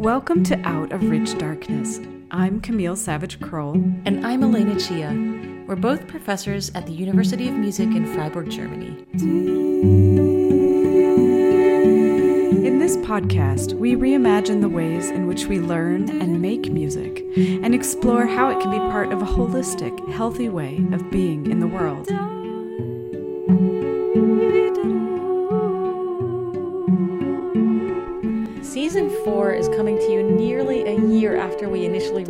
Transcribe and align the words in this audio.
Welcome 0.00 0.42
to 0.44 0.58
Out 0.66 0.92
of 0.92 1.10
Rich 1.10 1.36
Darkness. 1.36 2.00
I'm 2.30 2.62
Camille 2.62 2.96
Savage 2.96 3.38
Kroll. 3.38 3.74
And 4.06 4.26
I'm 4.26 4.42
Elena 4.42 4.80
Chia. 4.80 5.10
We're 5.66 5.76
both 5.76 6.08
professors 6.08 6.70
at 6.74 6.86
the 6.86 6.92
University 6.92 7.50
of 7.50 7.54
Music 7.54 7.88
in 7.88 8.06
Freiburg, 8.14 8.48
Germany. 8.48 9.04
In 12.64 12.78
this 12.78 12.96
podcast, 12.96 13.74
we 13.74 13.94
reimagine 13.94 14.62
the 14.62 14.70
ways 14.70 15.10
in 15.10 15.26
which 15.26 15.44
we 15.44 15.60
learn 15.60 16.08
and 16.22 16.40
make 16.40 16.72
music 16.72 17.22
and 17.36 17.74
explore 17.74 18.24
how 18.24 18.48
it 18.48 18.58
can 18.62 18.70
be 18.70 18.78
part 18.78 19.12
of 19.12 19.20
a 19.20 19.26
holistic, 19.26 20.10
healthy 20.14 20.48
way 20.48 20.82
of 20.92 21.10
being 21.10 21.50
in 21.50 21.60
the 21.60 21.68
world. 21.68 22.08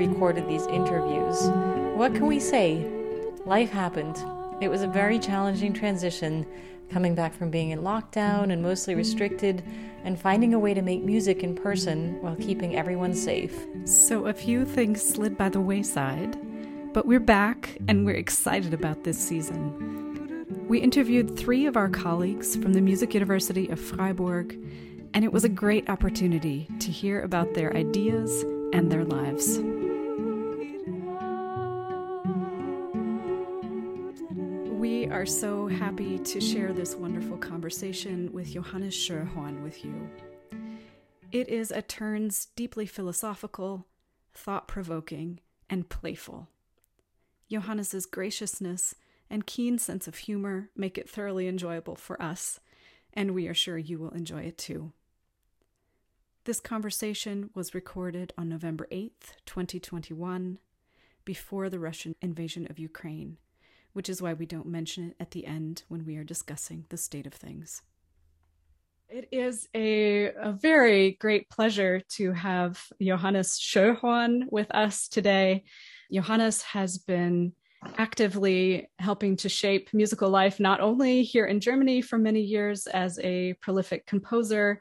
Recorded 0.09 0.49
these 0.49 0.67
interviews. 0.67 1.39
What 1.95 2.15
can 2.15 2.27
we 2.27 2.41
say? 2.41 2.87
Life 3.45 3.71
happened. 3.71 4.17
It 4.63 4.69
was 4.69 4.81
a 4.81 4.87
very 4.87 5.19
challenging 5.19 5.75
transition, 5.75 6.47
coming 6.91 7.15
back 7.15 7.35
from 7.35 7.51
being 7.51 7.69
in 7.69 7.81
lockdown 7.81 8.51
and 8.51 8.63
mostly 8.63 8.95
restricted, 8.95 9.63
and 10.03 10.19
finding 10.19 10.55
a 10.55 10.59
way 10.59 10.73
to 10.73 10.81
make 10.81 11.03
music 11.03 11.43
in 11.43 11.55
person 11.55 12.21
while 12.23 12.35
keeping 12.37 12.77
everyone 12.77 13.15
safe. 13.15 13.55
So, 13.85 14.27
a 14.27 14.33
few 14.33 14.65
things 14.65 15.07
slid 15.07 15.37
by 15.37 15.51
the 15.51 15.61
wayside, 15.61 16.39
but 16.95 17.07
we're 17.07 17.21
back 17.21 17.77
and 17.87 18.07
we're 18.07 18.15
excited 18.15 18.73
about 18.73 19.05
this 19.05 19.19
season. 19.19 20.47
We 20.67 20.79
interviewed 20.79 21.37
three 21.37 21.67
of 21.67 21.77
our 21.77 21.91
colleagues 21.91 22.57
from 22.57 22.73
the 22.73 22.81
Music 22.81 23.13
University 23.13 23.69
of 23.69 23.79
Freiburg 23.79 24.57
and 25.13 25.25
it 25.25 25.33
was 25.33 25.45
a 25.45 25.49
great 25.49 25.91
opportunity 25.91 26.69
to 26.79 26.91
hear 26.91 27.21
about 27.21 27.55
their 27.55 27.77
ideas 27.77 28.43
and 28.73 28.91
their 28.91 29.05
lives. 29.05 29.61
Are 35.11 35.27
so 35.27 35.67
happy 35.67 36.21
to 36.21 36.41
share 36.41 36.73
this 36.73 36.95
wonderful 36.95 37.37
conversation 37.37 38.33
with 38.33 38.53
Johannes 38.53 38.95
Schöllhorn 38.95 39.61
with 39.61 39.85
you. 39.85 40.09
It 41.33 41.49
is 41.49 41.73
at 41.73 41.89
turns 41.89 42.47
deeply 42.55 42.87
philosophical, 42.87 43.89
thought 44.33 44.69
provoking, 44.69 45.41
and 45.69 45.89
playful. 45.89 46.49
Johannes's 47.51 48.07
graciousness 48.07 48.95
and 49.29 49.47
keen 49.47 49.79
sense 49.79 50.07
of 50.07 50.15
humor 50.15 50.71
make 50.77 50.97
it 50.97 51.11
thoroughly 51.11 51.49
enjoyable 51.49 51.97
for 51.97 52.21
us, 52.23 52.61
and 53.13 53.33
we 53.33 53.49
are 53.49 53.55
sure 53.55 53.79
you 53.79 53.99
will 53.99 54.11
enjoy 54.11 54.43
it 54.43 54.57
too. 54.57 54.93
This 56.45 56.61
conversation 56.61 57.51
was 57.53 57.75
recorded 57.75 58.33
on 58.39 58.49
November 58.49 58.87
8th, 58.93 59.35
2021, 59.45 60.59
before 61.25 61.69
the 61.69 61.81
Russian 61.81 62.15
invasion 62.23 62.69
of 62.71 62.79
Ukraine, 62.79 63.39
which 63.93 64.09
is 64.09 64.23
why 64.23 64.33
we 64.33 64.47
don't 64.47 64.67
mention 64.67 65.11
it 65.11 65.17
at 65.21 65.31
the 65.33 65.47
end 65.47 65.83
when 65.89 66.05
we 66.05 66.17
are 66.17 66.25
discussing 66.25 66.85
the 66.89 66.97
state 66.97 67.27
of 67.27 67.35
things. 67.35 67.83
It 69.09 69.29
is 69.33 69.69
a, 69.75 70.33
a 70.35 70.53
very 70.53 71.13
great 71.21 71.51
pleasure 71.51 72.01
to 72.11 72.33
have 72.33 72.81
Johannes 73.03 73.59
Schöllhorn 73.59 74.45
with 74.51 74.71
us 74.71 75.09
today. 75.09 75.65
Johannes 76.13 76.63
has 76.63 76.99
been 76.99 77.53
actively 77.99 78.89
helping 78.99 79.37
to 79.39 79.49
shape 79.49 79.89
musical 79.93 80.31
life 80.31 80.61
not 80.61 80.81
only 80.81 81.23
here 81.23 81.47
in 81.47 81.61
Germany 81.61 82.03
for 82.03 82.19
many 82.19 82.41
years 82.41 82.87
as 82.87 83.19
a 83.21 83.55
prolific 83.55 84.07
composer, 84.07 84.81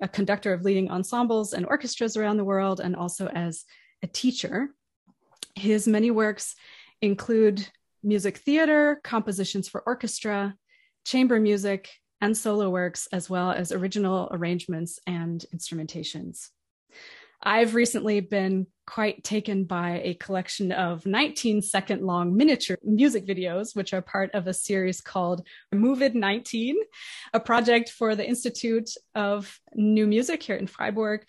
a 0.00 0.08
conductor 0.08 0.52
of 0.52 0.62
leading 0.62 0.90
ensembles 0.90 1.52
and 1.52 1.66
orchestras 1.66 2.16
around 2.16 2.36
the 2.36 2.44
world, 2.44 2.80
and 2.80 2.94
also 2.94 3.28
as 3.28 3.64
a 4.02 4.06
teacher. 4.06 4.68
His 5.54 5.88
many 5.88 6.10
works 6.10 6.56
include 7.00 7.66
music 8.04 8.38
theater, 8.38 9.00
compositions 9.02 9.68
for 9.68 9.82
orchestra, 9.86 10.54
chamber 11.04 11.40
music, 11.40 11.90
and 12.20 12.36
solo 12.36 12.70
works, 12.70 13.08
as 13.12 13.28
well 13.28 13.50
as 13.50 13.72
original 13.72 14.28
arrangements 14.30 14.98
and 15.06 15.44
instrumentations. 15.54 16.50
I've 17.42 17.74
recently 17.74 18.20
been 18.20 18.66
quite 18.86 19.22
taken 19.22 19.64
by 19.64 20.00
a 20.02 20.14
collection 20.14 20.72
of 20.72 21.04
19 21.04 21.60
second 21.60 22.02
long 22.02 22.34
miniature 22.34 22.78
music 22.82 23.26
videos, 23.26 23.76
which 23.76 23.92
are 23.92 24.00
part 24.00 24.30
of 24.34 24.46
a 24.46 24.54
series 24.54 25.02
called 25.02 25.46
Movid 25.74 26.14
19, 26.14 26.76
a 27.34 27.40
project 27.40 27.90
for 27.90 28.14
the 28.14 28.26
Institute 28.26 28.90
of 29.14 29.58
New 29.74 30.06
Music 30.06 30.42
here 30.42 30.56
in 30.56 30.66
Freiburg. 30.66 31.26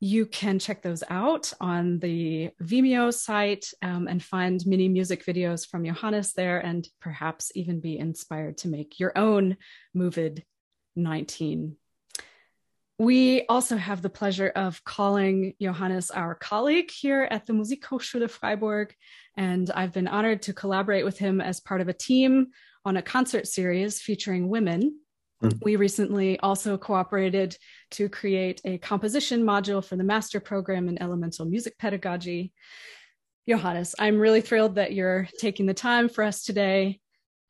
You 0.00 0.26
can 0.26 0.58
check 0.58 0.82
those 0.82 1.02
out 1.08 1.52
on 1.60 1.98
the 1.98 2.50
Vimeo 2.62 3.12
site 3.12 3.66
um, 3.80 4.06
and 4.06 4.22
find 4.22 4.64
mini 4.66 4.88
music 4.88 5.24
videos 5.24 5.66
from 5.66 5.84
Johannes 5.84 6.32
there, 6.34 6.58
and 6.58 6.86
perhaps 7.00 7.52
even 7.54 7.80
be 7.80 7.98
inspired 7.98 8.58
to 8.58 8.68
make 8.68 9.00
your 9.00 9.16
own 9.16 9.56
Movid 9.96 10.42
19 10.96 11.76
we 12.98 13.44
also 13.48 13.76
have 13.76 14.02
the 14.02 14.10
pleasure 14.10 14.52
of 14.54 14.82
calling 14.84 15.54
Johannes 15.60 16.10
our 16.10 16.34
colleague 16.34 16.90
here 16.90 17.26
at 17.28 17.44
the 17.46 17.52
Musikhochschule 17.52 18.30
Freiburg, 18.30 18.94
and 19.36 19.68
I've 19.70 19.92
been 19.92 20.06
honored 20.06 20.42
to 20.42 20.52
collaborate 20.52 21.04
with 21.04 21.18
him 21.18 21.40
as 21.40 21.58
part 21.58 21.80
of 21.80 21.88
a 21.88 21.92
team 21.92 22.48
on 22.84 22.96
a 22.96 23.02
concert 23.02 23.48
series 23.48 24.00
featuring 24.00 24.48
women. 24.48 25.00
Mm. 25.44 25.62
We 25.62 25.76
recently 25.76 26.38
also 26.40 26.76
cooperated 26.78 27.56
to 27.92 28.08
create 28.08 28.60
a 28.64 28.78
composition 28.78 29.42
module 29.42 29.84
for 29.84 29.96
the 29.96 30.04
master 30.04 30.40
program 30.40 30.88
in 30.88 31.00
elemental 31.00 31.44
music 31.44 31.78
pedagogy. 31.78 32.52
Johannes, 33.48 33.94
I'm 33.98 34.18
really 34.18 34.40
thrilled 34.40 34.76
that 34.76 34.94
you're 34.94 35.28
taking 35.38 35.66
the 35.66 35.74
time 35.74 36.08
for 36.08 36.24
us 36.24 36.44
today. 36.44 37.00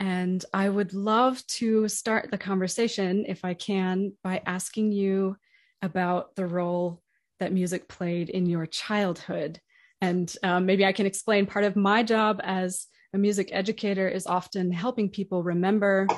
And 0.00 0.44
I 0.52 0.68
would 0.68 0.92
love 0.92 1.46
to 1.46 1.88
start 1.88 2.30
the 2.30 2.38
conversation, 2.38 3.24
if 3.28 3.44
I 3.44 3.54
can, 3.54 4.12
by 4.24 4.42
asking 4.44 4.90
you 4.90 5.36
about 5.82 6.34
the 6.34 6.46
role 6.46 7.00
that 7.38 7.52
music 7.52 7.88
played 7.88 8.28
in 8.28 8.46
your 8.46 8.66
childhood. 8.66 9.60
And 10.00 10.34
um, 10.42 10.66
maybe 10.66 10.84
I 10.84 10.92
can 10.92 11.06
explain 11.06 11.46
part 11.46 11.64
of 11.64 11.76
my 11.76 12.02
job 12.02 12.40
as 12.42 12.86
a 13.12 13.18
music 13.18 13.50
educator 13.52 14.08
is 14.08 14.26
often 14.26 14.72
helping 14.72 15.08
people 15.08 15.44
remember 15.44 16.08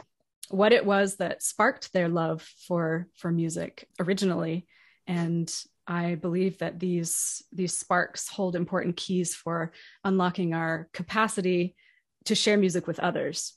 what 0.49 0.73
it 0.73 0.87
was 0.87 1.17
that 1.17 1.43
sparked 1.43 1.93
their 1.93 2.09
love 2.09 2.43
for 2.67 3.09
for 3.17 3.31
music 3.31 3.89
originally. 3.99 4.67
And 5.07 5.53
i 5.89 6.17
believe 6.17 6.59
that 6.59 6.81
these 6.81 7.45
these 7.53 7.77
sparks 7.77 8.29
hold 8.29 8.57
important 8.57 8.97
keys 8.97 9.37
for 9.37 9.71
unlocking 10.03 10.53
our 10.53 10.89
capacity 10.93 11.77
to 12.25 12.35
share 12.35 12.57
music 12.57 12.87
with 12.87 12.99
others. 12.99 13.55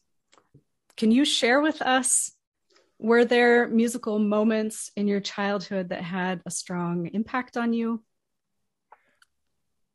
Can 0.96 1.12
you 1.12 1.26
share 1.26 1.60
with 1.62 1.82
us 1.82 2.32
were 3.00 3.24
there 3.24 3.68
musical 3.68 4.20
moments 4.20 4.92
in 4.96 5.08
your 5.08 5.22
childhood 5.22 5.90
that 5.90 6.04
had 6.04 6.42
a 6.46 6.52
strong 6.52 7.10
impact 7.14 7.56
on 7.56 7.74
you? 7.74 8.04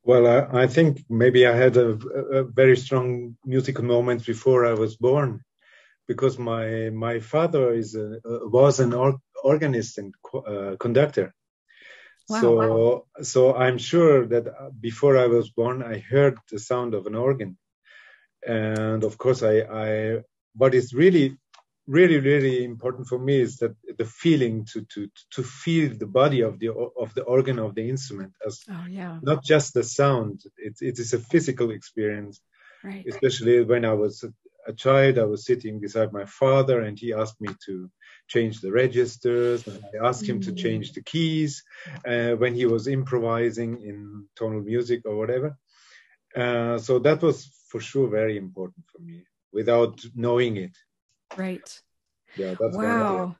Well, 0.02 0.26
I, 0.26 0.64
I 0.64 0.66
think 0.66 1.04
maybe 1.08 1.46
I 1.46 1.54
had 1.54 1.76
a, 1.76 1.90
a, 2.32 2.44
very 2.44 2.76
strong 2.76 3.36
musical 3.44 3.84
moment 3.84 4.26
before 4.26 4.66
I 4.66 4.74
was 4.74 4.96
born, 4.96 5.42
because 6.06 6.38
my 6.38 6.90
my 6.90 7.20
father 7.20 7.72
is 7.72 7.94
a, 7.94 8.20
was 8.24 8.80
an 8.80 8.92
or, 8.92 9.18
organist 9.42 9.98
and 9.98 10.14
uh, 10.34 10.76
conductor. 10.78 11.34
Wow, 12.28 12.40
so 12.40 12.50
wow. 12.56 13.04
so 13.22 13.54
I'm 13.54 13.78
sure 13.78 14.26
that 14.26 14.44
before 14.80 15.18
I 15.18 15.26
was 15.26 15.50
born, 15.50 15.82
I 15.82 15.98
heard 15.98 16.38
the 16.50 16.58
sound 16.58 16.94
of 16.94 17.06
an 17.06 17.14
organ, 17.14 17.58
and 18.46 19.04
of 19.04 19.18
course 19.18 19.42
I 19.42 19.60
I 19.60 20.20
what 20.54 20.74
is 20.74 20.94
really 20.94 21.36
really 21.86 22.18
really 22.18 22.64
important 22.64 23.06
for 23.06 23.18
me 23.18 23.40
is 23.40 23.58
that 23.58 23.74
the 23.98 24.04
feeling 24.04 24.64
to 24.64 24.86
to 24.94 25.08
to 25.30 25.42
feel 25.42 25.92
the 25.94 26.06
body 26.06 26.40
of 26.40 26.58
the 26.58 26.70
of 26.70 27.12
the 27.14 27.22
organ 27.22 27.58
of 27.58 27.74
the 27.74 27.88
instrument 27.88 28.32
as 28.46 28.62
oh, 28.70 28.86
yeah. 28.88 29.18
not 29.22 29.44
just 29.44 29.74
the 29.74 29.82
sound 29.82 30.40
it, 30.56 30.76
it 30.80 30.98
is 30.98 31.12
a 31.12 31.18
physical 31.18 31.70
experience 31.70 32.40
right. 32.82 33.04
especially 33.06 33.62
when 33.64 33.84
i 33.84 33.92
was 33.92 34.24
a, 34.66 34.72
child 34.72 35.18
i 35.18 35.24
was 35.24 35.44
sitting 35.44 35.78
beside 35.80 36.12
my 36.12 36.24
father 36.24 36.82
and 36.82 36.98
he 36.98 37.12
asked 37.12 37.40
me 37.40 37.48
to 37.64 37.90
change 38.28 38.60
the 38.60 38.72
registers 38.72 39.66
and 39.66 39.82
i 39.94 40.06
asked 40.06 40.26
him 40.26 40.40
mm. 40.40 40.44
to 40.44 40.52
change 40.52 40.92
the 40.92 41.02
keys 41.02 41.62
uh, 42.06 42.32
when 42.32 42.54
he 42.54 42.66
was 42.66 42.88
improvising 42.88 43.80
in 43.82 44.26
tonal 44.36 44.62
music 44.62 45.02
or 45.04 45.16
whatever 45.16 45.56
uh, 46.36 46.78
so 46.78 46.98
that 46.98 47.22
was 47.22 47.50
for 47.68 47.80
sure 47.80 48.08
very 48.08 48.36
important 48.36 48.84
for 48.90 49.00
me 49.00 49.24
without 49.52 50.04
knowing 50.14 50.56
it 50.56 50.76
Right. 51.36 51.80
Yeah, 52.36 52.54
that's 52.58 52.76
wow. 52.76 53.36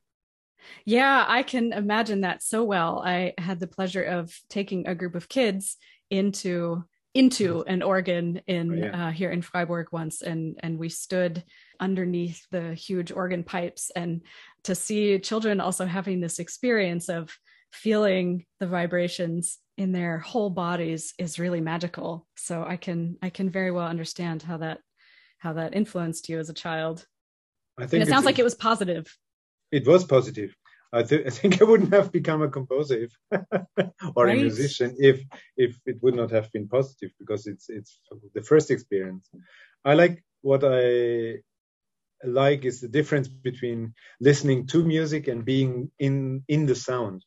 Yeah, 0.84 1.24
I 1.26 1.42
can 1.42 1.72
imagine 1.72 2.22
that 2.22 2.42
so 2.42 2.64
well. 2.64 3.02
I 3.04 3.34
had 3.38 3.60
the 3.60 3.66
pleasure 3.66 4.02
of 4.02 4.34
taking 4.48 4.86
a 4.86 4.94
group 4.94 5.14
of 5.14 5.28
kids 5.28 5.76
into 6.10 6.84
into 7.14 7.62
an 7.62 7.82
organ 7.82 8.40
in 8.46 8.72
oh, 8.72 8.86
yeah. 8.86 9.06
uh, 9.06 9.10
here 9.10 9.30
in 9.30 9.40
Freiburg 9.40 9.86
once, 9.92 10.22
and 10.22 10.58
and 10.62 10.78
we 10.78 10.88
stood 10.88 11.44
underneath 11.80 12.46
the 12.50 12.74
huge 12.74 13.12
organ 13.12 13.44
pipes, 13.44 13.90
and 13.94 14.22
to 14.64 14.74
see 14.74 15.18
children 15.18 15.60
also 15.60 15.86
having 15.86 16.20
this 16.20 16.38
experience 16.38 17.08
of 17.08 17.36
feeling 17.72 18.44
the 18.60 18.66
vibrations 18.66 19.58
in 19.76 19.92
their 19.92 20.18
whole 20.18 20.50
bodies 20.50 21.14
is 21.18 21.38
really 21.38 21.60
magical. 21.60 22.26
So 22.36 22.64
I 22.66 22.76
can 22.76 23.16
I 23.22 23.30
can 23.30 23.50
very 23.50 23.70
well 23.70 23.86
understand 23.86 24.42
how 24.42 24.58
that 24.58 24.80
how 25.38 25.54
that 25.54 25.74
influenced 25.74 26.28
you 26.28 26.38
as 26.38 26.48
a 26.48 26.54
child. 26.54 27.06
I 27.78 27.82
think 27.82 27.94
and 27.94 28.02
it 28.02 28.08
sounds 28.08 28.24
like 28.24 28.38
it 28.38 28.44
was 28.44 28.54
positive. 28.54 29.16
It 29.72 29.86
was 29.86 30.04
positive. 30.04 30.54
I, 30.94 31.02
th- 31.02 31.26
I 31.26 31.30
think 31.30 31.52
I 31.60 31.64
wouldn't 31.64 31.92
have 31.92 32.12
become 32.12 32.42
a 32.42 32.48
composer 32.48 33.06
if, 33.06 33.12
or 34.16 34.26
right. 34.26 34.38
a 34.38 34.40
musician 34.40 34.96
if 34.98 35.22
if 35.56 35.76
it 35.86 36.02
would 36.02 36.14
not 36.14 36.30
have 36.30 36.50
been 36.52 36.68
positive 36.68 37.10
because 37.18 37.46
it's 37.46 37.68
it's 37.68 37.98
the 38.34 38.42
first 38.42 38.70
experience. 38.70 39.28
I 39.84 39.94
like 39.94 40.22
what 40.42 40.62
I 40.64 41.40
like 42.22 42.64
is 42.64 42.80
the 42.80 42.88
difference 42.88 43.28
between 43.28 43.94
listening 44.20 44.66
to 44.68 44.84
music 44.84 45.28
and 45.28 45.44
being 45.44 45.90
in 45.98 46.44
in 46.48 46.66
the 46.66 46.74
sound. 46.74 47.24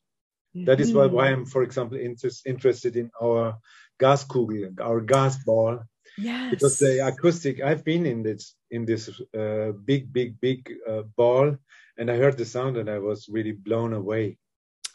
Mm-hmm. 0.56 0.66
That 0.66 0.80
is 0.80 0.94
why, 0.94 1.06
why 1.08 1.28
I'm, 1.28 1.46
for 1.46 1.64
example, 1.64 1.98
interest, 1.98 2.46
interested 2.46 2.96
in 2.96 3.12
our 3.22 3.58
gas 4.00 4.24
Gaskugel, 4.24 4.80
our 4.82 5.02
gas 5.02 5.44
ball. 5.44 5.80
Yes. 6.18 6.50
Because 6.52 6.80
the 6.80 7.06
acoustic, 7.06 7.62
I've 7.62 7.84
been 7.84 8.06
in 8.06 8.24
this 8.24 8.56
in 8.72 8.86
this 8.86 9.10
uh, 9.38 9.72
big, 9.86 10.12
big, 10.12 10.40
big 10.42 10.74
uh, 10.90 11.04
ball, 11.16 11.58
and 11.98 12.12
I 12.12 12.18
heard 12.18 12.38
the 12.38 12.46
sound, 12.46 12.78
and 12.78 12.90
I 12.90 13.00
was 13.00 13.28
really 13.30 13.54
blown 13.54 13.94
away. 13.94 14.38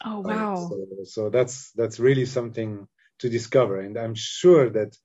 Oh 0.03 0.19
wow! 0.19 0.55
So, 0.55 1.03
so 1.03 1.29
that's 1.29 1.71
that's 1.71 1.99
really 1.99 2.25
something 2.25 2.87
to 3.19 3.29
discover, 3.29 3.79
and 3.79 3.97
I'm 3.97 4.15
sure 4.15 4.69
that 4.71 4.97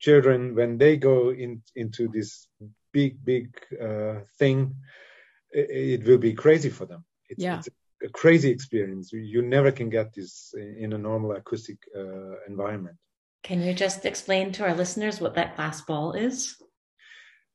children, 0.00 0.54
when 0.54 0.78
they 0.78 0.96
go 0.96 1.30
in, 1.30 1.62
into 1.76 2.08
this 2.08 2.48
big, 2.92 3.24
big 3.24 3.54
uh, 3.80 4.20
thing, 4.38 4.74
it, 5.50 6.00
it, 6.00 6.06
will 6.06 6.18
be 6.18 6.32
crazy 6.32 6.70
for 6.70 6.86
them. 6.86 7.04
It's, 7.28 7.42
yeah. 7.42 7.58
it's 7.58 7.68
a 8.02 8.08
crazy 8.08 8.50
experience. 8.50 9.12
You 9.12 9.42
never 9.42 9.70
can 9.70 9.90
get 9.90 10.12
this 10.14 10.54
in 10.56 10.92
a 10.92 10.98
normal 10.98 11.32
acoustic 11.32 11.78
uh, 11.96 12.40
environment. 12.48 12.96
Can 13.42 13.62
you 13.62 13.72
just 13.72 14.04
explain 14.04 14.52
to 14.52 14.64
our 14.64 14.74
listeners 14.74 15.20
what 15.20 15.34
that 15.34 15.56
glass 15.56 15.80
ball 15.82 16.12
is? 16.12 16.56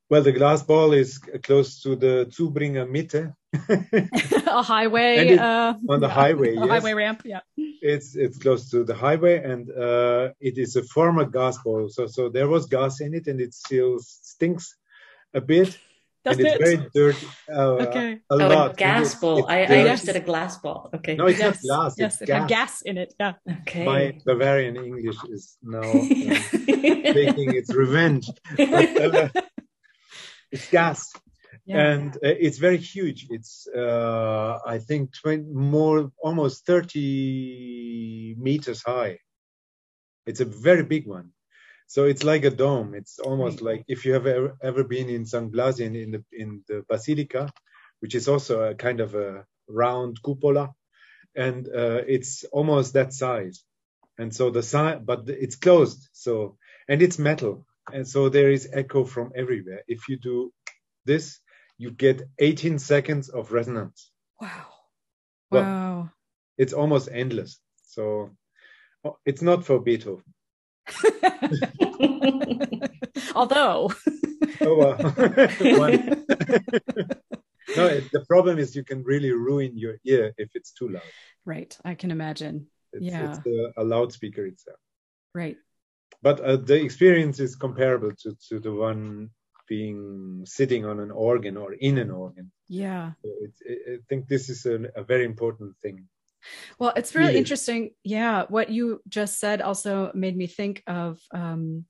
Well, 0.09 0.21
the 0.21 0.31
glass 0.31 0.61
ball 0.61 0.93
is 0.93 1.17
close 1.17 1.81
to 1.81 1.95
the 1.95 2.27
Zubringer 2.29 2.87
Mitte. 2.87 3.33
a 4.47 4.61
highway. 4.61 5.29
It, 5.29 5.39
uh, 5.39 5.75
on 5.89 5.99
the 5.99 6.09
highway, 6.09 6.55
a 6.55 6.59
yes. 6.59 6.69
highway 6.69 6.93
ramp, 6.93 7.21
yeah. 7.25 7.41
It's 7.57 8.15
it's 8.15 8.37
close 8.37 8.69
to 8.71 8.83
the 8.83 8.95
highway, 8.95 9.43
and 9.43 9.69
uh, 9.69 10.29
it 10.39 10.57
is 10.57 10.75
a 10.75 10.83
former 10.83 11.25
gas 11.25 11.57
ball. 11.63 11.89
So 11.89 12.07
so 12.07 12.29
there 12.29 12.47
was 12.47 12.65
gas 12.65 13.01
in 13.01 13.13
it, 13.13 13.27
and 13.27 13.39
it 13.39 13.53
still 13.53 13.99
stinks 13.99 14.75
a 15.33 15.41
bit. 15.41 15.77
Does 16.25 16.39
and 16.39 16.47
it? 16.47 16.59
it's 16.59 16.63
very 16.63 16.89
dirty. 16.91 17.27
Uh, 17.47 17.85
okay. 17.85 18.13
A 18.13 18.19
oh, 18.31 18.37
lot. 18.37 18.71
a 18.71 18.73
gas 18.73 19.13
ball. 19.13 19.45
I, 19.47 19.59
I 19.63 19.77
understood 19.81 20.15
a 20.15 20.21
glass 20.21 20.57
ball. 20.57 20.89
Okay. 20.95 21.15
No, 21.15 21.27
it's 21.27 21.37
yes. 21.37 21.63
not 21.63 21.77
glass. 21.77 21.95
Yes, 21.99 22.13
it's 22.13 22.21
it 22.23 22.25
gas. 22.25 22.41
had 22.41 22.49
gas 22.49 22.81
in 22.81 22.97
it. 22.97 23.13
Yeah. 23.19 23.33
Okay. 23.61 23.85
My 23.85 24.17
Bavarian 24.25 24.75
English 24.75 25.17
is 25.29 25.55
now 25.61 25.81
uh, 25.81 25.93
taking 25.93 27.53
its 27.53 27.73
revenge. 27.73 28.29
Uh, 28.57 29.29
it's 30.51 30.69
gas. 30.69 31.13
Yeah. 31.65 31.91
And 31.91 32.15
uh, 32.17 32.19
it's 32.23 32.59
very 32.59 32.77
huge. 32.77 33.27
It's, 33.29 33.67
uh, 33.67 34.59
I 34.65 34.77
think, 34.77 35.13
20, 35.21 35.51
more, 35.51 36.11
almost 36.21 36.65
30 36.65 38.35
meters 38.37 38.83
high. 38.83 39.17
It's 40.27 40.41
a 40.41 40.45
very 40.45 40.83
big 40.83 41.07
one. 41.07 41.31
So 41.87 42.05
it's 42.05 42.23
like 42.23 42.43
a 42.45 42.49
dome. 42.49 42.93
It's 42.95 43.19
almost 43.19 43.61
right. 43.61 43.77
like 43.77 43.85
if 43.87 44.05
you 44.05 44.13
have 44.13 44.25
ever, 44.27 44.57
ever 44.61 44.83
been 44.83 45.09
in 45.09 45.25
St. 45.25 45.51
Blasien 45.51 46.01
in 46.01 46.11
the 46.11 46.23
in 46.31 46.63
the 46.67 46.83
Basilica, 46.89 47.49
which 47.99 48.15
is 48.15 48.27
also 48.27 48.63
a 48.63 48.75
kind 48.75 48.99
of 48.99 49.13
a 49.13 49.45
round 49.67 50.21
cupola, 50.23 50.73
and 51.35 51.67
uh, 51.67 52.01
it's 52.07 52.43
almost 52.45 52.93
that 52.93 53.13
size. 53.13 53.63
And 54.17 54.33
so 54.33 54.49
the 54.49 54.63
size, 54.63 54.99
but 55.03 55.29
it's 55.29 55.57
closed. 55.57 56.09
So 56.11 56.57
and 56.87 57.01
it's 57.01 57.19
metal, 57.19 57.67
and 57.93 58.07
so 58.07 58.29
there 58.29 58.51
is 58.51 58.67
echo 58.73 59.05
from 59.05 59.31
everywhere. 59.35 59.83
If 59.87 60.09
you 60.09 60.17
do 60.17 60.51
this, 61.05 61.39
you 61.77 61.91
get 61.91 62.23
18 62.39 62.79
seconds 62.79 63.29
of 63.29 63.51
resonance. 63.51 64.11
Wow. 64.39 64.65
Well, 65.51 65.63
wow. 65.63 66.09
It's 66.57 66.73
almost 66.73 67.09
endless. 67.11 67.59
So 67.83 68.31
oh, 69.03 69.17
it's 69.25 69.41
not 69.41 69.65
for 69.65 69.79
Beethoven. 69.79 70.23
Although. 73.35 73.91
oh, 74.61 74.77
well. 74.77 74.97
no, 77.75 77.85
it, 77.87 78.11
the 78.11 78.23
problem 78.27 78.57
is 78.57 78.75
you 78.75 78.83
can 78.83 79.03
really 79.03 79.31
ruin 79.31 79.77
your 79.77 79.97
ear 80.05 80.33
if 80.37 80.49
it's 80.53 80.71
too 80.71 80.89
loud. 80.89 81.03
Right. 81.45 81.77
I 81.83 81.95
can 81.95 82.11
imagine. 82.11 82.67
It's, 82.93 83.05
yeah. 83.05 83.31
It's 83.31 83.39
a, 83.45 83.81
a 83.81 83.83
loudspeaker 83.83 84.45
itself. 84.45 84.79
Right. 85.33 85.57
But 86.21 86.39
uh, 86.39 86.55
the 86.57 86.81
experience 86.81 87.39
is 87.39 87.55
comparable 87.55 88.11
to, 88.23 88.37
to 88.49 88.59
the 88.59 88.71
one 88.71 89.31
being 89.67 90.43
sitting 90.45 90.85
on 90.85 90.99
an 90.99 91.11
organ 91.11 91.57
or 91.57 91.73
in 91.73 91.97
an 91.97 92.11
organ. 92.11 92.51
Yeah. 92.67 93.11
So 93.23 93.29
I 93.93 93.97
think 94.09 94.27
this 94.27 94.49
is 94.49 94.65
a, 94.65 94.89
a 94.95 95.03
very 95.03 95.25
important 95.25 95.75
thing. 95.81 96.07
Well, 96.79 96.93
it's 96.95 97.15
really, 97.15 97.27
really, 97.27 97.39
interesting. 97.39 97.91
Yeah, 98.03 98.45
what 98.49 98.69
you 98.69 99.01
just 99.07 99.39
said 99.39 99.61
also 99.61 100.11
made 100.13 100.37
me 100.37 100.47
think 100.47 100.83
of 100.87 101.19
um, 101.33 101.85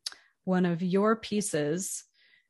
one 0.45 0.66
of 0.66 0.81
your 0.81 1.16
pieces, 1.18 2.04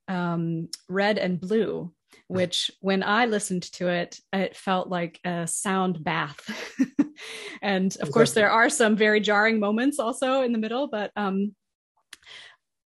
um, 0.07 0.69
Red 0.88 1.18
and 1.18 1.39
Blue, 1.39 1.92
which 2.27 2.72
when 2.80 3.04
I 3.04 3.25
listened 3.25 3.63
to 3.74 3.88
it, 3.88 4.19
it 4.31 4.56
felt 4.56 4.88
like 4.88 5.19
a 5.24 5.48
sound 5.48 6.04
bath. 6.04 6.42
and 7.62 7.88
of 7.88 7.94
exactly. 7.94 8.12
course, 8.12 8.33
there 8.33 8.51
are 8.51 8.69
some 8.69 8.95
very 8.95 9.19
jarring 9.19 9.60
moments 9.60 10.00
also 10.00 10.42
in 10.42 10.51
the 10.51 10.60
middle, 10.60 10.88
but 10.88 11.12
um, 11.16 11.56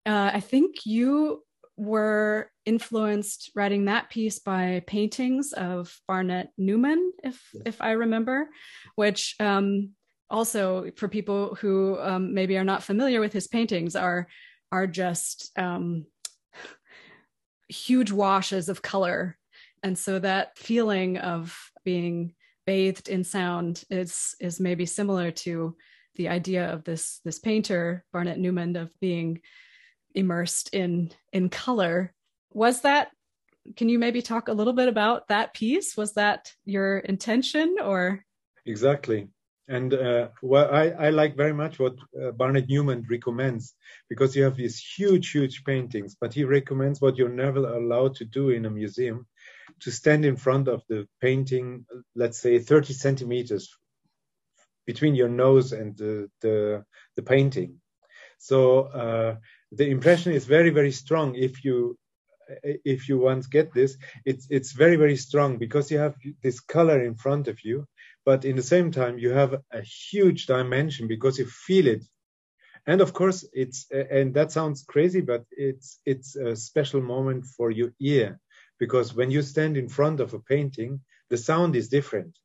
uh, 0.06 0.30
I 0.34 0.40
think 0.40 0.86
you 0.86 1.42
were 1.78 2.50
influenced 2.66 3.52
writing 3.54 3.84
that 3.84 4.10
piece 4.10 4.40
by 4.40 4.82
paintings 4.86 5.52
of 5.52 5.96
Barnett 6.08 6.50
Newman, 6.58 7.12
if 7.22 7.40
if 7.64 7.80
I 7.80 7.92
remember, 7.92 8.48
which 8.96 9.36
um, 9.38 9.90
also 10.28 10.90
for 10.96 11.08
people 11.08 11.54
who 11.54 11.98
um, 12.00 12.34
maybe 12.34 12.58
are 12.58 12.64
not 12.64 12.82
familiar 12.82 13.20
with 13.20 13.32
his 13.32 13.46
paintings 13.46 13.94
are 13.94 14.26
are 14.72 14.86
just 14.86 15.56
um, 15.56 16.04
huge 17.68 18.10
washes 18.10 18.68
of 18.68 18.82
color, 18.82 19.38
and 19.82 19.96
so 19.96 20.18
that 20.18 20.58
feeling 20.58 21.16
of 21.18 21.56
being 21.84 22.34
bathed 22.66 23.08
in 23.08 23.22
sound 23.22 23.84
is 23.88 24.34
is 24.40 24.58
maybe 24.58 24.84
similar 24.84 25.30
to 25.30 25.76
the 26.16 26.28
idea 26.28 26.72
of 26.72 26.82
this 26.82 27.20
this 27.24 27.38
painter 27.38 28.04
Barnett 28.12 28.38
Newman 28.38 28.74
of 28.74 28.90
being 29.00 29.40
immersed 30.14 30.70
in 30.72 31.10
in 31.32 31.48
color. 31.48 32.12
Was 32.52 32.82
that 32.82 33.08
can 33.76 33.88
you 33.88 33.98
maybe 33.98 34.22
talk 34.22 34.48
a 34.48 34.52
little 34.52 34.72
bit 34.72 34.88
about 34.88 35.28
that 35.28 35.54
piece? 35.54 35.96
Was 35.96 36.14
that 36.14 36.52
your 36.64 36.98
intention 36.98 37.76
or? 37.82 38.24
Exactly. 38.64 39.28
And 39.70 39.92
uh, 39.92 40.28
I, 40.50 40.90
I 40.92 41.10
like 41.10 41.36
very 41.36 41.52
much 41.52 41.78
what 41.78 41.96
uh, 42.18 42.30
barnett 42.30 42.70
newman 42.70 43.04
recommends 43.10 43.74
because 44.08 44.34
you 44.34 44.44
have 44.44 44.56
these 44.56 44.78
huge 44.78 45.30
huge 45.30 45.62
paintings 45.62 46.16
but 46.18 46.32
he 46.32 46.44
recommends 46.44 47.02
what 47.02 47.18
you're 47.18 47.28
never 47.28 47.58
allowed 47.58 48.14
to 48.16 48.24
do 48.24 48.48
in 48.48 48.64
a 48.64 48.70
museum 48.70 49.26
to 49.80 49.90
stand 49.90 50.24
in 50.24 50.36
front 50.36 50.68
of 50.68 50.82
the 50.88 51.06
painting 51.20 51.84
let's 52.14 52.38
say 52.38 52.58
30 52.58 52.94
centimeters 52.94 53.68
between 54.88 55.14
your 55.14 55.28
nose 55.28 55.72
and 55.72 55.94
the 55.98 56.30
the, 56.40 56.82
the 57.14 57.22
painting. 57.22 57.70
So 58.38 58.84
uh, 59.02 59.36
the 59.72 59.88
impression 59.88 60.32
is 60.32 60.44
very 60.46 60.70
very 60.70 60.92
strong 60.92 61.34
if 61.34 61.64
you 61.64 61.98
if 62.84 63.08
you 63.08 63.18
once 63.18 63.46
get 63.46 63.74
this. 63.74 63.96
It's 64.24 64.46
it's 64.50 64.72
very 64.72 64.96
very 64.96 65.16
strong 65.16 65.58
because 65.58 65.90
you 65.90 65.98
have 65.98 66.16
this 66.42 66.60
color 66.60 67.04
in 67.04 67.14
front 67.14 67.48
of 67.48 67.64
you 67.64 67.86
but 68.24 68.44
in 68.44 68.56
the 68.56 68.70
same 68.74 68.90
time 68.90 69.18
you 69.18 69.30
have 69.30 69.54
a 69.72 69.80
huge 69.80 70.46
dimension 70.46 71.08
because 71.08 71.38
you 71.38 71.46
feel 71.46 71.86
it. 71.86 72.04
And 72.86 73.00
of 73.00 73.12
course 73.12 73.46
it's 73.52 73.86
and 73.90 74.34
that 74.34 74.52
sounds 74.52 74.82
crazy 74.82 75.20
but 75.20 75.44
it's 75.50 75.98
it's 76.04 76.36
a 76.36 76.56
special 76.56 77.02
moment 77.02 77.44
for 77.56 77.70
your 77.70 77.92
ear 78.00 78.38
because 78.78 79.14
when 79.14 79.30
you 79.30 79.42
stand 79.42 79.76
in 79.76 79.88
front 79.88 80.20
of 80.20 80.34
a 80.34 80.40
painting 80.40 81.00
the 81.30 81.36
sound 81.36 81.76
is 81.76 81.88
different 81.88 82.38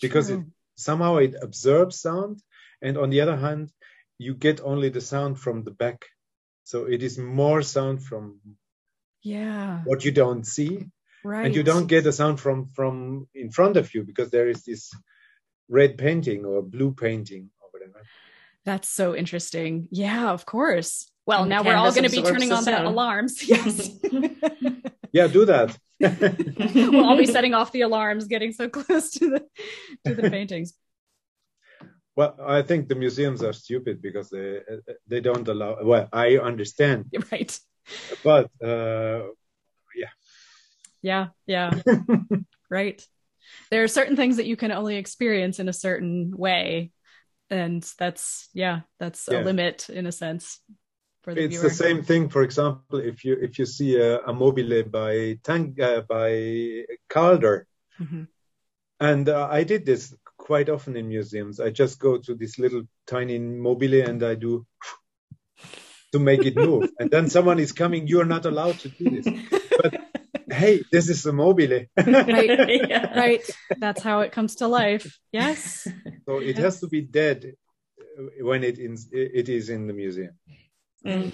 because 0.00 0.30
it, 0.30 0.40
somehow 0.76 1.16
it 1.16 1.34
absorbs 1.40 2.00
sound. 2.00 2.42
And 2.80 2.96
on 2.96 3.10
the 3.10 3.20
other 3.20 3.36
hand 3.36 3.70
you 4.18 4.34
get 4.34 4.60
only 4.60 4.88
the 4.90 5.00
sound 5.00 5.38
from 5.38 5.64
the 5.64 5.70
back 5.82 6.06
so 6.64 6.84
it 6.84 7.02
is 7.02 7.18
more 7.18 7.62
sound 7.62 8.02
from 8.02 8.38
yeah 9.22 9.80
what 9.84 10.04
you 10.04 10.12
don't 10.12 10.46
see. 10.46 10.86
Right. 11.24 11.46
And 11.46 11.54
you 11.54 11.62
don't 11.62 11.86
get 11.86 12.02
the 12.02 12.12
sound 12.12 12.40
from 12.40 12.66
from 12.66 13.28
in 13.34 13.50
front 13.50 13.76
of 13.76 13.94
you 13.94 14.02
because 14.02 14.30
there 14.30 14.48
is 14.48 14.64
this 14.64 14.92
red 15.68 15.96
painting 15.96 16.44
or 16.44 16.62
blue 16.62 16.92
painting 16.92 17.50
or 17.60 17.68
whatever. 17.70 18.04
That's 18.64 18.88
so 18.88 19.14
interesting. 19.14 19.88
Yeah, 19.90 20.30
of 20.30 20.46
course. 20.46 21.08
Well, 21.26 21.42
and 21.42 21.50
now 21.50 21.62
we're 21.62 21.76
all 21.76 21.90
going 21.92 22.08
to 22.08 22.10
be 22.10 22.22
turning 22.22 22.52
on 22.52 22.64
the 22.64 22.86
alarms. 22.86 23.42
Yes. 23.48 23.90
yeah, 25.12 25.26
do 25.28 25.44
that. 25.44 25.76
we'll 26.00 27.04
all 27.04 27.16
be 27.16 27.26
setting 27.26 27.54
off 27.54 27.70
the 27.70 27.82
alarms, 27.82 28.26
getting 28.26 28.52
so 28.52 28.68
close 28.68 29.12
to 29.12 29.30
the 29.30 29.46
to 30.04 30.14
the 30.14 30.30
paintings. 30.30 30.74
Well, 32.14 32.36
I 32.44 32.62
think 32.62 32.88
the 32.88 32.94
museums 32.94 33.42
are 33.42 33.54
stupid 33.54 34.02
because 34.02 34.28
they 34.28 34.60
they 35.06 35.20
don't 35.20 35.48
allow. 35.48 35.82
Well, 35.82 36.08
I 36.12 36.38
understand. 36.38 37.06
Right. 37.32 37.58
But 38.22 38.50
uh, 38.62 39.22
yeah. 39.94 40.12
Yeah. 41.02 41.28
Yeah. 41.46 41.72
right. 42.70 43.04
There 43.70 43.82
are 43.82 43.88
certain 43.88 44.16
things 44.16 44.36
that 44.36 44.46
you 44.46 44.56
can 44.56 44.72
only 44.72 44.96
experience 44.96 45.58
in 45.58 45.68
a 45.68 45.72
certain 45.72 46.36
way, 46.36 46.92
and 47.50 47.82
that's 47.98 48.48
yeah, 48.54 48.80
that's 49.00 49.28
yeah. 49.30 49.40
a 49.40 49.44
limit 49.44 49.88
in 49.88 50.06
a 50.06 50.12
sense. 50.12 50.60
For 51.22 51.34
the 51.34 51.44
it's 51.44 51.56
viewer. 51.56 51.68
the 51.68 51.74
same 51.74 52.02
thing. 52.02 52.28
For 52.28 52.42
example, 52.42 52.98
if 52.98 53.24
you 53.24 53.36
if 53.40 53.58
you 53.58 53.66
see 53.66 53.96
a, 53.96 54.20
a 54.20 54.32
mobile 54.32 54.82
by 54.84 55.38
Tang 55.42 55.76
uh, 55.80 56.02
by 56.02 56.84
Calder, 57.08 57.66
mm-hmm. 58.00 58.24
and 59.00 59.28
uh, 59.28 59.48
I 59.50 59.64
did 59.64 59.86
this 59.86 60.14
quite 60.42 60.68
often 60.68 60.96
in 60.96 61.08
museums. 61.08 61.60
I 61.60 61.70
just 61.70 62.00
go 62.00 62.18
to 62.18 62.34
this 62.34 62.58
little 62.58 62.82
tiny 63.06 63.38
mobile 63.38 63.94
and 64.02 64.20
I 64.24 64.34
do 64.34 64.66
to 66.10 66.18
make 66.18 66.44
it 66.44 66.56
move. 66.56 66.90
and 66.98 67.10
then 67.10 67.30
someone 67.30 67.60
is 67.60 67.70
coming, 67.70 68.08
you're 68.08 68.24
not 68.24 68.44
allowed 68.44 68.78
to 68.80 68.88
do 68.88 69.04
this. 69.10 69.28
But 69.80 69.94
hey, 70.50 70.82
this 70.90 71.08
is 71.08 71.24
a 71.26 71.32
mobile. 71.32 71.84
right. 71.96 72.88
Yeah. 72.92 73.18
right. 73.18 73.44
That's 73.78 74.02
how 74.02 74.20
it 74.20 74.32
comes 74.32 74.56
to 74.56 74.66
life. 74.66 75.16
Yes. 75.30 75.86
So 76.26 76.38
it 76.38 76.56
yes. 76.56 76.58
has 76.58 76.80
to 76.80 76.88
be 76.88 77.02
dead 77.02 77.54
when 78.40 78.64
it, 78.64 78.78
in, 78.78 78.96
it 79.12 79.48
is 79.48 79.70
in 79.70 79.86
the 79.86 79.94
museum. 79.94 80.34
Mm 81.06 81.32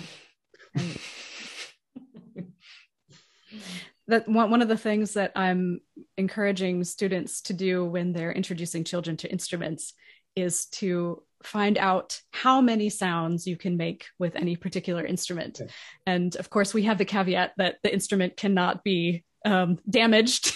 that 4.08 4.28
one, 4.28 4.50
one 4.50 4.62
of 4.62 4.68
the 4.68 4.76
things 4.76 5.14
that 5.14 5.32
I'm 5.36 5.80
encouraging 6.16 6.82
students 6.84 7.42
to 7.42 7.52
do 7.52 7.84
when 7.84 8.12
they're 8.12 8.32
introducing 8.32 8.84
children 8.84 9.16
to 9.18 9.30
instruments 9.30 9.92
is 10.34 10.66
to 10.66 11.22
find 11.42 11.78
out 11.78 12.20
how 12.32 12.60
many 12.60 12.88
sounds 12.90 13.46
you 13.46 13.56
can 13.56 13.76
make 13.76 14.06
with 14.18 14.34
any 14.34 14.56
particular 14.56 15.04
instrument. 15.04 15.60
Okay. 15.60 15.70
And 16.06 16.34
of 16.36 16.50
course, 16.50 16.74
we 16.74 16.82
have 16.84 16.98
the 16.98 17.04
caveat 17.04 17.52
that 17.58 17.76
the 17.82 17.92
instrument 17.92 18.36
cannot 18.36 18.82
be 18.82 19.24
um, 19.44 19.78
damaged. 19.88 20.52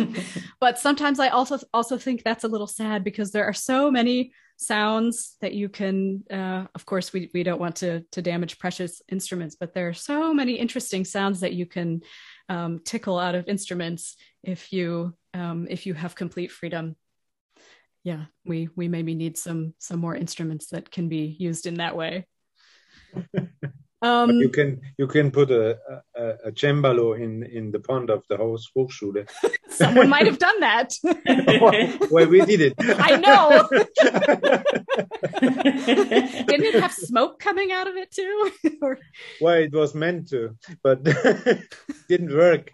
but 0.60 0.78
sometimes 0.78 1.18
I 1.18 1.28
also 1.28 1.58
also 1.72 1.96
think 1.96 2.22
that's 2.22 2.44
a 2.44 2.48
little 2.48 2.66
sad 2.66 3.04
because 3.04 3.30
there 3.30 3.46
are 3.46 3.54
so 3.54 3.90
many 3.90 4.32
sounds 4.56 5.36
that 5.40 5.54
you 5.54 5.68
can. 5.68 6.24
Uh, 6.30 6.66
of 6.74 6.84
course, 6.84 7.12
we 7.12 7.30
we 7.32 7.42
don't 7.42 7.60
want 7.60 7.76
to 7.76 8.04
to 8.12 8.22
damage 8.22 8.58
precious 8.58 9.00
instruments, 9.10 9.56
but 9.58 9.72
there 9.72 9.88
are 9.88 9.94
so 9.94 10.34
many 10.34 10.54
interesting 10.54 11.04
sounds 11.04 11.40
that 11.40 11.54
you 11.54 11.64
can 11.64 12.02
um, 12.48 12.80
tickle 12.84 13.18
out 13.18 13.34
of 13.34 13.48
instruments 13.48 14.16
if 14.42 14.72
you 14.72 15.14
um, 15.34 15.66
if 15.70 15.86
you 15.86 15.94
have 15.94 16.14
complete 16.14 16.50
freedom. 16.50 16.96
Yeah 18.04 18.26
we 18.44 18.68
we 18.76 18.88
maybe 18.88 19.14
need 19.14 19.36
some 19.36 19.74
some 19.78 20.00
more 20.00 20.14
instruments 20.14 20.68
that 20.68 20.90
can 20.90 21.08
be 21.08 21.36
used 21.38 21.66
in 21.66 21.74
that 21.74 21.96
way 21.96 22.26
Um, 24.00 24.30
you 24.30 24.48
can 24.48 24.80
you 24.96 25.08
can 25.08 25.32
put 25.32 25.50
a, 25.50 25.76
a, 26.14 26.24
a 26.46 26.52
cembalo 26.52 27.20
in 27.20 27.42
in 27.42 27.72
the 27.72 27.80
pond 27.80 28.10
of 28.10 28.22
the 28.28 28.36
whole 28.36 28.56
Hochschule. 28.76 29.28
Someone 29.68 30.08
might 30.08 30.26
have 30.26 30.38
done 30.38 30.60
that. 30.60 30.94
well, 32.10 32.28
we 32.28 32.40
did 32.44 32.60
it. 32.60 32.74
I 32.78 33.16
know. 33.16 33.68
Didn't 35.40 36.66
it 36.66 36.80
have 36.80 36.92
smoke 36.92 37.40
coming 37.40 37.72
out 37.72 37.88
of 37.88 37.96
it 37.96 38.12
too? 38.12 38.52
well, 39.40 39.56
it 39.56 39.72
was 39.72 39.96
meant 39.96 40.28
to, 40.28 40.56
but 40.84 41.02
didn't 42.08 42.32
work 42.34 42.70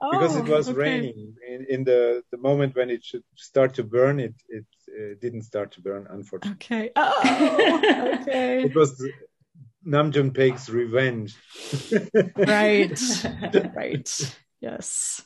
oh, 0.00 0.12
because 0.12 0.36
it 0.36 0.46
was 0.46 0.68
okay. 0.68 0.78
raining. 0.78 1.34
In, 1.48 1.66
in, 1.68 1.84
the 1.84 2.22
the 2.30 2.38
moment 2.38 2.76
when 2.76 2.88
it 2.88 3.04
should 3.04 3.24
start 3.34 3.74
to 3.74 3.82
burn, 3.82 4.20
it 4.20 4.34
it 4.48 4.66
uh, 4.88 5.14
didn't 5.20 5.42
start 5.42 5.72
to 5.72 5.80
burn. 5.80 6.06
Unfortunately. 6.08 6.54
Okay. 6.54 6.90
Oh, 6.94 8.18
okay. 8.22 8.62
it 8.62 8.74
was 8.76 9.02
Nam 9.88 10.12
June 10.12 10.32
Paik's 10.32 10.68
revenge. 10.68 11.34
right. 12.36 13.00
right. 13.74 14.36
Yes. 14.60 15.22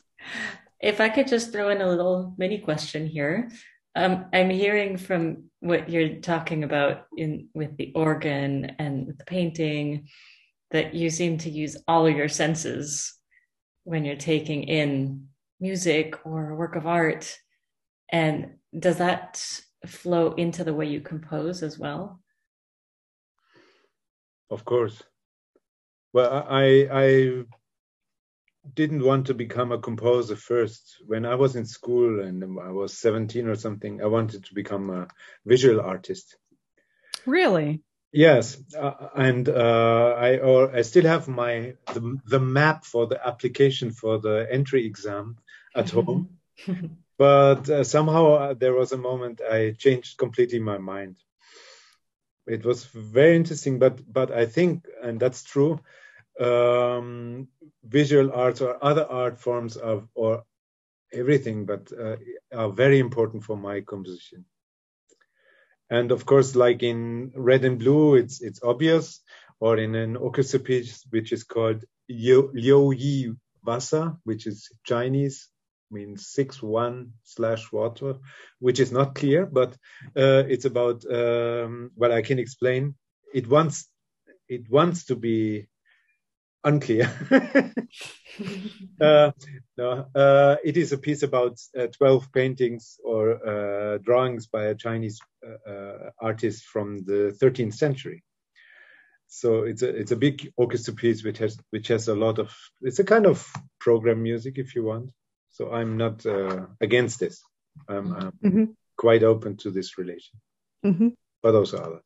If 0.81 1.01
I 1.01 1.09
could 1.09 1.27
just 1.27 1.51
throw 1.51 1.67
in 1.69 1.81
a 1.81 1.89
little 1.89 2.33
mini 2.37 2.59
question 2.59 3.05
here. 3.05 3.51
Um, 3.95 4.25
I'm 4.33 4.49
hearing 4.49 4.97
from 4.97 5.49
what 5.59 5.89
you're 5.89 6.15
talking 6.15 6.63
about 6.63 7.05
in 7.15 7.49
with 7.53 7.75
the 7.77 7.91
organ 7.93 8.75
and 8.79 9.05
with 9.05 9.17
the 9.17 9.25
painting 9.25 10.07
that 10.71 10.95
you 10.95 11.09
seem 11.09 11.37
to 11.39 11.49
use 11.49 11.77
all 11.87 12.07
of 12.07 12.15
your 12.15 12.29
senses 12.29 13.13
when 13.83 14.05
you're 14.05 14.15
taking 14.15 14.63
in 14.63 15.27
music 15.59 16.25
or 16.25 16.49
a 16.49 16.55
work 16.55 16.75
of 16.75 16.87
art. 16.87 17.37
And 18.09 18.55
does 18.77 18.97
that 18.97 19.45
flow 19.85 20.33
into 20.33 20.63
the 20.63 20.73
way 20.73 20.87
you 20.87 21.01
compose 21.01 21.61
as 21.61 21.77
well? 21.77 22.22
Of 24.49 24.65
course. 24.65 25.01
Well, 26.13 26.45
I 26.47 26.87
I 26.91 27.45
didn't 28.71 29.03
want 29.03 29.27
to 29.27 29.33
become 29.33 29.71
a 29.71 29.79
composer 29.79 30.35
first. 30.35 30.97
When 31.05 31.25
I 31.25 31.35
was 31.35 31.55
in 31.55 31.65
school 31.65 32.21
and 32.21 32.43
I 32.59 32.71
was 32.71 32.97
17 32.97 33.47
or 33.47 33.55
something, 33.55 34.01
I 34.01 34.05
wanted 34.05 34.45
to 34.45 34.53
become 34.53 34.89
a 34.89 35.07
visual 35.45 35.81
artist. 35.81 36.37
Really? 37.25 37.81
Yes, 38.11 38.57
uh, 38.77 39.09
and 39.15 39.49
uh, 39.49 40.15
I 40.17 40.37
or 40.37 40.75
I 40.75 40.83
still 40.83 41.05
have 41.05 41.27
my 41.27 41.73
the, 41.93 42.19
the 42.27 42.39
map 42.39 42.85
for 42.85 43.07
the 43.07 43.25
application 43.27 43.91
for 43.91 44.19
the 44.19 44.47
entry 44.51 44.85
exam 44.85 45.37
at 45.75 45.89
home, 45.89 46.37
but 47.17 47.67
uh, 47.69 47.83
somehow 47.83 48.33
uh, 48.33 48.53
there 48.53 48.75
was 48.75 48.91
a 48.91 48.97
moment 48.97 49.41
I 49.41 49.71
changed 49.71 50.19
completely 50.19 50.59
my 50.59 50.77
mind 50.77 51.17
it 52.47 52.65
was 52.65 52.85
very 52.85 53.35
interesting 53.35 53.79
but 53.79 53.99
but 54.11 54.31
i 54.31 54.45
think 54.45 54.85
and 55.01 55.19
that's 55.19 55.43
true 55.43 55.79
um, 56.39 57.47
visual 57.83 58.31
arts 58.33 58.61
or 58.61 58.83
other 58.83 59.05
art 59.05 59.39
forms 59.39 59.77
of 59.77 60.07
or 60.15 60.43
everything 61.13 61.65
but 61.65 61.91
uh, 61.93 62.17
are 62.51 62.69
very 62.69 62.99
important 62.99 63.43
for 63.43 63.55
my 63.55 63.81
composition. 63.81 64.45
And 65.89 66.11
of 66.11 66.25
course 66.25 66.55
like 66.55 66.81
in 66.81 67.31
red 67.35 67.63
and 67.65 67.77
blue 67.77 68.15
it's 68.15 68.41
it's 68.41 68.63
obvious 68.63 69.21
or 69.59 69.77
in 69.77 69.93
an 69.95 70.15
orchestra 70.15 70.59
piece 70.59 71.05
which 71.11 71.31
is 71.31 71.43
called 71.43 71.83
liu 72.09 72.51
yi 72.53 73.31
which 74.23 74.47
is 74.47 74.69
chinese 74.83 75.49
means 75.93 76.27
six 76.27 76.61
one 76.61 77.13
slash 77.23 77.71
water, 77.71 78.15
which 78.59 78.79
is 78.79 78.91
not 78.91 79.15
clear, 79.15 79.45
but 79.45 79.73
uh, 80.17 80.43
it's 80.47 80.65
about 80.65 81.05
um, 81.11 81.91
well, 81.95 82.11
I 82.11 82.21
can 82.21 82.39
explain. 82.39 82.95
It 83.33 83.47
wants 83.47 83.87
it 84.49 84.69
wants 84.69 85.05
to 85.05 85.15
be 85.15 85.67
unclear. 86.63 87.11
uh, 89.01 89.31
no, 89.77 90.05
uh, 90.15 90.55
it 90.63 90.77
is 90.77 90.91
a 90.91 90.97
piece 90.97 91.23
about 91.23 91.59
uh, 91.77 91.87
12 91.87 92.31
paintings 92.31 92.99
or 93.03 93.45
uh, 93.45 93.97
drawings 93.99 94.47
by 94.47 94.65
a 94.65 94.75
Chinese 94.75 95.19
uh, 95.45 96.09
artist 96.19 96.63
from 96.65 97.03
the 97.05 97.35
13th 97.41 97.73
century. 97.73 98.23
So 99.27 99.63
it's 99.63 99.81
a 99.81 99.89
it's 99.89 100.11
a 100.11 100.15
big 100.15 100.53
orchestra 100.57 100.93
piece 100.93 101.23
which 101.23 101.39
has 101.39 101.57
which 101.71 101.87
has 101.87 102.07
a 102.07 102.13
lot 102.13 102.37
of 102.37 102.55
it's 102.81 102.99
a 102.99 103.03
kind 103.03 103.25
of 103.25 103.51
program 103.79 104.21
music 104.21 104.59
if 104.59 104.75
you 104.75 104.83
want. 104.83 105.09
So 105.53 105.71
I'm 105.71 105.97
not 105.97 106.25
uh, 106.25 106.65
against 106.81 107.19
this. 107.19 107.43
I'm, 107.87 108.13
I'm 108.13 108.31
mm-hmm. 108.43 108.63
quite 108.97 109.23
open 109.23 109.55
to 109.57 109.69
this 109.69 109.97
relation, 109.99 110.39
mm-hmm. 110.83 111.09
but 111.43 111.55
also 111.55 111.77
others. 111.77 112.01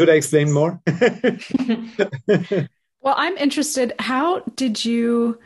Should 0.00 0.08
I 0.08 0.14
explain 0.14 0.50
more? 0.50 0.80
well, 3.00 3.14
I'm 3.16 3.36
interested. 3.36 3.92
How 3.98 4.40
did 4.56 4.84
you? 4.84 5.38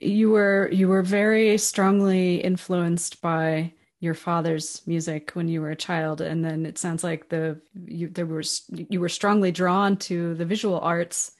You 0.00 0.30
were 0.30 0.68
you 0.72 0.88
were 0.88 1.02
very 1.02 1.56
strongly 1.58 2.42
influenced 2.42 3.22
by 3.22 3.72
your 4.00 4.14
father's 4.14 4.82
music 4.84 5.30
when 5.34 5.46
you 5.46 5.60
were 5.60 5.70
a 5.70 5.76
child, 5.76 6.20
and 6.20 6.44
then 6.44 6.66
it 6.66 6.76
sounds 6.76 7.04
like 7.04 7.28
the 7.28 7.60
you 7.86 8.08
there 8.08 8.26
was 8.26 8.62
you 8.68 8.98
were 8.98 9.08
strongly 9.08 9.52
drawn 9.52 9.96
to 9.98 10.34
the 10.34 10.44
visual 10.44 10.80
arts. 10.80 11.30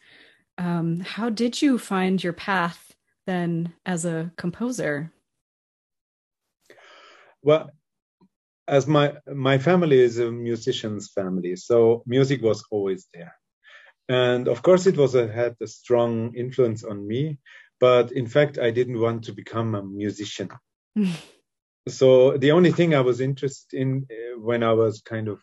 Um, 0.59 1.01
how 1.01 1.29
did 1.29 1.61
you 1.61 1.77
find 1.77 2.23
your 2.23 2.35
path 2.35 2.92
then 3.27 3.73
as 3.87 4.05
a 4.05 4.33
composer? 4.37 5.13
Well, 7.43 7.71
as 8.69 8.87
my 8.87 9.15
my 9.27 9.59
family 9.59 10.01
is 10.01 10.19
a 10.19 10.31
musician's 10.31 11.11
family, 11.11 11.57
so 11.57 12.03
music 12.07 12.43
was 12.43 12.65
always 12.71 13.09
there, 13.13 13.35
and 14.09 14.49
of 14.49 14.63
course 14.63 14.87
it 14.87 14.97
was 14.97 15.15
a, 15.15 15.27
had 15.31 15.57
a 15.61 15.67
strong 15.67 16.35
influence 16.37 16.85
on 16.85 17.07
me. 17.07 17.39
But 17.81 18.13
in 18.13 18.29
fact, 18.29 18.59
I 18.59 18.71
didn't 18.71 19.01
want 19.01 19.25
to 19.25 19.33
become 19.33 19.75
a 19.75 19.83
musician. 19.83 20.51
so 21.89 22.37
the 22.39 22.53
only 22.53 22.71
thing 22.71 22.95
I 22.95 23.01
was 23.01 23.21
interested 23.21 23.77
in 23.77 24.07
uh, 24.09 24.41
when 24.41 24.63
I 24.63 24.73
was 24.73 25.03
kind 25.03 25.27
of 25.27 25.41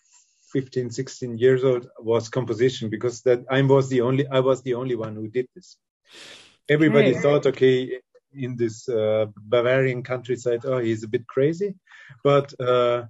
15, 0.54 0.90
16 0.90 1.38
years 1.38 1.64
old 1.64 1.88
was 2.00 2.30
composition 2.30 2.90
because 2.90 3.22
that 3.24 3.44
I 3.50 3.62
was 3.62 3.90
the 3.90 4.02
only 4.02 4.26
I 4.28 4.40
was 4.40 4.62
the 4.64 4.76
only 4.76 4.96
one 4.96 5.16
who 5.16 5.28
did 5.28 5.48
this 5.54 5.78
everybody 6.70 7.12
okay. 7.12 7.20
thought, 7.20 7.46
okay, 7.48 8.00
in 8.34 8.56
this 8.56 8.88
uh, 8.88 9.26
Bavarian 9.36 10.04
countryside, 10.04 10.62
oh, 10.66 10.78
he's 10.78 11.04
a 11.04 11.08
bit 11.08 11.28
crazy. 11.28 11.76
But 12.24 12.54
uh, 12.60 13.06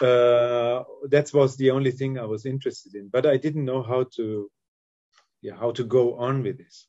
uh, 0.00 0.84
that 1.08 1.30
was 1.34 1.56
the 1.56 1.70
only 1.70 1.90
thing 1.90 2.18
I 2.18 2.24
was 2.24 2.46
interested 2.46 2.94
in. 2.94 3.08
But 3.08 3.26
I 3.26 3.36
didn't 3.36 3.64
know 3.64 3.82
how 3.82 4.06
to, 4.16 4.50
yeah, 5.42 5.56
how 5.56 5.72
to 5.72 5.84
go 5.84 6.16
on 6.18 6.42
with 6.42 6.58
this. 6.58 6.86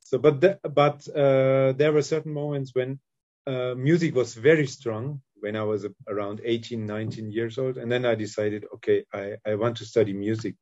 So, 0.00 0.18
but 0.18 0.40
the, 0.40 0.58
but 0.62 1.08
uh, 1.08 1.72
there 1.72 1.92
were 1.92 2.02
certain 2.02 2.32
moments 2.32 2.74
when 2.74 3.00
uh, 3.46 3.74
music 3.76 4.14
was 4.14 4.34
very 4.34 4.66
strong 4.66 5.22
when 5.40 5.56
I 5.56 5.64
was 5.64 5.86
around 6.06 6.40
18, 6.44 6.86
19 6.86 7.30
years 7.32 7.58
old, 7.58 7.76
and 7.76 7.90
then 7.90 8.04
I 8.04 8.14
decided, 8.14 8.64
okay, 8.74 9.04
I, 9.12 9.34
I 9.44 9.56
want 9.56 9.78
to 9.78 9.84
study 9.84 10.12
music. 10.12 10.54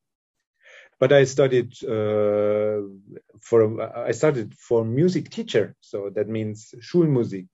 But 1.01 1.13
I 1.13 1.25
studied 1.25 1.73
uh, 1.83 2.83
for 3.41 3.59
I 4.09 4.13
started 4.13 4.55
for 4.55 4.85
music 4.85 5.31
teacher, 5.31 5.75
so 5.81 6.11
that 6.15 6.29
means 6.29 6.75
Schulmusik. 6.79 7.49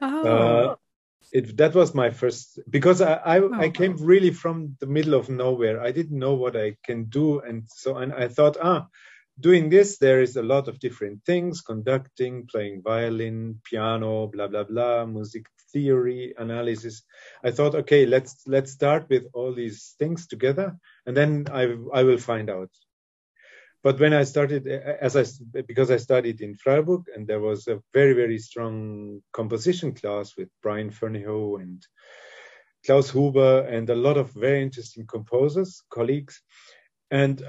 Oh. 0.00 0.26
Uh, 0.26 0.74
it, 1.32 1.56
that 1.56 1.74
was 1.74 1.94
my 1.94 2.10
first 2.10 2.58
because 2.68 3.00
I 3.00 3.14
I, 3.14 3.38
Oh. 3.40 3.54
I 3.54 3.68
came 3.70 3.96
really 3.96 4.32
from 4.32 4.76
the 4.80 4.86
middle 4.86 5.14
of 5.14 5.28
nowhere. 5.28 5.80
I 5.80 5.92
didn't 5.92 6.18
know 6.18 6.34
what 6.34 6.56
I 6.56 6.76
can 6.84 7.04
do, 7.04 7.40
and 7.40 7.64
so 7.68 7.96
and 7.96 8.12
I 8.12 8.28
thought, 8.28 8.56
ah, 8.62 8.88
doing 9.38 9.70
this 9.70 9.98
there 9.98 10.20
is 10.20 10.36
a 10.36 10.42
lot 10.42 10.68
of 10.68 10.80
different 10.80 11.24
things: 11.24 11.60
conducting, 11.60 12.46
playing 12.46 12.82
violin, 12.82 13.60
piano, 13.64 14.26
blah 14.26 14.48
blah 14.48 14.64
blah, 14.64 15.06
music 15.06 15.46
theory, 15.72 16.34
analysis. 16.38 17.02
I 17.44 17.50
thought, 17.50 17.74
okay, 17.74 18.06
let's 18.06 18.42
let's 18.46 18.72
start 18.72 19.08
with 19.08 19.24
all 19.32 19.54
these 19.54 19.94
things 19.98 20.26
together, 20.26 20.76
and 21.06 21.16
then 21.16 21.46
I 21.52 21.76
I 21.92 22.02
will 22.02 22.18
find 22.18 22.50
out. 22.50 22.70
But 23.82 23.98
when 23.98 24.12
I 24.12 24.24
started, 24.24 24.66
as 24.68 25.16
I 25.16 25.24
because 25.66 25.90
I 25.90 25.96
studied 25.96 26.40
in 26.40 26.54
Freiburg, 26.54 27.02
and 27.14 27.26
there 27.26 27.40
was 27.40 27.66
a 27.66 27.80
very 27.92 28.14
very 28.14 28.38
strong 28.38 29.22
composition 29.32 29.92
class 29.94 30.36
with 30.36 30.48
Brian 30.62 30.90
Ferneyhough 30.90 31.60
and 31.60 31.82
Klaus 32.86 33.10
Huber 33.10 33.66
and 33.66 33.88
a 33.90 33.94
lot 33.94 34.16
of 34.16 34.32
very 34.32 34.62
interesting 34.62 35.06
composers, 35.06 35.82
colleagues, 35.90 36.42
and 37.10 37.42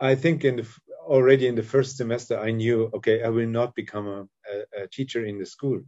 I 0.00 0.14
think 0.14 0.44
in 0.44 0.56
the, 0.56 0.68
already 1.06 1.46
in 1.46 1.54
the 1.54 1.62
first 1.62 1.96
semester 1.96 2.38
I 2.38 2.50
knew, 2.50 2.90
okay, 2.94 3.22
I 3.22 3.28
will 3.30 3.48
not 3.48 3.74
become 3.74 4.06
a, 4.06 4.20
a, 4.52 4.82
a 4.84 4.88
teacher 4.88 5.24
in 5.24 5.38
the 5.38 5.46
school. 5.46 5.80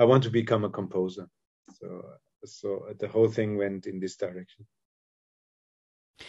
I 0.00 0.04
want 0.04 0.22
to 0.24 0.30
become 0.30 0.64
a 0.64 0.70
composer. 0.70 1.28
So 1.74 2.02
so 2.44 2.86
the 2.98 3.08
whole 3.08 3.28
thing 3.28 3.58
went 3.58 3.86
in 3.86 4.00
this 4.00 4.16
direction. 4.16 4.66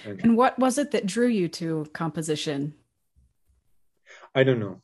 And 0.05 0.19
And 0.23 0.37
what 0.37 0.59
was 0.59 0.77
it 0.77 0.91
that 0.91 1.05
drew 1.05 1.27
you 1.27 1.47
to 1.59 1.85
composition? 1.93 2.73
I 4.35 4.43
don't 4.43 4.59
know. 4.59 4.81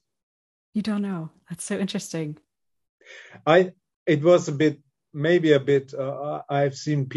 You 0.74 0.82
don't 0.82 1.01
know. 1.01 1.32
That's 1.50 1.65
so 1.65 1.77
interesting. 1.77 2.38
I 3.46 3.72
it 4.06 4.24
was 4.24 4.48
a 4.48 4.53
bit 4.53 4.79
maybe 5.13 5.51
a 5.51 5.60
bit. 5.60 5.94
Uh, 5.94 6.41
I've 6.50 6.75
seen 6.75 7.10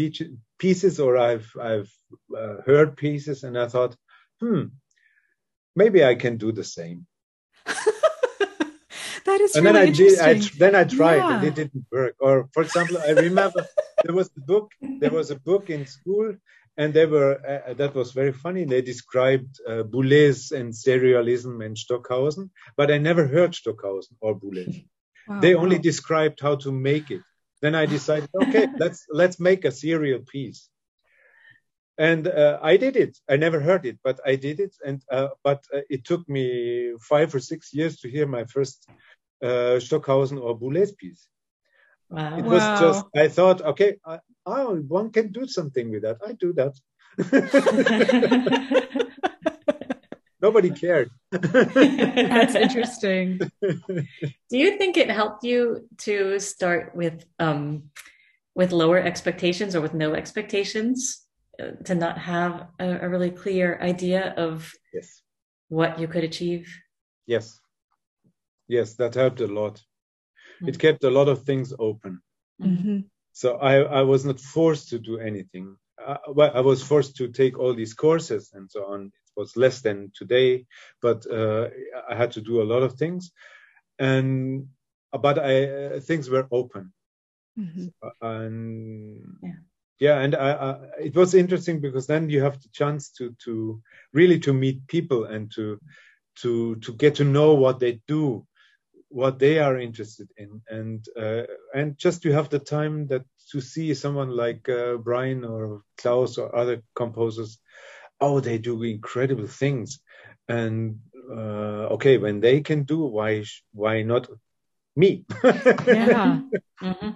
pieces 0.59 0.99
or 0.99 1.17
I've 1.17 1.49
I've 1.59 1.91
uh, 2.37 2.55
heard 2.65 2.97
pieces, 2.97 3.43
and 3.43 3.57
I 3.57 3.67
thought, 3.67 3.95
hmm, 4.41 4.63
maybe 5.75 6.03
I 6.03 6.15
can 6.15 6.35
do 6.35 6.51
the 6.51 6.65
same. 6.65 7.07
That 9.25 9.41
is 9.41 9.55
and 9.55 9.65
really 9.65 9.79
then 9.79 9.87
I 9.87 9.91
did. 9.91 10.19
I, 10.19 10.33
then 10.57 10.75
I 10.75 10.83
tried, 10.83 11.21
and 11.33 11.43
it 11.43 11.55
didn't 11.55 11.85
work. 11.91 12.15
Or 12.19 12.49
for 12.53 12.63
example, 12.63 12.97
I 12.97 13.11
remember 13.11 13.65
there 14.03 14.15
was 14.15 14.29
a 14.37 14.41
book. 14.41 14.71
There 14.81 15.11
was 15.11 15.31
a 15.31 15.39
book 15.39 15.69
in 15.69 15.85
school, 15.85 16.35
and 16.77 16.93
they 16.93 17.05
were 17.05 17.33
uh, 17.51 17.73
that 17.73 17.93
was 17.95 18.11
very 18.11 18.33
funny. 18.33 18.65
They 18.65 18.81
described 18.81 19.59
uh, 19.67 19.83
Boulez 19.83 20.51
and 20.51 20.73
serialism 20.73 21.65
and 21.65 21.77
Stockhausen, 21.77 22.49
but 22.77 22.91
I 22.91 22.97
never 22.97 23.27
heard 23.27 23.53
Stockhausen 23.53 24.17
or 24.21 24.39
Boulez. 24.39 24.85
Wow. 25.27 25.39
they 25.39 25.55
only 25.55 25.77
described 25.77 26.39
how 26.41 26.55
to 26.55 26.71
make 26.71 27.11
it 27.11 27.21
then 27.61 27.75
i 27.75 27.85
decided 27.85 28.29
okay 28.41 28.67
let's 28.77 29.05
let's 29.11 29.39
make 29.39 29.65
a 29.65 29.71
serial 29.71 30.19
piece 30.19 30.67
and 32.09 32.27
uh, 32.27 32.57
i 32.71 32.73
did 32.77 32.95
it. 33.05 33.13
I 33.33 33.35
never 33.45 33.59
heard 33.67 33.83
it 33.85 33.97
but 34.07 34.17
i 34.31 34.35
did 34.47 34.57
it. 34.65 34.73
And 34.87 34.99
uh, 35.15 35.29
but 35.47 35.61
uh, 35.75 35.81
it 35.95 36.01
took 36.09 36.23
me 36.37 36.45
five 37.11 37.29
or 37.35 37.41
six 37.51 37.61
years 37.77 37.93
to 38.01 38.07
hear 38.15 38.27
my 38.37 38.43
first 38.55 38.77
uh, 39.47 39.79
stockhausen 39.79 40.37
or 40.45 40.59
boulez 40.61 40.91
piece. 41.01 41.23
Wow. 42.09 42.37
it 42.39 42.45
was 42.55 42.63
Wow. 42.63 42.79
just 42.83 43.03
i 43.23 43.27
thought 43.37 43.59
okay 43.71 43.91
I, 44.11 44.19
oh 44.45 44.69
one 44.99 45.09
can 45.17 45.27
do 45.39 45.43
something 45.57 45.87
with 45.93 46.03
that. 46.05 46.17
I 46.29 46.31
do 46.45 46.49
that. 46.59 46.73
Nobody 50.41 50.71
cared. 50.71 51.11
That's 51.31 52.55
interesting. 52.55 53.39
Do 53.61 54.57
you 54.63 54.77
think 54.79 54.97
it 54.97 55.09
helped 55.09 55.43
you 55.43 55.87
to 55.99 56.39
start 56.39 56.95
with 56.95 57.23
um, 57.39 57.91
with 58.55 58.71
lower 58.71 58.97
expectations 58.97 59.75
or 59.75 59.81
with 59.81 59.93
no 59.93 60.13
expectations 60.15 61.20
to 61.87 61.93
not 61.95 62.17
have 62.17 62.53
a, 62.79 62.87
a 63.05 63.09
really 63.13 63.31
clear 63.43 63.67
idea 63.81 64.33
of 64.37 64.71
yes 64.93 65.09
what 65.69 65.99
you 65.99 66.07
could 66.07 66.23
achieve? 66.23 66.65
yes 67.27 67.59
yes 68.67 68.95
that 68.95 69.15
helped 69.15 69.41
a 69.41 69.47
lot 69.47 69.81
Mm. 70.61 70.67
it 70.69 70.77
kept 70.79 71.03
a 71.03 71.09
lot 71.09 71.27
of 71.29 71.43
things 71.43 71.73
open 71.79 72.21
Mhm. 72.59 73.09
so 73.33 73.47
I, 73.57 73.73
I 73.99 74.01
was 74.03 74.23
not 74.25 74.39
forced 74.39 74.89
to 74.89 74.99
do 74.99 75.17
anything. 75.19 75.77
Uh, 76.07 76.17
well, 76.37 76.51
I 76.53 76.61
was 76.61 76.83
forced 76.83 77.15
to 77.17 77.27
take 77.27 77.57
all 77.59 77.73
these 77.73 77.93
courses 77.95 78.51
and 78.53 78.69
so 78.69 78.81
on. 78.93 79.01
It 79.05 79.33
was 79.41 79.55
less 79.55 79.81
than 79.81 80.11
today, 80.19 80.65
but 81.01 81.25
uh, 81.39 81.69
I 82.11 82.15
had 82.21 82.31
to 82.33 82.41
do 82.41 82.61
a 82.61 82.69
lot 82.73 82.83
of 82.83 82.93
things, 82.93 83.31
and 83.99 84.67
but 85.25 85.37
I 85.39 85.53
uh, 85.69 85.99
things 86.09 86.29
were 86.29 86.47
open, 86.51 86.83
Mhm. 87.57 87.93
Uh, 88.03 88.11
and 88.21 89.21
Yeah. 89.43 89.59
Yeah, 90.01 90.19
and 90.19 90.35
I, 90.35 90.51
I, 90.51 90.71
it 90.99 91.15
was 91.15 91.35
interesting 91.35 91.79
because 91.79 92.07
then 92.07 92.27
you 92.29 92.41
have 92.41 92.59
the 92.59 92.69
chance 92.73 93.11
to 93.17 93.35
to 93.45 93.81
really 94.13 94.39
to 94.39 94.51
meet 94.51 94.87
people 94.87 95.25
and 95.25 95.51
to 95.51 95.79
to 96.41 96.75
to 96.77 96.93
get 96.93 97.15
to 97.15 97.23
know 97.23 97.53
what 97.53 97.79
they 97.79 98.01
do 98.07 98.45
what 99.09 99.37
they 99.39 99.59
are 99.59 99.77
interested 99.77 100.27
in 100.37 100.61
and 100.69 101.05
uh, 101.15 101.43
and 101.75 101.97
just 101.97 102.23
to 102.23 102.31
have 102.31 102.49
the 102.49 102.59
time 102.59 103.07
that 103.07 103.23
to 103.51 103.61
see 103.61 103.93
someone 103.93 104.29
like 104.29 104.67
uh, 104.69 104.95
Brian 104.97 105.45
or 105.45 105.83
Klaus 105.97 106.37
or 106.39 106.55
other 106.55 106.81
composers 106.95 107.59
oh 108.19 108.39
they 108.39 108.57
do 108.57 108.81
incredible 108.81 109.47
things 109.47 109.99
and 110.47 110.99
uh, 111.29 111.93
okay 111.95 112.17
when 112.17 112.39
they 112.39 112.61
can 112.61 112.83
do 112.83 113.05
why 113.05 113.43
why 113.71 114.01
not 114.01 114.27
me 114.95 115.25
Yeah. 115.43 116.39
Mhm. 116.81 117.15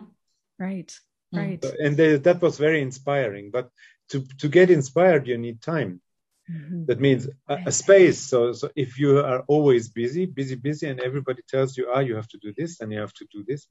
Right. 0.60 0.94
Right. 1.38 1.64
and 1.84 1.98
they, 1.98 2.18
that 2.18 2.42
was 2.42 2.58
very 2.58 2.82
inspiring 2.82 3.52
but 3.52 3.70
to 4.10 4.18
to 4.42 4.48
get 4.48 4.70
inspired 4.70 5.28
you 5.28 5.38
need 5.38 5.62
time 5.62 6.02
Mhm. 6.48 6.86
that 6.88 7.00
means 7.00 7.28
a, 7.54 7.56
a 7.66 7.72
space 7.72 8.20
so 8.32 8.54
so 8.54 8.70
if 8.76 9.00
you 9.00 9.18
are 9.32 9.42
always 9.48 9.84
busy 9.90 10.26
busy 10.28 10.56
busy 10.56 10.86
and 10.92 11.00
everybody 11.00 11.42
tells 11.54 11.76
you 11.78 11.84
ah 11.94 12.02
you 12.08 12.16
have 12.16 12.28
to 12.34 12.38
do 12.46 12.54
this 12.60 12.82
and 12.82 12.92
you 12.94 13.00
have 13.06 13.14
to 13.20 13.26
do 13.36 13.44
this 13.50 13.62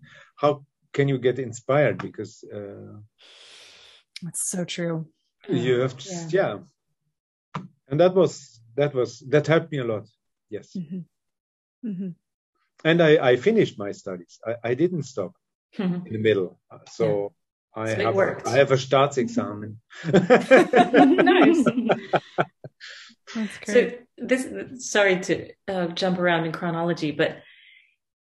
how 0.42 0.50
can 0.96 1.06
you 1.08 1.18
get 1.18 1.38
inspired 1.38 1.98
because 1.98 2.32
uh, 2.56 2.96
That's 4.22 4.42
so 4.50 4.64
true. 4.64 5.06
you 5.48 5.80
have 5.84 5.96
to 5.96 6.08
Yeah. 6.10 6.28
yeah. 6.38 6.58
and 7.88 8.00
that 8.00 8.14
was 8.14 8.60
that 8.76 8.92
was 8.94 9.20
that 9.32 9.46
helped 9.46 9.70
me 9.72 9.78
a 9.78 9.84
lot 9.84 10.06
yes 10.50 10.74
Mhm. 10.76 11.04
Mhm. 11.84 12.14
and 12.84 13.00
i 13.00 13.32
i 13.32 13.36
finished 13.36 13.78
my 13.78 13.92
studies 13.92 14.40
i, 14.50 14.70
I 14.70 14.74
didn't 14.74 15.04
stop 15.04 15.32
Mhm. 15.78 16.06
in 16.06 16.12
the 16.12 16.22
middle 16.28 16.58
Uh, 16.74 16.84
so 16.98 17.06
I 17.76 17.86
So 17.86 17.92
it 17.92 18.00
have 18.00 18.14
worked. 18.14 18.46
I 18.46 18.58
have 18.58 18.70
a 18.70 18.76
Staatsexamen. 18.76 19.76
Nice. 21.24 21.64
That's 23.34 23.72
So 23.72 23.90
this, 24.16 24.48
sorry 24.90 25.20
to 25.20 25.50
uh, 25.66 25.86
jump 25.88 26.18
around 26.18 26.44
in 26.44 26.52
chronology, 26.52 27.10
but 27.10 27.38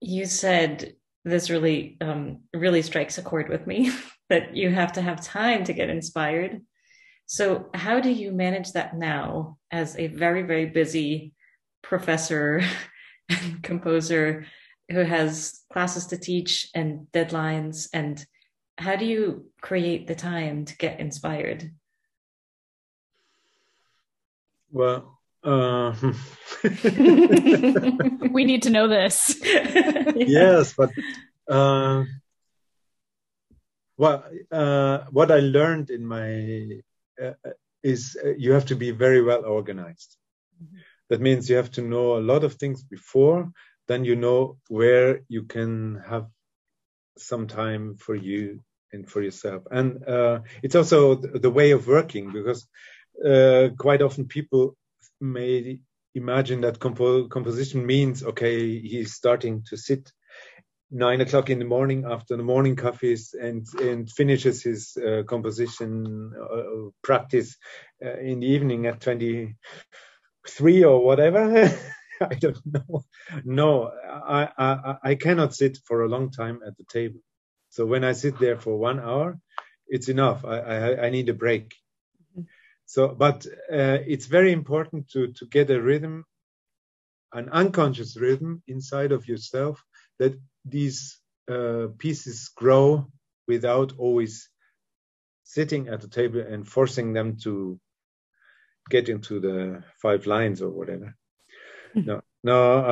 you 0.02 0.26
said 0.26 0.96
this 1.24 1.50
really, 1.50 1.98
um, 2.02 2.42
really 2.54 2.82
strikes 2.82 3.18
a 3.18 3.22
chord 3.22 3.50
with 3.50 3.68
me 3.68 3.92
that 4.30 4.56
you 4.56 4.70
have 4.70 4.94
to 4.94 5.02
have 5.02 5.24
time 5.24 5.64
to 5.66 5.74
get 5.74 5.90
inspired. 5.90 6.62
So 7.26 7.70
how 7.74 8.00
do 8.00 8.10
you 8.10 8.32
manage 8.32 8.74
that 8.74 8.98
now 8.98 9.58
as 9.72 9.98
a 9.98 10.08
very, 10.08 10.44
very 10.44 10.66
busy 10.66 11.34
professor 11.82 12.62
and 13.30 13.64
composer 13.64 14.46
who 14.92 15.00
has 15.00 15.62
classes 15.72 16.08
to 16.08 16.18
teach 16.18 16.70
and 16.76 17.08
deadlines? 17.14 17.88
And 17.94 18.26
how 18.78 18.96
do 18.96 19.06
you 19.06 19.46
create 19.62 20.08
the 20.08 20.16
time 20.16 20.66
to 20.66 20.78
get 20.78 21.00
inspired? 21.00 21.72
well, 24.74 25.20
uh, 25.44 25.94
we 26.64 28.44
need 28.44 28.64
to 28.64 28.70
know 28.72 28.88
this. 28.88 29.40
yes, 30.16 30.74
but 30.74 30.90
uh, 31.48 32.04
well, 33.98 34.24
uh, 34.52 35.00
what 35.12 35.32
I 35.32 35.40
learned 35.40 35.92
in 35.92 36.06
my 36.06 36.82
uh, 37.24 37.34
is 37.84 38.18
uh, 38.26 38.30
you 38.36 38.54
have 38.54 38.66
to 38.66 38.76
be 38.76 38.92
very 38.92 39.22
well 39.22 39.46
organized. 39.46 40.18
That 41.10 41.22
means 41.22 41.50
you 41.50 41.58
have 41.58 41.72
to 41.72 41.82
know 41.82 42.18
a 42.18 42.26
lot 42.32 42.44
of 42.44 42.56
things 42.56 42.84
before, 42.84 43.52
then 43.88 44.06
you 44.06 44.16
know 44.16 44.58
where 44.70 45.22
you 45.28 45.44
can 45.44 46.02
have 46.08 46.28
some 47.18 47.48
time 47.48 47.96
for 47.96 48.16
you 48.16 48.62
and 48.92 49.10
for 49.10 49.22
yourself. 49.22 49.64
And 49.72 50.08
uh, 50.08 50.40
it's 50.62 50.76
also 50.76 51.16
the 51.16 51.50
way 51.50 51.72
of 51.72 51.88
working 51.88 52.32
because 52.32 52.68
uh, 53.26 53.70
quite 53.78 54.02
often 54.02 54.28
people 54.28 54.76
may 55.20 55.80
imagine 56.16 56.62
that 56.62 56.80
compo- 56.80 57.28
composition 57.28 57.86
means 57.86 58.24
okay, 58.24 58.80
he's 58.80 59.14
starting 59.14 59.64
to 59.70 59.78
sit 59.78 60.12
nine 60.92 61.22
o'clock 61.22 61.50
in 61.50 61.60
the 61.60 61.66
morning 61.66 62.06
after 62.08 62.38
the 62.38 62.44
morning 62.44 62.76
coffees 62.76 63.34
and 63.34 63.66
and 63.82 64.12
finishes 64.12 64.62
his 64.62 64.96
uh, 64.98 65.24
composition 65.24 66.32
uh, 66.40 66.90
practice 67.02 67.58
uh, 68.06 68.18
in 68.20 68.40
the 68.42 68.48
evening 68.48 68.86
at 68.86 69.02
23 69.02 70.84
or 70.84 71.04
whatever 71.04 71.72
i 72.32 72.36
don't 72.36 72.66
know 72.66 73.04
no 73.44 73.92
I, 74.10 74.50
I 74.58 74.96
i 75.04 75.16
cannot 75.16 75.56
sit 75.56 75.78
for 75.86 76.04
a 76.04 76.10
long 76.10 76.32
time 76.32 76.60
at 76.66 76.78
the 76.78 76.86
table 76.86 77.20
so 77.70 77.86
when 77.86 78.04
i 78.04 78.14
sit 78.14 78.40
there 78.40 78.58
for 78.58 78.78
one 78.78 79.00
hour 79.00 79.40
it's 79.88 80.10
enough 80.10 80.46
i 80.46 80.58
i, 80.58 81.06
I 81.06 81.10
need 81.10 81.30
a 81.30 81.34
break 81.34 81.76
mm-hmm. 82.32 82.44
so 82.86 83.10
but 83.10 83.46
uh, 83.72 84.00
it's 84.06 84.26
very 84.28 84.52
important 84.52 85.10
to 85.10 85.34
to 85.34 85.46
get 85.48 85.70
a 85.70 85.82
rhythm 85.82 86.26
an 87.34 87.50
unconscious 87.50 88.16
rhythm 88.16 88.62
inside 88.68 89.12
of 89.12 89.28
yourself 89.28 89.84
that 90.20 90.40
these 90.66 91.20
uh, 91.50 91.88
pieces 91.98 92.52
grow 92.56 93.08
without 93.48 93.94
always 93.98 94.50
sitting 95.44 95.90
at 95.90 96.02
the 96.02 96.08
table 96.08 96.40
and 96.40 96.68
forcing 96.68 97.14
them 97.14 97.38
to 97.38 97.80
get 98.90 99.10
into 99.10 99.40
the 99.40 99.84
five 100.02 100.26
lines 100.26 100.62
or 100.62 100.70
whatever. 100.70 101.16
No, 102.06 102.22
no, 102.44 102.86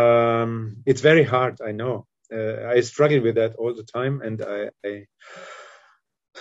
um, 0.44 0.78
it's 0.86 1.02
very 1.02 1.24
hard. 1.24 1.60
I 1.62 1.72
know. 1.72 2.06
Uh, 2.32 2.68
I 2.68 2.82
struggle 2.82 3.22
with 3.22 3.36
that 3.36 3.56
all 3.56 3.74
the 3.74 3.84
time, 3.84 4.22
and 4.22 4.42
I, 4.42 4.70
I 4.86 5.08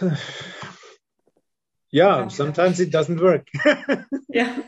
yeah, 1.90 2.28
sometimes 2.28 2.80
it 2.80 2.90
doesn't 2.90 3.20
work. 3.20 3.48
yeah, 4.28 4.62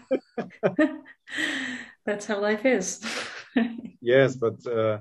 that's 2.06 2.26
how 2.26 2.40
life 2.40 2.64
is. 2.64 3.00
yes, 4.00 4.36
but 4.36 4.66
uh, 4.66 4.98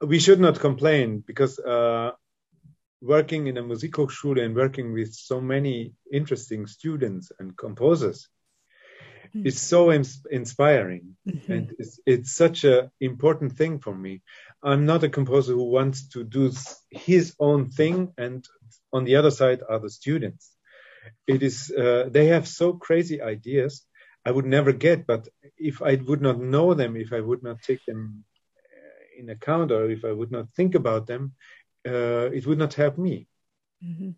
we 0.00 0.18
should 0.18 0.40
not 0.40 0.60
complain 0.60 1.22
because 1.26 1.58
uh, 1.58 2.12
working 3.02 3.46
in 3.48 3.58
a 3.58 3.62
Musikhochschule 3.62 4.42
and 4.42 4.54
working 4.54 4.92
with 4.92 5.12
so 5.12 5.40
many 5.40 5.92
interesting 6.10 6.66
students 6.66 7.30
and 7.38 7.56
composers. 7.56 8.28
Is 9.34 9.60
so 9.60 9.92
ins- 9.92 10.26
inspiring 10.30 11.16
mm-hmm. 11.26 11.52
and 11.52 11.74
it's, 11.78 11.98
it's 12.06 12.32
such 12.32 12.64
an 12.64 12.90
important 13.00 13.52
thing 13.52 13.78
for 13.78 13.94
me 13.94 14.22
i'm 14.62 14.86
not 14.86 15.04
a 15.04 15.08
composer 15.08 15.52
who 15.52 15.64
wants 15.64 16.08
to 16.08 16.24
do 16.24 16.52
his 16.90 17.34
own 17.38 17.68
thing 17.70 18.12
and 18.18 18.46
on 18.92 19.04
the 19.04 19.16
other 19.16 19.30
side 19.30 19.60
are 19.68 19.80
the 19.80 19.90
students 19.90 20.52
it 21.26 21.42
is 21.42 21.70
uh, 21.70 22.08
they 22.10 22.26
have 22.26 22.46
so 22.46 22.72
crazy 22.72 23.20
ideas 23.20 23.84
i 24.24 24.30
would 24.30 24.46
never 24.46 24.72
get 24.72 25.06
but 25.06 25.28
if 25.56 25.82
i 25.82 25.94
would 25.94 26.22
not 26.22 26.38
know 26.38 26.74
them 26.74 26.96
if 26.96 27.12
i 27.12 27.20
would 27.20 27.42
not 27.42 27.60
take 27.62 27.84
them 27.86 28.24
in 29.18 29.30
account 29.30 29.70
or 29.72 29.90
if 29.90 30.04
I 30.04 30.12
would 30.12 30.30
not 30.30 30.52
think 30.54 30.74
about 30.74 31.06
them, 31.06 31.34
uh, 31.86 32.30
it 32.32 32.46
would 32.46 32.58
not 32.58 32.74
help 32.74 32.98
me. 32.98 33.28
Mm-hmm. 33.84 34.10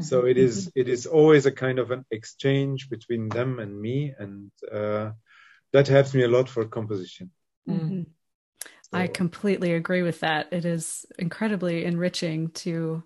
So 0.00 0.26
it 0.26 0.36
is 0.36 0.72
it 0.74 0.88
is 0.88 1.06
always 1.06 1.46
a 1.46 1.52
kind 1.52 1.78
of 1.78 1.92
an 1.92 2.04
exchange 2.10 2.90
between 2.90 3.28
them 3.28 3.60
and 3.60 3.80
me, 3.80 4.12
and 4.18 4.50
uh, 4.72 5.12
that 5.72 5.86
helps 5.86 6.12
me 6.14 6.24
a 6.24 6.28
lot 6.28 6.48
for 6.48 6.64
composition. 6.64 7.30
Mm-hmm. 7.68 8.02
So. 8.62 8.68
I 8.92 9.06
completely 9.06 9.72
agree 9.74 10.02
with 10.02 10.20
that. 10.20 10.52
It 10.52 10.64
is 10.64 11.06
incredibly 11.18 11.84
enriching 11.84 12.48
to 12.50 13.04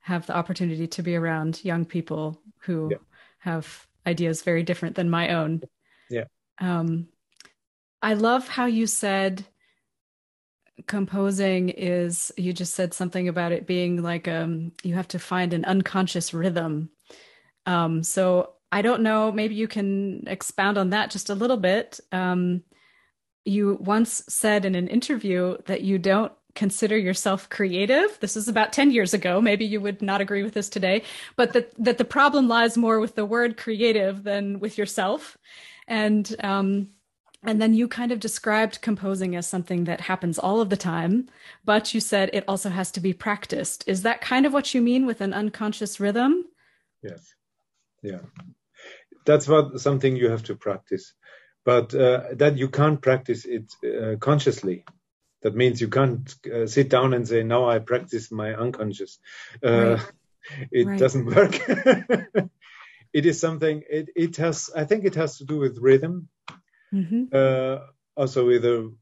have 0.00 0.26
the 0.26 0.36
opportunity 0.36 0.86
to 0.86 1.02
be 1.02 1.16
around 1.16 1.64
young 1.64 1.86
people 1.86 2.40
who 2.60 2.90
yeah. 2.90 2.98
have 3.38 3.86
ideas 4.06 4.42
very 4.42 4.62
different 4.62 4.94
than 4.94 5.08
my 5.08 5.34
own. 5.34 5.62
Yeah. 6.10 6.24
Um, 6.58 7.08
I 8.02 8.14
love 8.14 8.46
how 8.46 8.66
you 8.66 8.86
said 8.86 9.44
composing 10.86 11.70
is 11.70 12.32
you 12.36 12.52
just 12.52 12.74
said 12.74 12.92
something 12.92 13.28
about 13.28 13.52
it 13.52 13.66
being 13.66 14.02
like 14.02 14.28
um 14.28 14.72
you 14.82 14.94
have 14.94 15.08
to 15.08 15.18
find 15.18 15.52
an 15.52 15.64
unconscious 15.64 16.34
rhythm. 16.34 16.90
Um 17.64 18.02
so 18.02 18.50
i 18.72 18.82
don't 18.82 19.02
know 19.02 19.30
maybe 19.30 19.54
you 19.54 19.68
can 19.68 20.24
expound 20.26 20.76
on 20.76 20.90
that 20.90 21.10
just 21.10 21.30
a 21.30 21.34
little 21.34 21.56
bit. 21.56 22.00
Um 22.12 22.62
you 23.44 23.78
once 23.80 24.24
said 24.28 24.64
in 24.64 24.74
an 24.74 24.88
interview 24.88 25.56
that 25.66 25.82
you 25.82 25.98
don't 25.98 26.32
consider 26.54 26.96
yourself 26.96 27.48
creative. 27.48 28.18
This 28.20 28.36
is 28.36 28.48
about 28.48 28.72
10 28.72 28.90
years 28.90 29.14
ago. 29.14 29.40
Maybe 29.40 29.64
you 29.66 29.80
would 29.80 30.02
not 30.02 30.20
agree 30.20 30.42
with 30.42 30.54
this 30.54 30.68
today 30.68 31.02
but 31.36 31.52
that 31.54 31.72
that 31.82 31.98
the 31.98 32.04
problem 32.04 32.48
lies 32.48 32.76
more 32.76 33.00
with 33.00 33.14
the 33.14 33.24
word 33.24 33.56
creative 33.56 34.24
than 34.24 34.60
with 34.60 34.76
yourself. 34.76 35.38
And 35.88 36.34
um 36.44 36.90
and 37.42 37.60
then 37.60 37.74
you 37.74 37.88
kind 37.88 38.12
of 38.12 38.20
described 38.20 38.80
composing 38.80 39.36
as 39.36 39.46
something 39.46 39.84
that 39.84 40.02
happens 40.02 40.38
all 40.38 40.60
of 40.60 40.70
the 40.70 40.76
time, 40.76 41.28
but 41.64 41.94
you 41.94 42.00
said 42.00 42.30
it 42.32 42.44
also 42.48 42.70
has 42.70 42.90
to 42.92 43.00
be 43.00 43.12
practiced. 43.12 43.84
Is 43.86 44.02
that 44.02 44.20
kind 44.20 44.46
of 44.46 44.52
what 44.52 44.74
you 44.74 44.80
mean 44.80 45.06
with 45.06 45.20
an 45.20 45.32
unconscious 45.32 46.00
rhythm? 46.00 46.44
Yes. 47.02 47.34
Yeah. 48.02 48.20
That's 49.24 49.48
what 49.48 49.80
something 49.80 50.16
you 50.16 50.30
have 50.30 50.44
to 50.44 50.56
practice. 50.56 51.12
But 51.64 51.94
uh, 51.94 52.34
that 52.34 52.56
you 52.56 52.68
can't 52.68 53.00
practice 53.00 53.44
it 53.44 53.72
uh, 53.84 54.16
consciously. 54.18 54.84
That 55.42 55.56
means 55.56 55.80
you 55.80 55.88
can't 55.88 56.34
uh, 56.52 56.66
sit 56.66 56.88
down 56.88 57.12
and 57.12 57.26
say, 57.26 57.42
now 57.42 57.68
I 57.68 57.78
practice 57.80 58.30
my 58.30 58.54
unconscious. 58.54 59.18
Uh, 59.64 59.70
right. 59.70 60.00
It 60.70 60.86
right. 60.86 60.96
doesn't 60.96 61.26
work. 61.26 61.58
it 63.12 63.26
is 63.26 63.40
something, 63.40 63.82
it, 63.90 64.10
it 64.14 64.36
has, 64.36 64.70
I 64.76 64.84
think 64.84 65.04
it 65.04 65.16
has 65.16 65.38
to 65.38 65.44
do 65.44 65.58
with 65.58 65.78
rhythm 65.78 66.28
Mm-hmm. 66.92 67.24
Uh, 67.32 67.78
also 68.16 68.46
with 68.46 68.64
a 68.64 68.92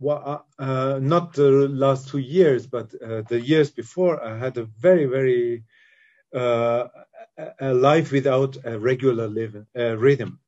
well, 0.00 0.46
uh, 0.58 0.62
uh, 0.62 0.98
not 0.98 1.34
the 1.34 1.50
last 1.50 2.08
two 2.08 2.18
years, 2.18 2.66
but 2.66 2.94
uh, 3.02 3.22
the 3.28 3.38
years 3.38 3.70
before, 3.70 4.22
I 4.24 4.38
had 4.38 4.56
a 4.56 4.64
very, 4.64 5.04
very 5.04 5.64
uh, 6.34 6.88
a 7.60 7.74
life 7.74 8.10
without 8.10 8.56
a 8.64 8.78
regular 8.78 9.28
living, 9.28 9.66
uh, 9.76 9.96
rhythm. 9.98 10.40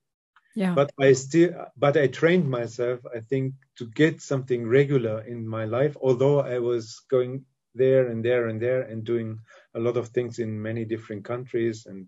Yeah. 0.55 0.75
But 0.75 0.92
I 0.99 1.12
still, 1.12 1.66
but 1.77 1.97
I 1.97 2.07
trained 2.09 2.49
myself, 2.49 3.01
I 3.14 3.21
think, 3.21 3.55
to 3.77 3.87
get 3.87 4.21
something 4.21 4.66
regular 4.66 5.23
in 5.23 5.47
my 5.47 5.64
life. 5.64 5.97
Although 6.01 6.40
I 6.40 6.59
was 6.59 7.03
going 7.11 7.45
there 7.75 8.09
and 8.09 8.25
there 8.25 8.49
and 8.49 8.61
there 8.61 8.83
and 8.83 9.05
doing 9.05 9.38
a 9.75 9.81
lot 9.81 9.97
of 9.97 10.09
things 10.09 10.38
in 10.38 10.61
many 10.61 10.85
different 10.85 11.25
countries 11.25 11.87
and 11.87 12.07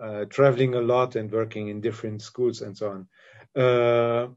uh, 0.00 0.24
traveling 0.26 0.74
a 0.74 0.80
lot 0.80 1.16
and 1.16 1.30
working 1.30 1.68
in 1.68 1.80
different 1.80 2.22
schools 2.22 2.60
and 2.60 2.76
so 2.76 2.90
on. 2.90 3.08
Uh, 3.62 4.28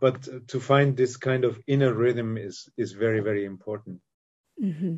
but 0.00 0.48
to 0.48 0.60
find 0.60 0.96
this 0.96 1.16
kind 1.16 1.44
of 1.44 1.60
inner 1.66 1.92
rhythm 1.92 2.38
is 2.38 2.68
is 2.76 2.92
very 2.92 3.20
very 3.20 3.44
important 3.44 4.00
mm-hmm. 4.62 4.94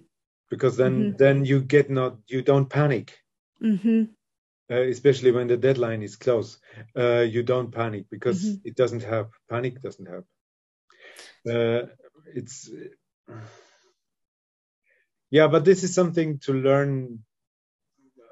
because 0.49 0.77
then 0.77 1.01
mm-hmm. 1.01 1.17
then 1.17 1.45
you 1.45 1.61
get 1.61 1.91
not 1.91 2.19
you 2.27 2.43
don't 2.43 2.69
panic. 2.69 3.19
Mm-hmm. 3.63 4.05
Uh, 4.71 4.83
especially 4.83 5.33
when 5.33 5.49
the 5.49 5.57
deadline 5.57 6.03
is 6.03 6.17
close, 6.17 6.59
uh, 6.97 7.21
you 7.21 7.43
don't 7.43 7.73
panic 7.73 8.07
because 8.11 8.43
mm-hmm. 8.43 8.69
it 8.69 8.77
doesn't 8.77 9.03
help. 9.03 9.33
Panic 9.51 9.83
doesn't 9.83 10.07
help. 10.07 10.27
Uh, 11.49 11.87
it's 12.35 12.71
yeah, 15.31 15.49
but 15.49 15.65
this 15.65 15.83
is 15.83 15.95
something 15.95 16.39
to 16.41 16.53
learn 16.53 17.25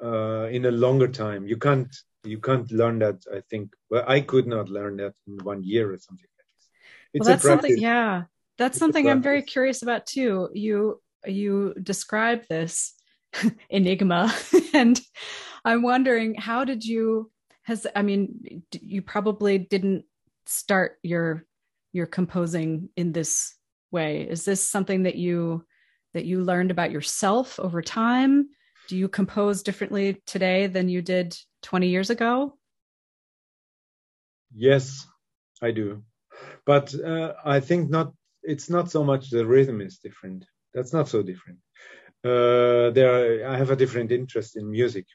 uh, 0.03 0.49
in 0.51 0.67
a 0.67 0.71
longer 0.71 1.09
time. 1.09 1.47
You 1.47 1.57
can't 1.57 1.95
you 2.25 2.39
can't 2.39 2.71
learn 2.71 2.99
that. 3.01 3.25
I 3.33 3.41
think. 3.51 3.73
Well, 3.91 4.05
I 4.07 4.21
could 4.21 4.47
not 4.47 4.69
learn 4.69 4.97
that 4.99 5.15
in 5.27 5.39
one 5.45 5.63
year 5.63 5.93
or 5.93 5.99
something 5.99 6.27
like 6.37 6.47
this. 6.57 6.69
It's 7.15 7.21
well, 7.21 7.29
that's 7.35 7.45
something. 7.45 7.79
Yeah, 7.79 8.25
that's 8.59 8.77
it's 8.77 8.81
something 8.81 9.09
I'm 9.09 9.23
very 9.23 9.43
curious 9.43 9.83
about 9.83 10.07
too. 10.07 10.51
You 10.53 11.01
you 11.27 11.75
describe 11.83 12.47
this 12.49 12.95
enigma, 13.71 14.35
and 14.75 15.01
I'm 15.65 15.83
wondering 15.83 16.35
how 16.35 16.65
did 16.65 16.85
you 16.85 17.31
has 17.63 17.87
I 17.95 18.03
mean 18.03 18.63
you 18.81 19.03
probably 19.03 19.59
didn't 19.59 20.05
start 20.47 20.99
your 21.03 21.47
your 21.93 22.07
composing 22.07 22.89
in 22.97 23.13
this 23.13 23.55
way. 23.91 24.23
Is 24.23 24.45
this 24.45 24.63
something 24.63 25.05
that 25.05 25.17
you 25.17 25.65
that 26.15 26.25
you 26.25 26.43
learned 26.43 26.71
about 26.71 26.91
yourself 26.91 27.59
over 27.61 27.83
time? 27.83 28.49
Do 28.91 28.97
you 28.97 29.09
compose 29.09 29.63
differently 29.63 30.21
today 30.27 30.67
than 30.67 30.89
you 30.89 31.01
did 31.01 31.39
20 31.63 31.87
years 31.87 32.11
ago? 32.11 32.59
Yes, 34.53 35.07
I 35.63 35.71
do. 35.71 36.03
But 36.67 36.93
uh, 36.93 37.35
I 37.45 37.61
think 37.61 37.89
not. 37.89 38.13
It's 38.43 38.69
not 38.69 38.91
so 38.91 39.05
much 39.05 39.31
the 39.31 39.47
rhythm 39.47 39.81
is 39.81 39.99
different. 39.99 40.45
That's 40.75 40.93
not 40.93 41.09
so 41.09 41.23
different. 41.23 41.61
Uh, 42.25 42.91
there, 42.97 43.11
are, 43.13 43.53
I 43.53 43.57
have 43.57 43.71
a 43.71 43.77
different 43.77 44.11
interest 44.11 44.57
in 44.57 44.69
music, 44.69 45.07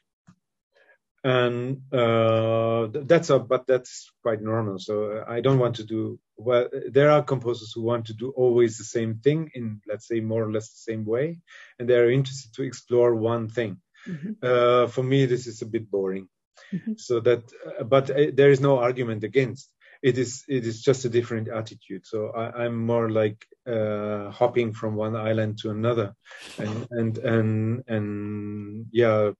and 1.26 1.82
uh, 1.92 2.86
that's 2.92 3.30
a 3.30 3.38
but 3.40 3.66
that's 3.66 4.12
quite 4.22 4.40
normal. 4.40 4.78
So 4.78 5.24
i 5.28 5.40
don't 5.40 5.58
want 5.58 5.76
to 5.76 5.84
do 5.84 6.20
well 6.36 6.68
there 6.88 7.10
are 7.10 7.22
composers 7.22 7.72
who 7.74 7.82
want 7.82 8.06
to 8.06 8.14
do 8.14 8.30
always 8.36 8.78
the 8.78 8.84
same 8.84 9.16
thing 9.16 9.50
in 9.54 9.80
let's 9.88 10.06
say 10.06 10.20
more 10.20 10.44
or 10.44 10.52
less 10.52 10.68
the 10.70 10.92
same 10.92 11.04
way. 11.04 11.40
And 11.78 11.88
they're 11.88 12.10
interested 12.10 12.54
to 12.54 12.62
explore 12.62 13.14
one 13.14 13.48
thing. 13.48 13.78
Mm-hmm. 14.08 14.32
uh, 14.40 14.86
for 14.86 15.02
me 15.02 15.26
this 15.26 15.48
is 15.48 15.62
a 15.62 15.66
bit 15.66 15.90
boring. 15.90 16.28
Mm-hmm. 16.72 16.92
so 16.96 17.20
that 17.20 17.42
uh, 17.66 17.84
but 17.84 18.10
uh, 18.10 18.30
there 18.32 18.50
is 18.50 18.60
no 18.60 18.78
argument 18.78 19.24
against. 19.24 19.68
It 20.02 20.18
is 20.18 20.44
it 20.48 20.64
is 20.64 20.80
just 20.80 21.04
a 21.04 21.08
different 21.08 21.48
attitude. 21.48 22.06
So 22.06 22.18
I, 22.30 22.66
am 22.66 22.86
more 22.86 23.10
like 23.10 23.44
uh, 23.66 24.30
hopping 24.30 24.74
from 24.74 24.94
one 24.94 25.16
island 25.16 25.58
to 25.62 25.70
another. 25.70 26.14
And 26.58 26.86
and 26.90 27.18
and 27.18 27.84
and 27.88 28.86
yeah 28.92 29.30
uh, 29.30 29.32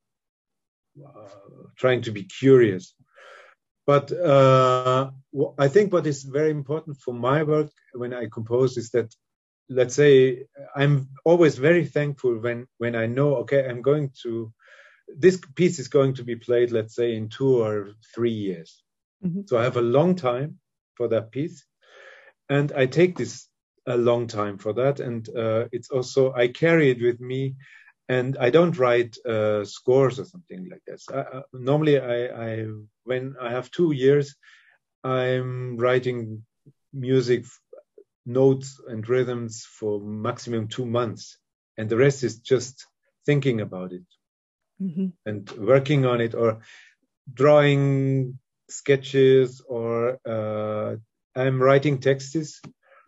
trying 1.77 2.03
to 2.03 2.13
be 2.13 2.25
curious. 2.25 2.95
But 3.87 4.11
uh, 4.13 5.11
I 5.59 5.69
think 5.69 5.93
what 5.93 6.07
is 6.07 6.25
very 6.25 6.51
important 6.51 6.97
for 7.01 7.15
my 7.15 7.45
work 7.45 7.71
when 7.93 8.13
I 8.13 8.27
compose 8.27 8.77
is 8.77 8.91
that, 8.91 9.15
let's 9.69 9.95
say, 9.95 10.47
I'm 10.75 11.09
always 11.25 11.57
very 11.57 11.87
thankful 11.87 12.39
when 12.39 12.67
when 12.79 12.97
I 12.97 13.07
know, 13.07 13.37
okay, 13.37 13.69
I'm 13.69 13.83
going 13.83 14.11
to 14.23 14.53
this 15.09 15.41
piece 15.55 15.79
is 15.79 15.89
going 15.89 16.15
to 16.15 16.25
be 16.25 16.37
played, 16.37 16.73
let's 16.73 16.95
say, 16.95 17.15
in 17.15 17.29
two 17.29 17.63
or 17.63 17.93
three 18.15 18.33
years. 18.33 18.83
Mm-hmm. 19.25 19.43
So 19.47 19.59
I 19.59 19.63
have 19.63 19.77
a 19.77 19.83
long 19.83 20.17
time 20.17 20.59
for 20.95 21.09
that 21.09 21.31
piece, 21.31 21.65
and 22.49 22.73
I 22.73 22.87
take 22.87 23.17
this 23.17 23.49
a 23.87 23.97
long 23.97 24.27
time 24.27 24.59
for 24.59 24.73
that, 24.73 24.99
and 24.99 25.29
uh, 25.29 25.67
it's 25.71 25.91
also 25.91 26.33
I 26.33 26.49
carry 26.49 26.91
it 26.91 27.01
with 27.01 27.21
me 27.21 27.55
and 28.09 28.37
I 28.39 28.51
don't 28.51 28.79
write 28.79 29.17
uh, 29.27 29.65
scores 29.65 30.19
or 30.21 30.25
something 30.25 30.69
like 30.71 30.83
this. 30.87 31.07
I, 31.13 31.19
uh, 31.19 31.43
normally, 31.53 31.99
I, 31.99 32.27
I, 32.27 32.67
when 33.05 33.37
I 33.41 33.51
have 33.51 33.71
two 33.71 33.93
years, 33.93 34.37
I'm 35.03 35.77
writing 35.77 36.45
music 36.93 37.45
notes 38.25 38.81
and 38.89 39.09
rhythms 39.09 39.67
for 39.69 40.01
maximum 40.01 40.69
two 40.69 40.87
months, 40.87 41.39
and 41.77 41.89
the 41.89 41.97
rest 41.97 42.25
is 42.25 42.39
just 42.39 42.87
thinking 43.25 43.61
about 43.61 43.93
it 43.93 44.03
mm-hmm. 44.81 45.07
and 45.25 45.51
working 45.53 46.07
on 46.07 46.21
it 46.21 46.35
or 46.35 46.61
drawing 47.33 48.39
sketches 48.69 49.63
or 49.67 50.19
uh, 50.27 50.97
I'm 51.35 51.63
writing 51.63 51.99
texts. 51.99 52.61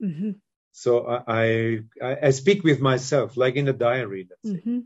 Mm-hmm. 0.03 0.31
So 0.79 1.05
I, 1.27 1.81
I, 2.01 2.17
I 2.29 2.31
speak 2.31 2.63
with 2.63 2.81
myself 2.81 3.37
like 3.37 3.57
in 3.57 3.67
a 3.67 3.73
diary, 3.73 4.29
mm-hmm. 4.47 4.81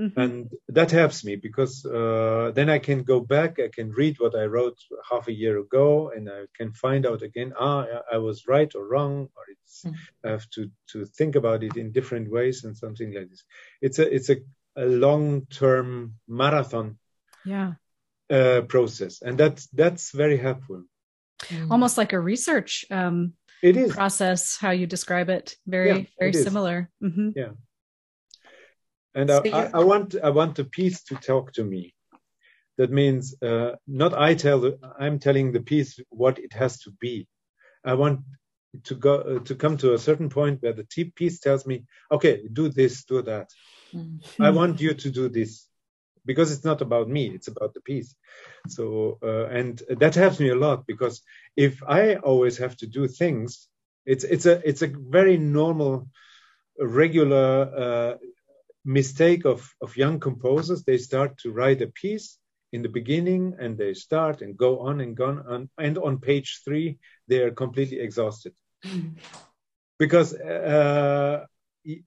Mm-hmm. 0.00 0.18
and 0.18 0.50
that 0.68 0.90
helps 0.90 1.26
me 1.26 1.36
because 1.36 1.84
uh, 1.84 2.52
then 2.54 2.70
I 2.70 2.78
can 2.78 3.02
go 3.02 3.20
back, 3.20 3.60
I 3.60 3.68
can 3.68 3.90
read 3.92 4.18
what 4.18 4.34
I 4.34 4.44
wrote 4.44 4.78
half 5.10 5.28
a 5.28 5.38
year 5.42 5.58
ago, 5.58 6.10
and 6.16 6.30
I 6.30 6.46
can 6.56 6.72
find 6.72 7.04
out 7.04 7.20
again, 7.20 7.52
ah, 7.60 7.84
I 8.10 8.16
was 8.16 8.46
right 8.46 8.74
or 8.74 8.88
wrong, 8.88 9.28
or 9.36 9.44
it's 9.52 9.82
mm-hmm. 9.84 10.26
I 10.26 10.30
have 10.30 10.48
to 10.54 10.70
to 10.92 11.04
think 11.04 11.36
about 11.36 11.62
it 11.64 11.76
in 11.76 11.92
different 11.92 12.30
ways 12.30 12.64
and 12.64 12.74
something 12.74 13.12
like 13.12 13.28
this. 13.28 13.44
It's 13.82 13.98
a 13.98 14.14
it's 14.14 14.30
a, 14.30 14.36
a 14.74 14.86
long 14.86 15.44
term 15.50 16.14
marathon, 16.28 16.96
yeah, 17.44 17.74
uh, 18.30 18.62
process, 18.62 19.20
and 19.20 19.36
that's 19.36 19.66
that's 19.66 20.12
very 20.12 20.38
helpful. 20.38 20.84
Almost 21.70 21.98
like 21.98 22.12
a 22.12 22.20
research 22.20 22.84
um, 22.90 23.34
it 23.62 23.76
is. 23.76 23.92
process 23.92 24.56
how 24.56 24.70
you 24.70 24.86
describe 24.86 25.28
it. 25.28 25.56
Very 25.66 25.88
yeah, 25.88 26.04
very 26.18 26.32
similar. 26.32 26.90
Mm-hmm. 27.02 27.30
yeah. 27.36 27.50
And 29.14 29.30
I, 29.30 29.38
I, 29.38 29.70
I, 29.74 29.84
want 29.84 30.14
i 30.22 30.30
want 30.30 30.54
the 30.54 30.64
piece 30.64 31.02
to 31.04 31.16
talk 31.16 31.52
to 31.54 31.64
me. 31.64 31.94
That 32.78 32.90
means 32.90 33.34
uh, 33.42 33.72
not 33.86 34.14
i 34.14 34.34
tell 34.34 34.60
the, 34.60 34.78
i'm 34.98 35.18
telling 35.18 35.52
the 35.52 35.60
piece 35.60 35.98
what 36.10 36.38
it 36.38 36.52
has 36.52 36.80
to 36.80 36.90
be. 37.00 37.26
I 37.84 37.94
want 37.94 38.20
to 38.84 38.94
go 38.94 39.14
uh, 39.16 39.38
to 39.40 39.54
come 39.54 39.76
to 39.78 39.94
a 39.94 39.98
certain 39.98 40.28
point 40.28 40.62
where 40.62 40.72
the 40.72 40.86
piece 41.16 41.40
tells 41.40 41.66
me 41.66 41.84
okay 42.10 42.42
do 42.52 42.68
this 42.68 43.04
do 43.04 43.22
that. 43.22 43.48
Mm-hmm. 43.92 44.42
i 44.42 44.50
want 44.50 44.80
you 44.80 44.94
to 44.94 45.10
do 45.10 45.28
this 45.28 45.66
because 46.24 46.52
it's 46.52 46.64
not 46.64 46.80
about 46.80 47.08
me 47.08 47.26
it's 47.26 47.48
about 47.48 47.74
the 47.74 47.80
piece 47.80 48.14
so 48.68 49.18
uh, 49.22 49.46
and 49.46 49.82
that 49.88 50.14
helps 50.14 50.38
me 50.40 50.48
a 50.50 50.54
lot 50.66 50.86
because 50.86 51.22
if 51.56 51.82
i 51.86 52.16
always 52.16 52.58
have 52.58 52.76
to 52.76 52.86
do 52.86 53.06
things 53.08 53.68
it's 54.06 54.24
it's 54.24 54.46
a 54.46 54.60
it's 54.68 54.82
a 54.82 54.92
very 55.18 55.36
normal 55.36 56.08
regular 56.78 57.70
uh, 57.84 58.16
mistake 58.84 59.44
of 59.44 59.68
of 59.80 59.96
young 59.96 60.18
composers. 60.20 60.82
They 60.82 60.98
start 60.98 61.38
to 61.38 61.52
write 61.52 61.82
a 61.82 61.88
piece 61.88 62.38
in 62.72 62.82
the 62.82 62.88
beginning 62.88 63.56
and 63.58 63.76
they 63.76 63.94
start 63.94 64.42
and 64.42 64.56
go 64.56 64.80
on 64.80 65.00
and 65.00 65.16
go 65.16 65.42
on 65.48 65.68
and 65.78 65.98
on 65.98 66.18
page 66.18 66.60
3 66.64 66.98
they 67.28 67.40
are 67.42 67.50
completely 67.50 68.00
exhausted. 68.00 68.54
Because 69.98 70.34
uh, 70.34 71.44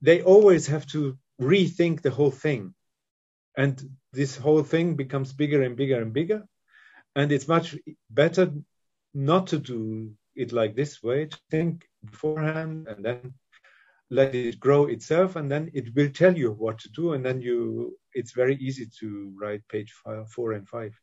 they 0.02 0.22
always 0.24 0.68
have 0.68 0.86
to 0.88 1.18
rethink 1.40 2.02
the 2.02 2.10
whole 2.12 2.32
thing. 2.32 2.74
And 3.56 3.76
this 4.14 4.38
whole 4.38 4.64
thing 4.64 4.96
becomes 4.96 5.34
bigger 5.34 5.64
and 5.64 5.76
bigger 5.76 6.02
and 6.02 6.14
bigger. 6.14 6.44
And 7.16 7.32
it's 7.32 7.48
much 7.48 7.76
better 8.10 8.52
not 9.14 9.48
to 9.48 9.60
do 9.60 10.12
it 10.36 10.52
like 10.52 10.76
this 10.76 11.04
way 11.04 11.26
to 11.26 11.38
think 11.52 11.88
beforehand 12.06 12.88
and 12.88 13.04
then 13.04 13.34
let 14.10 14.34
it 14.34 14.60
grow 14.60 14.86
itself 14.86 15.36
and 15.36 15.52
then 15.52 15.72
it 15.74 15.94
will 15.96 16.10
tell 16.10 16.36
you 16.36 16.52
what 16.52 16.80
to 16.80 16.90
do 16.90 17.14
and 17.14 17.26
then 17.26 17.42
you 17.42 17.98
it's 18.14 18.32
very 18.32 18.56
easy 18.58 18.88
to 19.00 19.34
write 19.40 19.68
page 19.70 19.92
five, 20.04 20.30
four 20.30 20.54
and 20.54 20.68
five. 20.68 20.94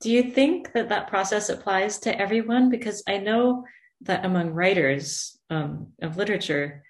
Do 0.00 0.10
you 0.10 0.30
think 0.30 0.72
that 0.72 0.88
that 0.88 1.08
process 1.08 1.48
applies 1.48 1.98
to 2.00 2.18
everyone? 2.18 2.70
Because 2.70 3.02
i 3.08 3.18
know 3.18 3.64
that 4.02 4.24
among 4.24 4.50
writers 4.50 5.38
um, 5.50 5.88
of 6.00 6.16
literature 6.16 6.82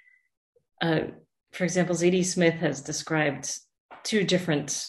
uh, 0.83 1.01
for 1.53 1.65
example 1.65 1.95
zadie 1.95 2.25
smith 2.25 2.55
has 2.55 2.83
described 2.83 3.59
two 4.05 4.25
different 4.25 4.89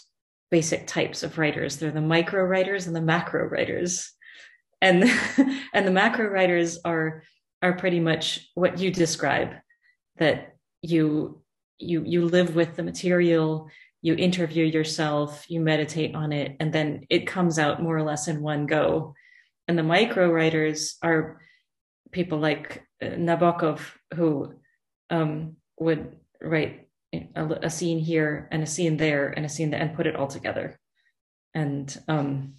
basic 0.51 0.87
types 0.87 1.23
of 1.23 1.37
writers. 1.37 1.77
They're 1.77 1.91
the 1.91 2.01
micro 2.01 2.43
writers 2.43 2.87
and 2.87 2.95
the 2.95 3.01
macro 3.01 3.47
writers. 3.47 4.11
And 4.81 5.03
and 5.73 5.87
the 5.87 5.91
macro 5.91 6.27
writers 6.27 6.79
are 6.85 7.23
are 7.61 7.73
pretty 7.73 7.99
much 7.99 8.47
what 8.53 8.79
you 8.79 8.91
describe 8.91 9.53
that 10.17 10.55
you 10.81 11.41
you 11.79 12.03
you 12.05 12.25
live 12.25 12.55
with 12.55 12.75
the 12.75 12.83
material, 12.83 13.69
you 14.01 14.15
interview 14.15 14.65
yourself, 14.65 15.45
you 15.49 15.61
meditate 15.61 16.13
on 16.15 16.31
it 16.31 16.55
and 16.59 16.71
then 16.71 17.05
it 17.09 17.25
comes 17.27 17.57
out 17.57 17.81
more 17.81 17.97
or 17.97 18.03
less 18.03 18.27
in 18.27 18.41
one 18.41 18.65
go. 18.65 19.15
And 19.67 19.77
the 19.77 19.83
micro 19.83 20.31
writers 20.31 20.97
are 21.01 21.41
people 22.11 22.37
like 22.37 22.83
uh, 23.01 23.07
Nabokov 23.07 23.79
who 24.13 24.53
um, 25.09 25.55
would 25.79 26.15
write 26.41 26.84
a, 27.35 27.45
a, 27.63 27.69
scene 27.69 27.99
here 27.99 28.47
and 28.51 28.63
a 28.63 28.67
scene 28.67 28.97
there 28.97 29.29
and 29.35 29.45
a 29.45 29.49
scene 29.49 29.69
there 29.69 29.81
and 29.81 29.95
put 29.95 30.07
it 30.07 30.15
all 30.15 30.27
together. 30.27 30.77
And 31.53 31.87
um, 32.07 32.55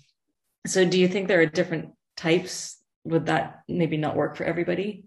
so, 0.67 0.85
do 0.85 0.99
you 0.99 1.09
think 1.09 1.29
there 1.29 1.41
are 1.41 1.47
different 1.47 1.93
types? 2.17 2.77
Would 3.05 3.27
that 3.27 3.63
maybe 3.69 3.97
not 3.97 4.17
work 4.17 4.37
for 4.37 4.45
everybody? 4.45 5.05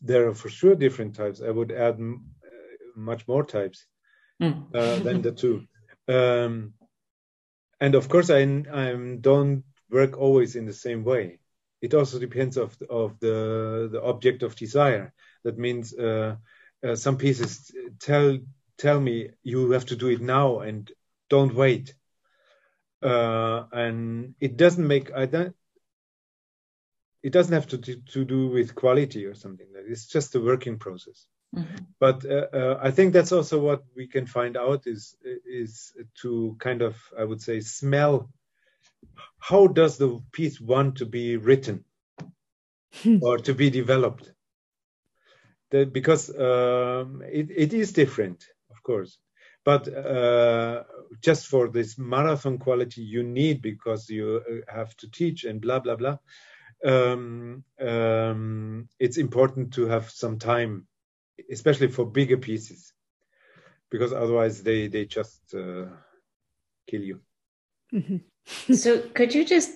There 0.00 0.28
are 0.28 0.34
for 0.34 0.48
sure 0.48 0.74
different 0.74 1.14
types. 1.14 1.40
I 1.40 1.50
would 1.50 1.72
add 1.72 1.94
m- 1.94 2.26
uh, 2.44 3.00
much 3.00 3.26
more 3.26 3.44
types 3.44 3.86
mm. 4.42 4.74
uh, 4.74 4.98
than 5.00 5.22
the 5.22 5.32
two. 5.32 5.66
Um, 6.08 6.74
and 7.80 7.94
of 7.94 8.08
course, 8.08 8.30
I, 8.30 8.40
I 8.72 9.16
don't 9.20 9.64
work 9.90 10.18
always 10.18 10.56
in 10.56 10.66
the 10.66 10.72
same 10.72 11.04
way. 11.04 11.38
It 11.80 11.94
also 11.94 12.18
depends 12.18 12.56
of 12.56 12.76
of 12.90 13.18
the 13.20 13.88
the 13.92 14.02
object 14.02 14.42
of 14.42 14.56
desire. 14.56 15.12
That 15.44 15.58
means 15.58 15.94
uh, 15.94 16.36
uh, 16.86 16.94
some 16.94 17.16
pieces 17.16 17.70
tell 18.00 18.38
tell 18.76 19.00
me 19.00 19.30
you 19.42 19.70
have 19.72 19.86
to 19.86 19.96
do 19.96 20.08
it 20.08 20.20
now 20.20 20.60
and 20.60 20.90
don't 21.28 21.54
wait. 21.54 21.94
Uh, 23.00 23.64
and 23.72 24.34
it 24.40 24.56
doesn't 24.56 24.86
make 24.86 25.12
i 25.14 25.24
don't 25.24 25.54
it 27.22 27.32
doesn't 27.32 27.52
have 27.52 27.68
to, 27.68 27.78
to, 27.78 27.96
to 28.12 28.24
do 28.24 28.48
with 28.48 28.74
quality 28.74 29.24
or 29.24 29.34
something. 29.34 29.66
It's 29.88 30.06
just 30.06 30.34
a 30.34 30.40
working 30.40 30.78
process. 30.78 31.26
Mm-hmm. 31.56 31.76
but 31.98 32.26
uh, 32.26 32.46
uh, 32.52 32.78
i 32.82 32.90
think 32.90 33.14
that's 33.14 33.32
also 33.32 33.58
what 33.58 33.82
we 33.96 34.06
can 34.06 34.26
find 34.26 34.54
out 34.54 34.86
is 34.86 35.16
is 35.46 35.94
to 36.20 36.54
kind 36.58 36.82
of 36.82 36.94
i 37.18 37.24
would 37.24 37.40
say 37.40 37.58
smell 37.60 38.28
how 39.38 39.66
does 39.66 39.96
the 39.96 40.22
piece 40.30 40.60
want 40.60 40.96
to 40.96 41.06
be 41.06 41.38
written 41.38 41.86
or 43.22 43.38
to 43.38 43.54
be 43.54 43.70
developed 43.70 44.30
that 45.70 45.92
because 45.92 46.30
um, 46.30 47.22
it, 47.26 47.50
it 47.50 47.72
is 47.72 47.92
different, 47.92 48.44
of 48.70 48.82
course. 48.82 49.18
But 49.64 49.88
uh, 49.88 50.84
just 51.20 51.46
for 51.46 51.68
this 51.68 51.98
marathon 51.98 52.58
quality 52.58 53.02
you 53.02 53.22
need 53.22 53.60
because 53.60 54.08
you 54.08 54.42
uh, 54.48 54.72
have 54.72 54.96
to 54.98 55.10
teach 55.10 55.44
and 55.44 55.60
blah 55.60 55.80
blah 55.80 55.96
blah. 55.96 56.18
Um, 56.84 57.64
um, 57.80 58.88
it's 58.98 59.18
important 59.18 59.74
to 59.74 59.86
have 59.86 60.10
some 60.10 60.38
time, 60.38 60.86
especially 61.50 61.88
for 61.88 62.06
bigger 62.06 62.38
pieces, 62.38 62.94
because 63.90 64.12
otherwise 64.12 64.62
they 64.62 64.88
they 64.88 65.04
just 65.04 65.42
uh, 65.54 65.86
kill 66.86 67.02
you. 67.02 67.20
Mm-hmm. 67.92 68.16
So, 68.72 69.00
could 69.14 69.34
you 69.34 69.44
just 69.44 69.72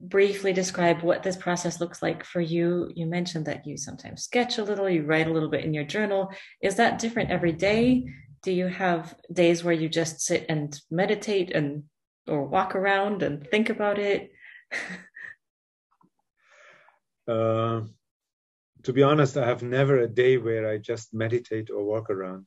briefly 0.00 0.52
describe 0.52 1.02
what 1.02 1.22
this 1.22 1.36
process 1.36 1.80
looks 1.80 2.02
like 2.02 2.24
for 2.24 2.40
you? 2.40 2.90
You 2.94 3.06
mentioned 3.06 3.46
that 3.46 3.66
you 3.66 3.76
sometimes 3.76 4.22
sketch 4.22 4.58
a 4.58 4.64
little, 4.64 4.88
you 4.88 5.02
write 5.02 5.26
a 5.26 5.32
little 5.32 5.50
bit 5.50 5.64
in 5.64 5.74
your 5.74 5.84
journal. 5.84 6.30
Is 6.62 6.76
that 6.76 6.98
different 6.98 7.30
every 7.30 7.52
day? 7.52 8.06
Do 8.42 8.52
you 8.52 8.68
have 8.68 9.14
days 9.32 9.62
where 9.62 9.74
you 9.74 9.88
just 9.88 10.20
sit 10.20 10.46
and 10.48 10.78
meditate 10.90 11.50
and 11.50 11.84
or 12.26 12.44
walk 12.44 12.74
around 12.74 13.22
and 13.22 13.46
think 13.46 13.68
about 13.68 13.98
it? 13.98 14.30
uh, 17.28 17.82
to 18.84 18.92
be 18.92 19.02
honest, 19.02 19.36
I 19.36 19.46
have 19.46 19.62
never 19.62 19.98
a 19.98 20.08
day 20.08 20.38
where 20.38 20.70
I 20.70 20.78
just 20.78 21.12
meditate 21.12 21.68
or 21.68 21.84
walk 21.84 22.08
around. 22.08 22.46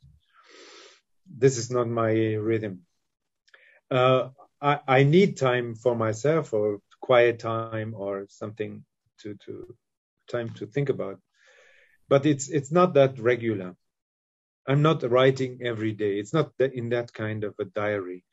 This 1.28 1.58
is 1.58 1.69
not 1.69 1.88
my 1.88 2.34
rhythm. 2.34 2.82
Uh, 3.91 4.30
I, 4.62 4.80
I, 4.88 5.04
need 5.04 5.38
time 5.38 5.76
for 5.76 5.95
myself 5.95 6.54
or 6.54 6.80
quiet 7.02 7.39
time 7.39 7.93
or 7.95 8.28
something 8.30 8.84
to, 9.21 9.36
to 9.45 9.76
time 10.30 10.50
to 10.56 10.65
think 10.67 10.89
about. 10.89 11.19
But 12.10 12.26
it's 12.26 12.50
it's 12.50 12.71
not 12.71 12.93
that 12.95 13.19
regular. 13.19 13.76
I'm 14.67 14.82
not 14.82 15.04
writing 15.04 15.60
every 15.63 15.93
day. 15.93 16.19
It's 16.19 16.34
not 16.34 16.52
in 16.60 16.89
that 16.89 17.13
kind 17.13 17.43
of 17.43 17.56
a 17.60 17.65
diary. 17.65 18.24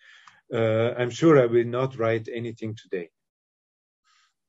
Uh, 0.52 0.92
I'm 0.98 1.10
sure 1.10 1.40
I 1.40 1.46
will 1.46 1.64
not 1.64 1.98
write 1.98 2.28
anything 2.32 2.74
today 2.74 3.10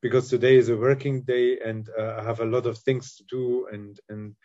because 0.01 0.29
today 0.29 0.55
is 0.55 0.69
a 0.69 0.77
working 0.77 1.23
day 1.23 1.59
and 1.59 1.87
uh, 1.97 2.17
I 2.19 2.23
have 2.23 2.39
a 2.39 2.45
lot 2.45 2.65
of 2.65 2.77
things 2.79 3.15
to 3.15 3.23
do 3.29 3.67
and 3.71 3.99
and 4.09 4.35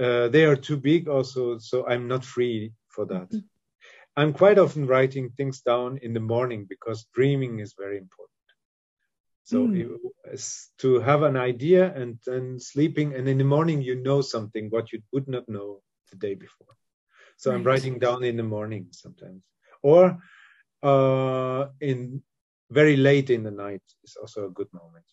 uh, 0.00 0.28
they 0.28 0.44
are 0.44 0.56
too 0.56 0.76
big 0.76 1.08
also, 1.08 1.58
so 1.58 1.86
I'm 1.86 2.06
not 2.06 2.24
free 2.24 2.72
for 2.88 3.04
that. 3.06 3.28
Mm-hmm. 3.30 3.38
I'm 4.18 4.32
quite 4.32 4.58
often 4.58 4.88
writing 4.88 5.30
things 5.30 5.60
down 5.60 5.98
in 6.02 6.12
the 6.12 6.26
morning 6.34 6.66
because 6.68 7.06
dreaming 7.14 7.60
is 7.60 7.76
very 7.78 7.98
important. 7.98 8.34
So 9.44 9.68
mm. 9.68 9.96
to 10.78 11.00
have 11.00 11.22
an 11.22 11.36
idea 11.36 11.94
and 11.94 12.18
then 12.26 12.58
sleeping, 12.58 13.14
and 13.14 13.28
in 13.28 13.38
the 13.38 13.44
morning 13.44 13.80
you 13.80 13.94
know 13.94 14.20
something 14.20 14.70
what 14.70 14.92
you 14.92 15.00
would 15.12 15.28
not 15.28 15.48
know 15.48 15.82
the 16.10 16.16
day 16.16 16.34
before. 16.34 16.74
So 17.36 17.50
right. 17.50 17.56
I'm 17.56 17.62
writing 17.62 18.00
down 18.00 18.24
in 18.24 18.36
the 18.36 18.42
morning 18.42 18.88
sometimes, 18.90 19.42
or 19.82 20.18
uh, 20.82 21.66
in 21.80 22.20
very 22.70 22.96
late 22.96 23.30
in 23.30 23.44
the 23.44 23.52
night 23.52 23.82
is 24.02 24.16
also 24.20 24.46
a 24.46 24.50
good 24.50 24.68
moment. 24.72 25.06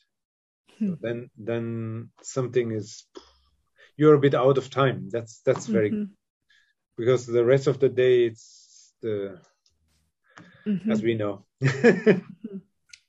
Hmm. 0.80 0.88
So 0.88 0.98
then 1.00 1.30
then 1.38 2.10
something 2.24 2.72
is 2.72 3.06
you're 3.98 4.16
a 4.16 4.26
bit 4.26 4.34
out 4.34 4.58
of 4.58 4.72
time. 4.72 5.10
That's 5.12 5.42
that's 5.46 5.68
very 5.68 5.92
mm-hmm. 5.92 6.12
because 6.98 7.28
the 7.28 7.46
rest 7.46 7.68
of 7.68 7.80
the 7.80 7.90
day 7.90 8.26
it's 8.26 8.65
the 9.02 9.40
mm-hmm. 10.66 10.92
as 10.92 11.02
we 11.02 11.16
know. 11.16 11.46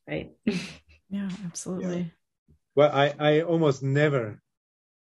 right. 0.09 0.33
Yeah, 1.09 1.29
absolutely. 1.45 1.99
Yeah. 1.99 2.55
Well, 2.75 2.91
I 2.93 3.15
I 3.19 3.41
almost 3.43 3.83
never 3.83 4.43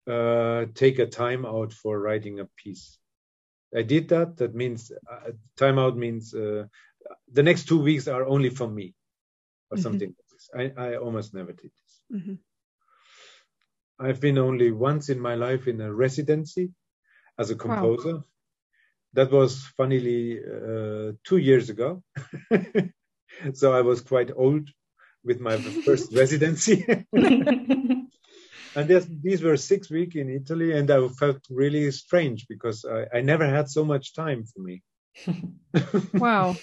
uh, 0.06 0.66
take 0.74 0.98
a 0.98 1.06
time 1.06 1.44
out 1.44 1.72
for 1.72 2.00
writing 2.00 2.40
a 2.40 2.46
piece. 2.56 2.98
I 3.76 3.82
did 3.82 4.08
that. 4.08 4.36
That 4.38 4.54
means 4.54 4.90
uh, 4.90 5.32
time 5.56 5.78
out 5.78 5.96
means 5.96 6.34
uh, 6.34 6.64
the 7.32 7.42
next 7.42 7.68
two 7.68 7.80
weeks 7.80 8.08
are 8.08 8.26
only 8.26 8.50
for 8.50 8.68
me 8.68 8.94
or 9.70 9.76
mm-hmm. 9.76 9.82
something 9.82 10.08
like 10.08 10.28
this. 10.30 10.50
I, 10.54 10.82
I 10.82 10.96
almost 10.96 11.34
never 11.34 11.52
did 11.52 11.70
this. 11.70 12.22
Mm-hmm. 12.22 12.34
I've 14.00 14.20
been 14.20 14.38
only 14.38 14.70
once 14.70 15.08
in 15.08 15.20
my 15.20 15.34
life 15.34 15.66
in 15.66 15.80
a 15.80 15.92
residency 15.92 16.70
as 17.38 17.50
a 17.50 17.56
composer. 17.56 18.14
Wow. 18.14 18.24
That 19.14 19.32
was 19.32 19.64
funnily 19.76 20.38
uh, 20.38 21.12
two 21.24 21.38
years 21.38 21.70
ago. 21.70 22.02
so 23.54 23.72
I 23.72 23.80
was 23.80 24.00
quite 24.00 24.30
old 24.34 24.68
with 25.24 25.40
my 25.40 25.56
first 25.56 26.14
residency. 26.22 26.84
and 27.12 28.08
this, 28.74 29.06
these 29.22 29.42
were 29.42 29.56
six 29.56 29.90
weeks 29.90 30.16
in 30.16 30.30
Italy, 30.30 30.72
and 30.72 30.90
I 30.90 31.08
felt 31.08 31.40
really 31.50 31.90
strange 31.90 32.46
because 32.48 32.84
I, 32.84 33.18
I 33.18 33.20
never 33.20 33.46
had 33.46 33.68
so 33.68 33.84
much 33.84 34.14
time 34.14 34.44
for 34.44 34.60
me. 34.60 34.82
wow. 36.14 36.56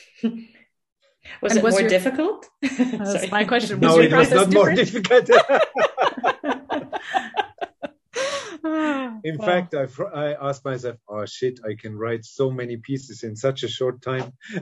Was 1.41 1.51
and 1.51 1.57
it 1.57 1.63
was 1.63 1.73
more 1.73 1.81
your, 1.81 1.89
difficult? 1.89 2.45
That's 2.61 3.31
my 3.31 3.45
question. 3.45 3.79
Was 3.79 3.95
no, 3.95 4.01
it 4.01 4.13
was 4.13 4.29
not 4.29 4.49
different? 4.49 4.53
more 4.53 4.75
difficult. 4.75 5.29
in 9.23 9.37
fact, 9.37 9.75
I, 9.75 9.87
I 10.13 10.49
asked 10.49 10.65
myself, 10.65 10.97
oh 11.07 11.25
shit, 11.25 11.59
I 11.63 11.75
can 11.75 11.95
write 11.95 12.25
so 12.25 12.49
many 12.49 12.77
pieces 12.77 13.23
in 13.23 13.35
such 13.35 13.63
a 13.63 13.67
short 13.67 14.01
time. 14.01 14.33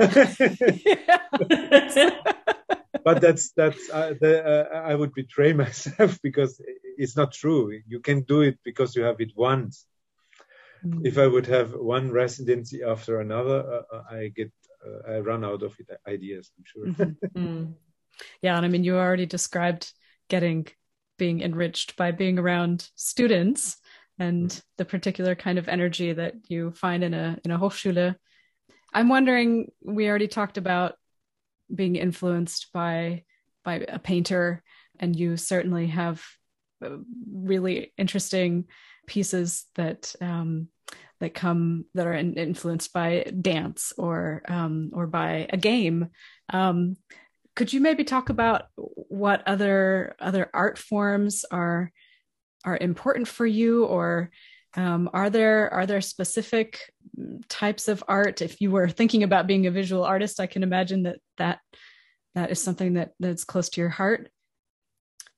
but 3.04 3.22
that's 3.22 3.52
that's 3.52 3.90
uh, 3.90 4.14
the, 4.20 4.44
uh, 4.46 4.78
I 4.78 4.96
would 4.96 5.14
betray 5.14 5.54
myself 5.64 6.20
because 6.22 6.62
it's 6.98 7.16
not 7.16 7.32
true. 7.32 7.80
You 7.88 8.00
can 8.02 8.22
do 8.22 8.42
it 8.42 8.60
because 8.64 8.96
you 8.96 9.04
have 9.04 9.22
it 9.22 9.32
once. 9.36 9.86
Mm. 10.86 11.06
If 11.06 11.18
I 11.18 11.28
would 11.28 11.48
have 11.48 11.72
one 11.74 12.12
residency 12.12 12.84
after 12.84 13.22
another, 13.22 13.84
uh, 13.92 14.02
I 14.12 14.32
get 14.36 14.52
uh, 14.86 15.14
I 15.14 15.20
run 15.20 15.46
out 15.46 15.64
of 15.64 15.78
ideas. 16.08 16.52
I'm 16.58 16.66
sure. 16.66 16.88
Mm-hmm. 16.88 17.40
mm. 17.40 17.74
Yeah, 18.42 18.58
and 18.58 18.66
I 18.66 18.70
mean, 18.70 18.84
you 18.84 18.98
already 18.98 19.26
described 19.26 19.94
getting 20.28 20.68
being 21.18 21.42
enriched 21.42 21.96
by 21.96 22.12
being 22.12 22.38
around 22.40 22.90
students 22.96 23.78
and 24.24 24.64
the 24.78 24.86
particular 24.86 25.36
kind 25.36 25.60
of 25.60 25.68
energy 25.68 26.14
that 26.14 26.36
you 26.48 26.72
find 26.72 27.04
in 27.04 27.14
a 27.14 27.38
in 27.44 27.52
a 27.52 27.60
Hochschule. 27.60 28.16
I'm 28.94 29.10
wondering. 29.10 29.72
We 29.84 30.08
already 30.08 30.28
talked 30.28 30.58
about 30.58 30.96
being 31.74 31.96
influenced 31.96 32.72
by 32.74 33.24
by 33.66 33.86
a 33.88 34.00
painter, 34.00 34.64
and 35.00 35.16
you 35.16 35.38
certainly 35.38 35.88
have 35.88 36.24
uh, 36.84 36.98
really 37.32 37.94
interesting 37.98 38.66
pieces 39.08 39.66
that 39.76 40.16
um, 40.22 40.70
that 41.20 41.34
come 41.34 41.86
that 41.94 42.08
are 42.08 42.14
in, 42.14 42.36
influenced 42.36 42.94
by 42.94 43.26
dance 43.42 43.92
or 43.98 44.42
um, 44.48 44.92
or 44.94 45.06
by 45.06 45.48
a 45.50 45.58
game. 45.58 46.10
Um, 46.50 46.96
could 47.56 47.74
you 47.74 47.82
maybe 47.82 48.04
talk 48.04 48.30
about 48.30 48.64
what 48.76 49.46
other 49.46 50.16
other 50.20 50.50
art 50.54 50.78
forms 50.78 51.46
are 51.52 51.92
are 52.66 52.78
important 52.80 53.28
for 53.28 53.46
you, 53.46 53.86
or 53.86 54.30
um, 54.76 55.10
are 55.14 55.30
there 55.30 55.74
are 55.74 55.86
there 55.86 56.02
specific 56.02 56.80
types 57.50 57.88
of 57.88 58.04
art? 58.08 58.42
If 58.42 58.62
you 58.62 58.72
were 58.72 58.90
thinking 58.90 59.24
about 59.24 59.48
being 59.48 59.68
a 59.68 59.72
visual 59.72 60.04
artist, 60.04 60.40
I 60.40 60.48
can 60.48 60.64
imagine 60.64 61.04
that 61.04 61.20
that 61.38 61.60
that 62.36 62.52
is 62.52 62.62
something 62.62 62.94
that 62.94 63.12
that's 63.20 63.44
close 63.44 63.70
to 63.70 63.82
your 63.82 63.90
heart. 63.90 64.30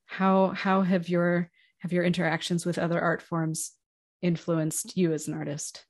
How 0.05 0.49
how 0.49 0.81
have 0.81 1.09
your 1.09 1.49
have 1.79 1.91
your 1.91 2.03
interactions 2.03 2.65
with 2.65 2.79
other 2.79 3.01
art 3.01 3.21
forms 3.21 3.71
influenced 4.21 4.97
you 4.97 5.13
as 5.13 5.27
an 5.27 5.33
artist? 5.33 5.85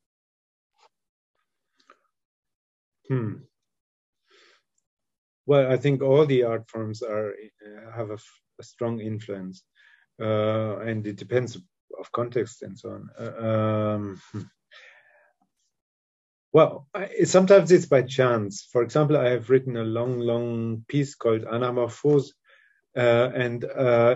Hmm. 3.08 3.34
Well, 5.46 5.72
I 5.72 5.78
think 5.78 6.02
all 6.02 6.26
the 6.26 6.44
art 6.44 6.68
forms 6.70 7.04
are 7.04 7.34
have 7.96 8.10
a, 8.10 8.18
strong 8.62 9.00
influence, 9.00 9.64
uh, 10.20 10.78
and 10.80 11.06
it 11.08 11.18
depends 11.18 11.58
of 12.00 12.12
context 12.12 12.62
and 12.62 12.78
so 12.78 12.92
on. 12.92 13.10
Uh, 13.20 13.48
um, 13.48 14.22
hmm. 14.32 14.42
well, 16.54 16.88
I, 16.94 17.24
sometimes 17.24 17.72
it's 17.72 17.86
by 17.86 18.04
chance. 18.04 18.68
For 18.72 18.84
example, 18.84 19.18
I 19.18 19.30
have 19.30 19.50
written 19.50 19.78
a 19.78 19.84
long, 19.84 20.20
long 20.20 20.86
piece 20.88 21.16
called 21.16 21.44
Anamorphose, 21.44 22.30
uh, 22.96 23.30
and 23.34 23.66
uh, 23.66 24.16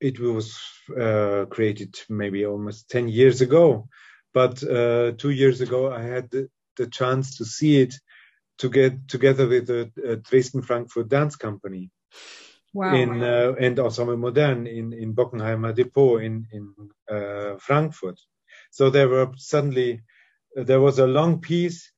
it 0.00 0.18
was 0.18 0.58
uh, 0.98 1.46
created 1.50 1.98
maybe 2.08 2.46
almost 2.46 2.88
10 2.90 3.08
years 3.08 3.40
ago. 3.40 3.88
But 4.32 4.62
uh, 4.62 5.12
two 5.12 5.30
years 5.30 5.60
ago, 5.60 5.92
I 5.92 6.02
had 6.02 6.30
the, 6.30 6.48
the, 6.76 6.86
chance 6.86 7.38
to 7.38 7.44
see 7.44 7.80
it 7.80 7.94
to 8.58 8.68
get 8.68 9.08
together 9.08 9.48
with 9.48 9.66
the 9.66 10.22
Dresden 10.22 10.62
Frankfurt 10.62 11.08
Dance 11.08 11.34
Company. 11.34 11.90
Wow. 12.72 12.94
In, 12.94 13.22
uh, 13.22 13.54
and 13.58 13.78
Ensemble 13.80 14.16
Modern 14.16 14.66
in, 14.66 14.92
in 14.92 15.14
Bockenheimer 15.14 15.74
Depot 15.74 16.18
in, 16.18 16.46
in 16.52 16.72
uh, 17.10 17.56
Frankfurt. 17.58 18.20
So 18.70 18.90
there 18.90 19.08
were 19.08 19.30
suddenly, 19.36 20.02
there 20.54 20.80
was 20.80 20.98
a 20.98 21.06
long 21.06 21.40
piece 21.40 21.90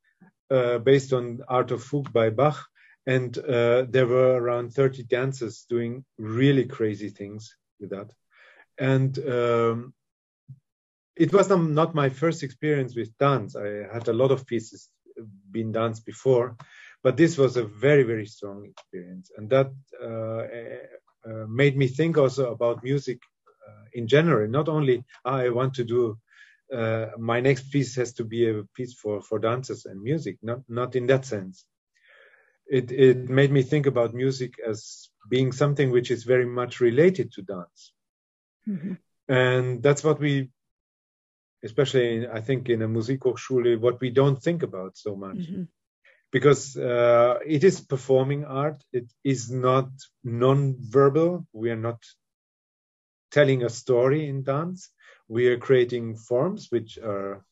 uh, 0.51 0.79
based 0.79 1.13
on 1.13 1.41
Art 1.49 1.71
of 1.73 1.85
Fugue 1.85 2.13
by 2.13 2.31
Bach 2.31 2.67
and 3.07 3.37
uh, 3.39 3.85
there 3.89 4.07
were 4.07 4.41
around 4.41 4.73
30 4.73 5.05
dancers 5.05 5.67
doing 5.69 6.05
really 6.19 6.67
crazy 6.67 7.09
things 7.09 7.57
with 7.81 7.91
that. 7.91 8.13
And 8.79 9.19
um, 9.19 9.95
it 11.17 11.33
was 11.33 11.49
not 11.49 11.95
my 11.95 12.09
first 12.09 12.43
experience 12.43 12.95
with 12.95 13.17
dance. 13.19 13.57
I 13.57 13.87
had 13.93 14.09
a 14.09 14.13
lot 14.13 14.31
of 14.31 14.47
pieces 14.47 14.89
been 15.51 15.73
danced 15.73 16.07
before, 16.07 16.57
but 17.03 17.17
this 17.17 17.37
was 17.37 17.57
a 17.57 17.65
very, 17.65 18.05
very 18.05 18.27
strong 18.27 18.67
experience. 18.67 19.31
And 19.37 19.51
that 19.51 19.73
uh, 20.03 20.43
uh, 21.29 21.47
made 21.49 21.77
me 21.77 21.89
think 21.89 22.19
also 22.19 22.53
about 22.53 22.85
music 22.85 23.19
uh, 23.69 23.85
in 23.93 24.07
general. 24.07 24.49
Not 24.49 24.69
only 24.69 25.05
ah, 25.25 25.37
I 25.37 25.49
want 25.51 25.75
to 25.75 25.85
do 25.85 26.19
uh, 26.73 27.07
my 27.19 27.41
next 27.41 27.71
piece 27.71 27.97
has 27.97 28.15
to 28.15 28.25
be 28.25 28.49
a 28.49 28.63
piece 28.75 28.95
for, 28.95 29.21
for 29.21 29.39
dancers 29.39 29.85
and 29.85 30.03
music, 30.03 30.39
not, 30.43 30.61
not 30.69 30.97
in 30.97 31.07
that 31.07 31.25
sense. 31.25 31.65
it 32.73 32.91
it 32.91 33.29
made 33.29 33.53
me 33.53 33.63
think 33.63 33.87
about 33.87 34.15
music 34.15 34.55
as 34.67 35.11
being 35.29 35.53
something 35.53 35.91
which 35.91 36.11
is 36.11 36.25
very 36.25 36.47
much 36.47 36.81
related 36.81 37.33
to 37.33 37.43
dance, 37.43 37.93
mm-hmm. 38.69 38.95
and 39.29 39.83
that's 39.83 40.03
what 40.03 40.19
we, 40.19 40.51
especially 41.63 42.27
I 42.29 42.41
think 42.41 42.69
in 42.69 42.83
a 42.83 42.89
Musikhochschule, 42.89 43.79
what 43.79 44.01
we 44.01 44.11
don't 44.11 44.43
think 44.43 44.63
about 44.63 44.97
so 44.97 45.17
much. 45.17 45.37
Mm-hmm. 45.37 45.65
Because 46.33 46.77
uh, 46.77 47.39
it 47.47 47.63
is 47.63 47.81
performing 47.81 48.45
art, 48.47 48.83
it 48.93 49.13
is 49.23 49.51
not 49.51 49.91
non-verbal. 50.25 51.47
We 51.53 51.71
are 51.71 51.77
not 51.77 52.03
telling 53.31 53.63
a 53.63 53.69
story 53.69 54.29
in 54.29 54.43
dance. 54.43 54.91
We 55.29 55.49
are 55.49 55.59
creating 55.59 56.17
forms 56.17 56.69
which 56.71 56.99
are 56.99 57.45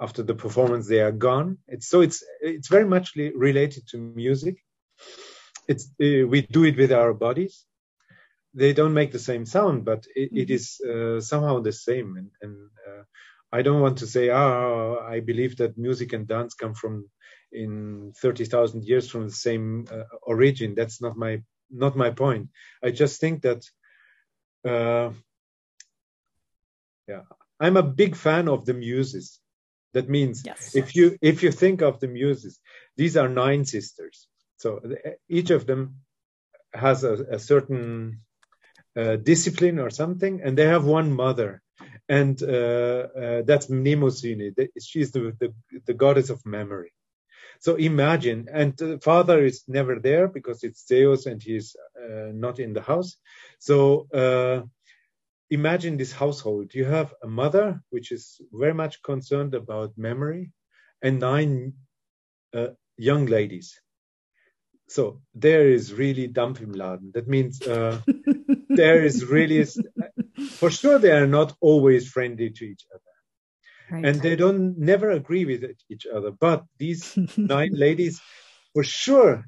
after 0.00 0.22
the 0.22 0.34
performance 0.34 0.88
they 0.88 1.00
are 1.00 1.12
gone. 1.12 1.58
It's 1.68 1.88
so 1.88 2.00
it's 2.00 2.24
it's 2.40 2.68
very 2.68 2.86
much 2.86 3.14
related 3.16 3.86
to 3.88 3.98
music. 3.98 4.56
It's 5.68 5.84
uh, 6.02 6.26
we 6.26 6.42
do 6.42 6.64
it 6.64 6.76
with 6.76 6.92
our 6.92 7.14
bodies. 7.14 7.64
They 8.54 8.72
don't 8.72 8.94
make 8.94 9.12
the 9.12 9.18
same 9.18 9.46
sound, 9.46 9.84
but 9.84 10.06
it, 10.14 10.28
mm-hmm. 10.28 10.38
it 10.42 10.50
is 10.50 10.80
uh, 10.80 11.20
somehow 11.20 11.60
the 11.60 11.72
same. 11.72 12.16
And, 12.16 12.30
and 12.42 12.56
uh, 12.88 13.02
I 13.50 13.62
don't 13.62 13.80
want 13.80 13.98
to 13.98 14.06
say, 14.06 14.28
ah, 14.30 14.98
I 15.06 15.20
believe 15.20 15.56
that 15.56 15.78
music 15.78 16.12
and 16.12 16.26
dance 16.26 16.54
come 16.54 16.74
from 16.74 17.08
in 17.52 18.12
thirty 18.16 18.44
thousand 18.44 18.84
years 18.84 19.08
from 19.08 19.26
the 19.26 19.34
same 19.34 19.86
uh, 19.90 20.04
origin. 20.22 20.74
That's 20.74 21.00
not 21.00 21.16
my 21.16 21.42
not 21.70 21.96
my 21.96 22.10
point. 22.10 22.48
I 22.82 22.90
just 22.90 23.20
think 23.20 23.42
that 23.42 23.64
uh, 24.64 25.12
yeah, 27.08 27.22
I'm 27.60 27.76
a 27.76 27.82
big 27.82 28.16
fan 28.16 28.48
of 28.48 28.64
the 28.64 28.74
muses. 28.74 29.40
That 29.92 30.08
means 30.08 30.42
yes. 30.44 30.74
if 30.74 30.96
you 30.96 31.16
if 31.20 31.42
you 31.42 31.52
think 31.52 31.82
of 31.82 32.00
the 32.00 32.08
muses, 32.08 32.60
these 32.96 33.16
are 33.16 33.28
nine 33.28 33.64
sisters. 33.64 34.26
So 34.56 34.80
each 35.28 35.50
of 35.50 35.66
them 35.66 35.96
has 36.72 37.04
a, 37.04 37.14
a 37.32 37.38
certain 37.38 38.20
uh, 38.96 39.16
discipline 39.16 39.78
or 39.78 39.90
something, 39.90 40.40
and 40.42 40.56
they 40.56 40.66
have 40.66 40.84
one 40.84 41.12
mother, 41.12 41.60
and 42.08 42.40
uh, 42.42 42.46
uh, 42.46 43.42
that's 43.44 43.66
Mnemosyne. 43.66 44.54
She's 44.80 45.12
the, 45.12 45.34
the, 45.38 45.52
the 45.86 45.94
goddess 45.94 46.30
of 46.30 46.44
memory. 46.46 46.92
So 47.62 47.76
imagine, 47.76 48.48
and 48.52 48.76
the 48.76 48.98
father 48.98 49.44
is 49.44 49.62
never 49.68 50.00
there 50.00 50.26
because 50.26 50.64
it's 50.64 50.84
Zeus 50.84 51.26
and 51.26 51.40
he's 51.40 51.76
uh, 51.96 52.32
not 52.34 52.58
in 52.58 52.72
the 52.72 52.82
house. 52.82 53.16
So 53.60 54.08
uh, 54.12 54.62
imagine 55.48 55.96
this 55.96 56.10
household. 56.10 56.74
You 56.74 56.86
have 56.86 57.14
a 57.22 57.28
mother 57.28 57.80
which 57.90 58.10
is 58.10 58.40
very 58.52 58.74
much 58.74 59.00
concerned 59.04 59.54
about 59.54 59.96
memory, 59.96 60.50
and 61.02 61.20
nine 61.20 61.74
uh, 62.52 62.70
young 62.96 63.26
ladies. 63.26 63.80
So 64.88 65.22
there 65.32 65.68
is 65.68 65.94
really 65.94 66.26
dump 66.26 66.60
im 66.60 66.72
Laden. 66.72 67.12
That 67.14 67.28
means 67.28 67.62
uh, 67.62 68.00
there 68.70 69.04
is 69.04 69.24
really, 69.24 69.64
for 70.58 70.68
sure, 70.68 70.98
they 70.98 71.12
are 71.12 71.28
not 71.28 71.54
always 71.60 72.08
friendly 72.08 72.50
to 72.50 72.64
each 72.64 72.84
other 72.92 73.11
Right. 73.92 74.06
And 74.06 74.22
they 74.22 74.36
don't 74.36 74.78
never 74.78 75.10
agree 75.10 75.44
with 75.44 75.64
each 75.90 76.06
other. 76.06 76.30
But 76.30 76.64
these 76.78 77.14
nine 77.36 77.72
ladies 77.74 78.20
for 78.72 78.82
sure 78.82 79.44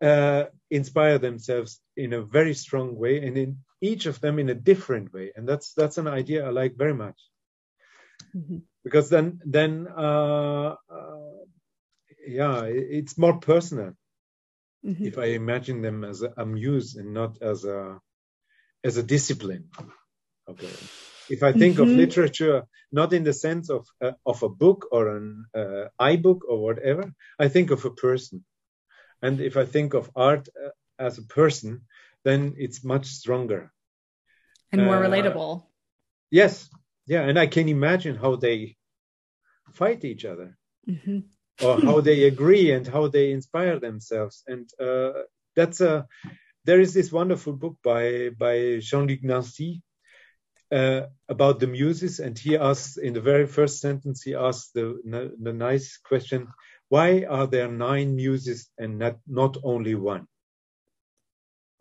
uh, 0.00 0.44
inspire 0.70 1.18
themselves 1.18 1.80
in 1.96 2.12
a 2.12 2.22
very 2.22 2.54
strong 2.54 2.96
way 2.96 3.26
and 3.26 3.36
in 3.36 3.58
each 3.80 4.06
of 4.06 4.20
them 4.20 4.38
in 4.38 4.50
a 4.50 4.54
different 4.54 5.12
way. 5.12 5.32
And 5.34 5.48
that's 5.48 5.72
that's 5.74 5.98
an 5.98 6.06
idea 6.06 6.46
I 6.46 6.50
like 6.50 6.76
very 6.76 6.94
much. 6.94 7.20
Mm-hmm. 8.36 8.58
Because 8.84 9.10
then 9.10 9.40
then 9.44 9.88
uh, 9.88 10.76
uh, 10.88 11.42
yeah, 12.24 12.62
it's 12.66 13.18
more 13.18 13.40
personal. 13.40 13.94
Mm-hmm. 14.86 15.06
If 15.06 15.18
I 15.18 15.34
imagine 15.34 15.82
them 15.82 16.04
as 16.04 16.22
a, 16.22 16.32
a 16.36 16.46
muse 16.46 16.94
and 16.94 17.12
not 17.12 17.42
as 17.42 17.64
a 17.64 17.98
as 18.84 18.96
a 18.96 19.02
discipline. 19.02 19.70
Okay. 20.48 20.70
If 21.30 21.42
I 21.42 21.52
think 21.52 21.74
mm-hmm. 21.74 21.82
of 21.82 21.88
literature 21.88 22.62
not 22.90 23.12
in 23.12 23.24
the 23.24 23.32
sense 23.32 23.70
of 23.70 23.86
uh, 24.00 24.12
of 24.24 24.42
a 24.42 24.48
book 24.48 24.88
or 24.90 25.16
an 25.16 25.44
uh, 25.54 25.84
iBook 26.00 26.40
or 26.48 26.62
whatever, 26.62 27.12
I 27.38 27.48
think 27.48 27.70
of 27.70 27.84
a 27.84 27.90
person. 27.90 28.44
And 29.20 29.40
if 29.40 29.56
I 29.56 29.66
think 29.66 29.94
of 29.94 30.10
art 30.14 30.48
uh, 30.48 30.70
as 30.98 31.18
a 31.18 31.22
person, 31.22 31.82
then 32.24 32.54
it's 32.56 32.84
much 32.84 33.06
stronger 33.06 33.72
and 34.72 34.84
more 34.84 35.02
uh, 35.04 35.08
relatable. 35.08 35.64
Yes, 36.30 36.68
yeah, 37.06 37.22
and 37.22 37.38
I 37.38 37.46
can 37.46 37.68
imagine 37.68 38.16
how 38.16 38.36
they 38.36 38.76
fight 39.72 40.04
each 40.04 40.24
other. 40.24 40.56
Mm-hmm. 40.88 41.18
or 41.60 41.80
how 41.80 42.00
they 42.00 42.24
agree 42.24 42.70
and 42.72 42.86
how 42.86 43.08
they 43.08 43.30
inspire 43.32 43.78
themselves 43.78 44.42
and 44.46 44.70
uh, 44.80 45.12
that's 45.54 45.80
a 45.80 46.06
there 46.64 46.80
is 46.80 46.94
this 46.94 47.12
wonderful 47.12 47.52
book 47.52 47.76
by 47.82 48.30
by 48.38 48.78
Jean-Luc 48.80 49.22
Nancy 49.22 49.82
uh, 50.70 51.02
about 51.28 51.60
the 51.60 51.66
muses, 51.66 52.20
and 52.20 52.38
he 52.38 52.56
asks 52.56 52.96
in 52.96 53.14
the 53.14 53.20
very 53.20 53.46
first 53.46 53.80
sentence, 53.80 54.22
he 54.22 54.34
asks 54.34 54.70
the, 54.74 55.00
the 55.40 55.52
nice 55.52 55.98
question, 55.98 56.48
why 56.88 57.24
are 57.24 57.46
there 57.46 57.68
nine 57.68 58.16
muses 58.16 58.70
and 58.78 58.98
not, 58.98 59.18
not 59.26 59.56
only 59.62 59.94
one? 59.94 60.26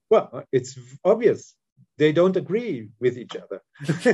Well, 0.09 0.43
it's 0.51 0.77
obvious. 1.03 1.55
They 1.97 2.11
don't 2.11 2.37
agree 2.37 2.89
with 2.99 3.17
each 3.17 3.35
other. 3.35 3.61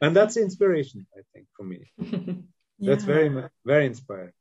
and 0.00 0.16
that's 0.16 0.36
inspiration, 0.36 1.06
I 1.16 1.20
think, 1.32 1.46
for 1.56 1.64
me. 1.64 1.90
yeah. 1.98 2.34
That's 2.78 3.04
very, 3.04 3.30
very 3.64 3.86
inspiring. 3.86 4.32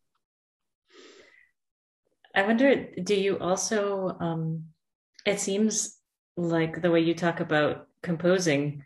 I 2.36 2.46
wonder, 2.46 2.90
do 3.02 3.16
you 3.16 3.40
also, 3.40 4.18
um, 4.20 4.66
it 5.26 5.40
seems 5.40 5.95
like 6.38 6.82
the 6.82 6.92
way 6.92 7.00
you 7.00 7.14
talk 7.14 7.40
about 7.40 7.88
composing 8.04 8.84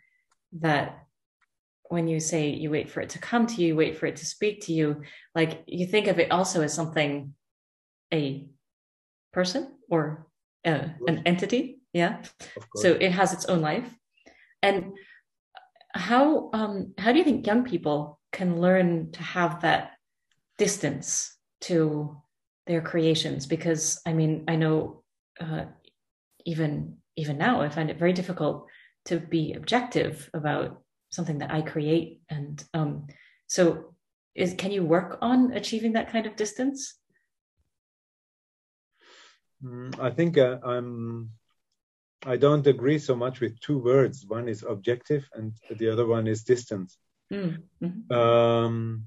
that 0.60 1.06
when 1.88 2.06
you 2.06 2.20
say 2.20 2.50
you 2.50 2.70
wait 2.70 2.88
for 2.88 3.00
it 3.00 3.10
to 3.10 3.18
come 3.18 3.46
to 3.46 3.60
you, 3.60 3.68
you 3.68 3.76
wait 3.76 3.98
for 3.98 4.06
it 4.06 4.16
to 4.16 4.26
speak 4.26 4.62
to 4.62 4.72
you, 4.72 5.02
like 5.34 5.64
you 5.66 5.86
think 5.86 6.06
of 6.06 6.20
it 6.20 6.30
also 6.30 6.62
as 6.62 6.72
something, 6.72 7.34
a 8.14 8.46
person 9.32 9.72
or 9.88 10.26
an 10.64 11.22
entity. 11.26 11.80
Yeah. 11.92 12.22
So 12.76 12.92
it 12.92 13.10
has 13.10 13.32
its 13.32 13.46
own 13.46 13.60
life. 13.60 13.92
And 14.62 14.92
how, 15.92 16.50
um, 16.52 16.94
how 16.96 17.10
do 17.10 17.18
you 17.18 17.24
think 17.24 17.46
young 17.46 17.64
people 17.64 18.20
can 18.30 18.60
learn 18.60 19.10
to 19.12 19.22
have 19.22 19.62
that 19.62 19.92
distance 20.58 21.36
to 21.62 22.22
their 22.68 22.82
creations? 22.82 23.46
Because 23.46 24.00
I 24.06 24.12
mean, 24.12 24.44
I 24.46 24.54
know, 24.54 25.02
uh, 25.40 25.64
even 26.44 26.98
even 27.20 27.38
now, 27.38 27.60
I 27.60 27.68
find 27.68 27.90
it 27.90 27.98
very 27.98 28.12
difficult 28.12 28.66
to 29.06 29.18
be 29.18 29.54
objective 29.54 30.28
about 30.34 30.82
something 31.10 31.38
that 31.38 31.52
I 31.52 31.62
create. 31.62 32.20
And 32.28 32.62
um, 32.74 33.06
so, 33.46 33.94
is 34.34 34.54
can 34.54 34.70
you 34.70 34.84
work 34.84 35.18
on 35.20 35.52
achieving 35.52 35.92
that 35.92 36.10
kind 36.10 36.26
of 36.26 36.36
distance? 36.36 36.94
Mm, 39.62 39.98
I 40.00 40.10
think 40.10 40.38
uh, 40.38 40.58
I'm. 40.62 41.30
I 42.26 42.36
don't 42.36 42.66
agree 42.66 42.98
so 42.98 43.16
much 43.16 43.40
with 43.40 43.58
two 43.60 43.78
words. 43.78 44.26
One 44.26 44.46
is 44.48 44.62
objective, 44.62 45.28
and 45.34 45.52
the 45.78 45.88
other 45.88 46.06
one 46.06 46.26
is 46.26 46.44
distance. 46.44 46.98
Mm, 47.32 47.62
mm-hmm. 47.82 48.12
um, 48.12 49.04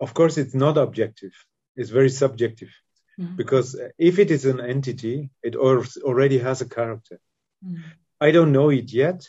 of 0.00 0.12
course, 0.14 0.36
it's 0.36 0.54
not 0.54 0.78
objective. 0.78 1.32
It's 1.76 1.90
very 1.90 2.10
subjective. 2.10 2.70
Mm-hmm. 3.18 3.36
Because 3.36 3.80
if 3.98 4.18
it 4.18 4.30
is 4.30 4.44
an 4.44 4.60
entity, 4.60 5.30
it 5.42 5.56
already 5.56 6.38
has 6.38 6.60
a 6.60 6.68
character. 6.68 7.18
Mm-hmm. 7.64 7.82
I 8.20 8.30
don't 8.30 8.52
know 8.52 8.70
it 8.70 8.92
yet, 8.92 9.28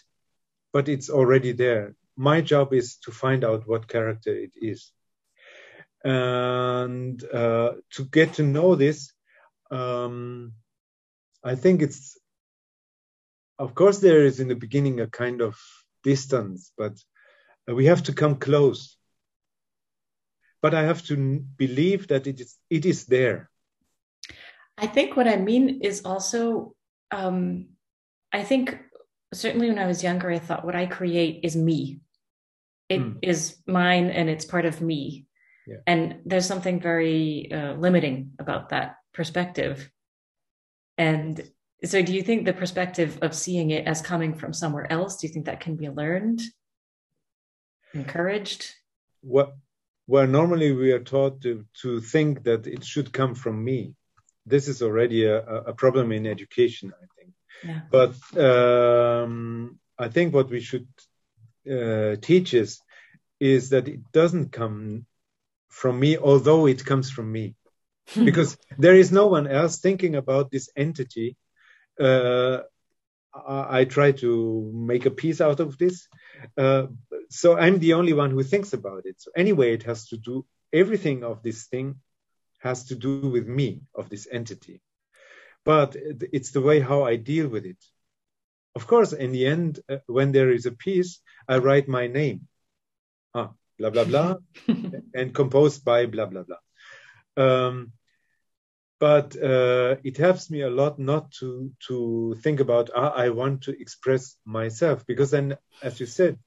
but 0.74 0.90
it's 0.90 1.10
already 1.10 1.54
there. 1.54 1.96
My 2.16 2.42
job 2.42 2.74
is 2.74 2.98
to 3.04 3.12
find 3.12 3.44
out 3.44 3.68
what 3.68 3.88
character 3.88 4.34
it 4.36 4.52
is. 4.56 4.92
And 6.04 7.24
uh, 7.24 7.74
to 7.92 8.06
get 8.06 8.34
to 8.34 8.44
know 8.44 8.76
this, 8.76 9.14
um, 9.72 10.54
I 11.44 11.56
think 11.56 11.82
it's, 11.82 12.18
of 13.60 13.74
course, 13.74 14.00
there 14.00 14.24
is 14.24 14.40
in 14.40 14.48
the 14.48 14.56
beginning 14.56 15.00
a 15.00 15.08
kind 15.08 15.42
of 15.42 15.60
distance, 16.04 16.72
but 16.78 16.94
we 17.68 17.86
have 17.86 18.04
to 18.04 18.14
come 18.14 18.36
close. 18.36 18.98
But 20.62 20.74
I 20.74 20.84
have 20.84 21.04
to 21.06 21.40
believe 21.58 22.08
that 22.08 22.28
it 22.28 22.42
is, 22.42 22.58
it 22.70 22.86
is 22.86 23.06
there 23.06 23.50
I 24.78 24.88
think 24.88 25.16
what 25.16 25.28
I 25.28 25.38
mean 25.38 25.82
is 25.82 26.02
also, 26.06 26.76
um, 27.12 27.68
I 28.32 28.44
think 28.44 28.78
certainly 29.34 29.70
when 29.70 29.80
I 29.80 29.88
was 29.88 30.04
younger, 30.04 30.30
I 30.30 30.40
thought 30.40 30.66
what 30.66 30.76
I 30.76 30.86
create 30.86 31.42
is 31.44 31.56
me. 31.56 32.02
It 32.90 33.02
mm. 33.02 33.18
is 33.22 33.58
mine 33.66 34.10
and 34.10 34.30
it's 34.30 34.46
part 34.46 34.66
of 34.66 34.82
me. 34.82 35.26
Yeah. 35.66 35.78
And 35.86 36.20
there's 36.26 36.46
something 36.46 36.80
very 36.80 37.52
uh, 37.52 37.74
limiting 37.74 38.32
about 38.40 38.70
that 38.70 38.98
perspective. 39.14 39.90
And 40.98 41.42
so, 41.84 42.02
do 42.02 42.14
you 42.14 42.24
think 42.24 42.46
the 42.46 42.54
perspective 42.54 43.20
of 43.22 43.36
seeing 43.36 43.72
it 43.72 43.86
as 43.86 44.02
coming 44.02 44.34
from 44.34 44.54
somewhere 44.54 44.92
else, 44.92 45.18
do 45.18 45.28
you 45.28 45.34
think 45.34 45.46
that 45.46 45.60
can 45.60 45.76
be 45.76 45.90
learned, 45.90 46.42
encouraged? 47.94 48.74
What 49.22 49.56
where 50.08 50.26
normally 50.26 50.72
we 50.72 50.92
are 50.94 51.04
taught 51.04 51.42
to, 51.42 51.66
to 51.82 52.00
think 52.00 52.44
that 52.44 52.66
it 52.66 52.84
should 52.84 53.12
come 53.12 53.36
from 53.36 53.64
me. 53.64 53.94
This 54.48 54.68
is 54.68 54.82
already 54.82 55.26
a, 55.26 55.38
a 55.42 55.74
problem 55.74 56.12
in 56.12 56.26
education, 56.26 56.94
I 57.04 57.06
think. 57.18 57.34
Yeah. 57.64 57.82
But 57.92 58.14
um, 58.40 59.80
I 59.98 60.08
think 60.10 60.34
what 60.34 60.50
we 60.50 60.62
should 60.62 60.88
uh, 61.70 62.16
teach 62.22 62.54
is 62.54 62.80
is 63.40 63.70
that 63.70 63.88
it 63.88 64.12
doesn't 64.12 64.52
come 64.52 65.06
from 65.70 66.00
me, 66.00 66.18
although 66.18 66.66
it 66.66 66.86
comes 66.86 67.12
from 67.12 67.32
me, 67.32 67.56
because 68.16 68.58
there 68.80 68.96
is 68.96 69.12
no 69.12 69.28
one 69.28 69.48
else 69.48 69.78
thinking 69.80 70.16
about 70.16 70.50
this 70.50 70.70
entity. 70.76 71.36
Uh, 72.00 72.62
I, 73.34 73.80
I, 73.80 73.86
try 73.86 74.12
to 74.14 74.72
make 74.74 75.06
a 75.06 75.12
piece 75.12 75.42
out 75.42 75.60
of 75.60 75.78
this, 75.78 76.08
uh, 76.58 76.88
so 77.30 77.58
I'm 77.58 77.80
the 77.80 77.94
only 77.94 78.14
one 78.14 78.32
who 78.32 78.44
thinks 78.44 78.74
about 78.74 79.06
it. 79.06 79.20
So 79.20 79.32
anyway, 79.36 79.74
it 79.74 79.84
has 79.84 80.08
to 80.10 80.18
do 80.18 80.46
everything 80.72 81.24
of 81.24 81.44
this 81.44 81.66
thing 81.66 81.96
has 82.60 82.86
to 82.86 82.96
do 82.96 83.20
with 83.20 83.48
me 83.48 83.82
of 83.96 84.10
this 84.10 84.28
entity, 84.32 84.82
but 85.64 85.96
it's 85.96 86.52
the 86.52 86.62
way 86.62 86.80
how 86.80 87.04
I 87.04 87.16
deal 87.16 87.48
with 87.48 87.66
it. 87.66 87.84
Of 88.76 88.88
course, 88.88 89.14
in 89.14 89.32
the 89.32 89.48
end, 89.48 89.80
uh, 89.90 89.98
when 90.06 90.32
there 90.32 90.52
is 90.52 90.66
a 90.66 90.72
piece, 90.72 91.20
I 91.48 91.58
write 91.58 91.88
my 91.88 92.08
name 92.08 92.48
ah, 93.38 93.52
blah 93.78 93.90
blah 93.90 94.06
blah, 94.06 94.36
and 95.14 95.34
composed 95.34 95.84
by 95.86 96.06
blah 96.06 96.26
blah 96.26 96.44
blah. 96.44 96.62
Um, 97.38 97.94
but 99.00 99.36
uh, 99.36 99.98
it 100.04 100.18
helps 100.18 100.50
me 100.50 100.62
a 100.62 100.70
lot 100.70 100.98
not 100.98 101.32
to 101.40 101.72
to 101.88 102.36
think 102.42 102.60
about 102.60 102.90
ah, 102.96 103.14
I 103.16 103.30
want 103.30 103.64
to 103.64 103.80
express 103.80 104.36
myself 104.46 105.06
because 105.06 105.32
then, 105.32 105.58
as 105.82 106.00
you 106.00 106.06
said, 106.06 106.40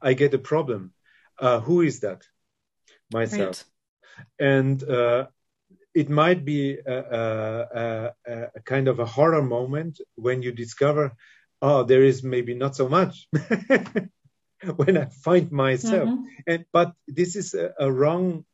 I 0.00 0.14
get 0.14 0.34
a 0.34 0.38
problem. 0.38 0.92
Uh, 1.38 1.60
who 1.60 1.82
is 1.82 2.00
that? 2.00 2.22
Myself, 3.12 3.64
right. 4.18 4.48
and 4.48 4.82
uh, 4.82 5.26
it 5.98 6.08
might 6.08 6.44
be 6.44 6.78
a, 6.78 6.98
a, 7.22 7.32
a, 7.82 8.50
a, 8.56 8.60
kind 8.64 8.86
of 8.86 9.00
a 9.00 9.10
horror 9.16 9.42
moment 9.42 10.00
when 10.14 10.42
you 10.42 10.52
discover, 10.52 11.16
oh, 11.60 11.82
there 11.82 12.04
is 12.04 12.22
maybe 12.22 12.54
not 12.54 12.76
so 12.76 12.88
much. 12.88 13.26
when 14.76 14.96
I 14.96 15.06
find 15.06 15.50
myself. 15.50 16.08
Mm-hmm. 16.08 16.24
And 16.46 16.64
but 16.72 16.92
this 17.08 17.34
is 17.34 17.54
a, 17.54 17.90
wrong 17.90 18.44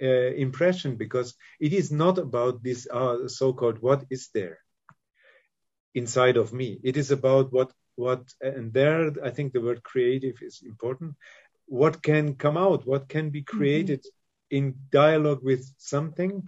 uh, 0.00 0.30
impression 0.46 0.94
because 0.96 1.34
it 1.58 1.72
is 1.72 1.90
not 1.90 2.18
about 2.18 2.62
this 2.62 2.86
uh, 2.88 3.26
so-called 3.26 3.78
what 3.80 4.04
is 4.10 4.28
there 4.32 4.58
inside 5.94 6.36
of 6.36 6.52
me. 6.52 6.78
It 6.84 6.96
is 6.96 7.10
about 7.10 7.52
what 7.52 7.72
what 7.96 8.22
and 8.40 8.72
there 8.72 9.12
I 9.28 9.30
think 9.30 9.52
the 9.52 9.64
word 9.66 9.82
creative 9.82 10.36
is 10.42 10.62
important. 10.64 11.16
What 11.66 12.02
can 12.02 12.34
come 12.34 12.56
out? 12.56 12.86
What 12.86 13.08
can 13.08 13.30
be 13.30 13.42
mm-hmm. 13.42 13.56
created 13.56 14.00
mm-hmm. 14.00 14.56
in 14.56 14.74
dialogue 14.90 15.42
with 15.42 15.64
something? 15.78 16.46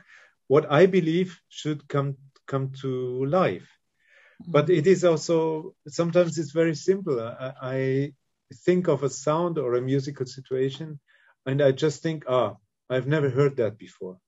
What 0.48 0.70
I 0.70 0.86
believe 0.86 1.40
should 1.48 1.88
come 1.88 2.16
come 2.46 2.72
to 2.80 3.24
life. 3.26 3.68
Mm-hmm. 4.42 4.52
But 4.52 4.70
it 4.70 4.86
is 4.86 5.04
also 5.04 5.74
sometimes 5.88 6.38
it's 6.38 6.52
very 6.52 6.74
simple. 6.74 7.20
I, 7.20 7.52
I 7.62 8.12
think 8.64 8.88
of 8.88 9.02
a 9.02 9.10
sound 9.10 9.58
or 9.58 9.74
a 9.74 9.80
musical 9.80 10.26
situation 10.26 11.00
and 11.44 11.62
I 11.62 11.72
just 11.72 12.02
think, 12.02 12.24
ah, 12.28 12.56
I've 12.88 13.06
never 13.06 13.30
heard 13.30 13.56
that 13.56 13.78
before. 13.78 14.18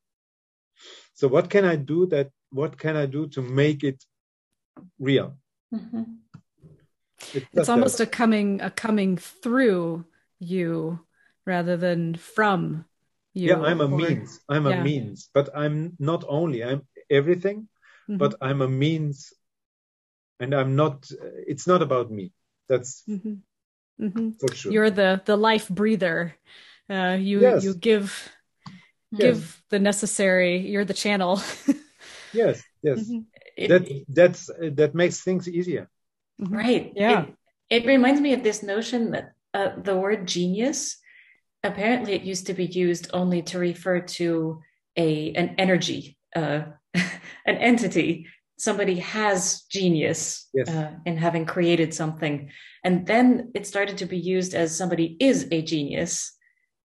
So 1.14 1.28
what 1.28 1.50
can 1.50 1.64
I 1.64 1.76
do 1.76 2.06
that 2.06 2.30
what 2.50 2.78
can 2.78 2.96
I 2.96 3.06
do 3.06 3.28
to 3.28 3.42
make 3.42 3.84
it 3.84 4.04
real? 4.98 5.36
Mm-hmm. 5.74 6.02
it's 7.52 7.68
almost 7.68 7.98
that. 7.98 8.08
a 8.08 8.10
coming 8.10 8.60
a 8.62 8.70
coming 8.70 9.18
through 9.18 10.06
you 10.38 11.00
rather 11.44 11.76
than 11.76 12.14
from 12.14 12.86
you. 13.39 13.49
Yeah, 13.49 13.61
I'm 13.61 13.80
a 13.80 13.84
or, 13.84 13.89
means. 13.89 14.41
I'm 14.49 14.66
yeah. 14.66 14.80
a 14.80 14.84
means, 14.84 15.30
but 15.32 15.51
I'm 15.55 15.97
not 15.99 16.24
only. 16.28 16.64
I'm 16.64 16.86
everything, 17.11 17.68
mm-hmm. 18.09 18.18
but 18.18 18.34
I'm 18.41 18.62
a 18.62 18.68
means, 18.68 19.32
and 20.41 20.55
I'm 20.55 20.76
not. 20.76 21.11
It's 21.47 21.66
not 21.66 21.82
about 21.82 22.11
me. 22.11 22.32
That's 22.68 23.03
mm-hmm. 23.09 23.41
Mm-hmm. 24.01 24.30
For 24.39 24.55
sure. 24.55 24.72
You're 24.72 24.91
the 24.91 25.20
the 25.24 25.36
life 25.36 25.68
breather. 25.68 26.34
Uh, 26.89 27.16
you 27.20 27.41
yes. 27.41 27.64
you 27.64 27.74
give 27.74 28.30
yes. 29.11 29.20
give 29.20 29.62
the 29.70 29.78
necessary. 29.78 30.59
You're 30.59 30.84
the 30.84 30.95
channel. 30.95 31.41
yes, 32.32 32.62
yes. 32.82 33.01
Mm-hmm. 33.01 33.66
that 33.68 34.05
that's 34.09 34.51
that 34.61 34.95
makes 34.95 35.20
things 35.20 35.49
easier. 35.49 35.89
Right. 36.39 36.93
Yeah. 36.95 37.26
It, 37.68 37.82
it, 37.82 37.86
reminds 37.86 38.20
me 38.20 38.32
of 38.32 38.45
this 38.45 38.62
notion 38.62 39.11
that 39.11 39.32
uh, 39.53 39.70
the 39.76 39.97
word 39.97 40.26
genius. 40.26 40.99
Apparently, 41.68 42.14
it 42.14 42.22
used 42.22 42.46
to 42.46 42.54
be 42.54 42.66
used 42.66 43.10
only 43.12 43.42
to 43.42 43.58
refer 43.58 44.00
to 44.00 44.60
a 44.96 45.32
an 45.34 45.54
energy, 45.58 46.18
uh, 46.34 46.62
an 46.94 47.56
entity 47.56 48.26
somebody 48.58 48.96
has 48.96 49.62
genius 49.70 50.48
yes. 50.52 50.68
uh, 50.68 50.90
in 51.06 51.16
having 51.16 51.46
created 51.46 51.94
something 51.94 52.50
and 52.84 53.06
then 53.06 53.50
it 53.54 53.66
started 53.66 53.96
to 53.98 54.06
be 54.06 54.18
used 54.18 54.52
as 54.52 54.76
somebody 54.76 55.16
is 55.20 55.46
a 55.52 55.62
genius 55.62 56.32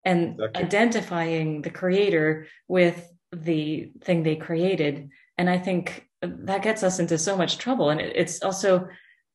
and 0.05 0.33
exactly. 0.33 0.63
identifying 0.63 1.61
the 1.61 1.69
creator 1.69 2.47
with 2.67 3.09
the 3.31 3.91
thing 4.01 4.23
they 4.23 4.35
created 4.35 5.09
and 5.37 5.49
i 5.49 5.57
think 5.57 6.07
that 6.21 6.61
gets 6.61 6.83
us 6.83 6.99
into 6.99 7.17
so 7.17 7.35
much 7.35 7.57
trouble 7.57 7.89
and 7.89 7.99
it's 7.99 8.43
also 8.43 8.87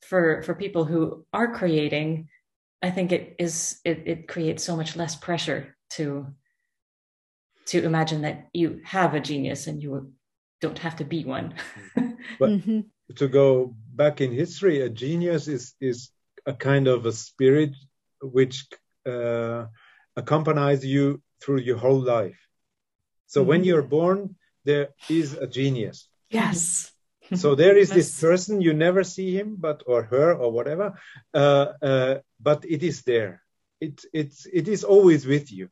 for 0.03 0.43
for 0.43 0.55
people 0.55 0.85
who 0.85 1.25
are 1.33 1.53
creating 1.55 2.29
i 2.83 2.91
think 2.91 3.13
it 3.13 3.35
is 3.39 3.81
it, 3.85 4.03
it 4.07 4.29
creates 4.29 4.65
so 4.65 4.77
much 4.77 4.97
less 4.97 5.17
pressure 5.17 5.77
to 5.91 6.27
to 7.69 7.85
imagine 7.85 8.23
that 8.23 8.49
you 8.55 8.81
have 8.85 9.15
a 9.15 9.21
genius 9.21 9.67
and 9.67 9.83
you 9.83 10.11
don't 10.61 10.79
have 10.79 10.97
to 10.97 11.05
be 11.05 11.25
one. 11.25 11.55
but 11.95 12.51
mm-hmm. 12.51 12.81
to 13.15 13.29
go 13.29 13.75
back 13.95 14.21
in 14.21 14.33
history, 14.33 14.81
a 14.81 14.89
genius 14.89 15.49
is 15.49 15.75
is 15.81 16.11
a 16.47 16.55
kind 16.55 16.89
of 16.89 17.07
a 17.07 17.13
spirit 17.13 17.73
which 18.23 18.67
uh, 19.07 19.67
accompanies 20.17 20.85
you 20.85 21.21
through 21.41 21.59
your 21.59 21.77
whole 21.77 22.01
life. 22.01 22.39
So 23.27 23.41
mm-hmm. 23.41 23.49
when 23.49 23.65
you're 23.65 23.83
born, 23.83 24.37
there 24.65 24.89
is 25.09 25.35
a 25.35 25.47
genius. 25.47 26.09
Yes. 26.31 26.91
So 27.35 27.55
there 27.63 27.77
is 27.77 27.91
this 27.91 28.21
person 28.21 28.61
you 28.61 28.73
never 28.75 29.05
see 29.05 29.35
him, 29.35 29.57
but 29.59 29.83
or 29.87 30.03
her 30.05 30.35
or 30.35 30.51
whatever, 30.53 30.99
uh, 31.35 31.67
uh, 31.83 32.19
but 32.41 32.65
it 32.65 32.83
is 32.83 33.03
there. 33.03 33.43
It 33.81 34.05
it's 34.13 34.47
it 34.47 34.69
is 34.69 34.85
always 34.85 35.27
with 35.27 35.53
you, 35.53 35.69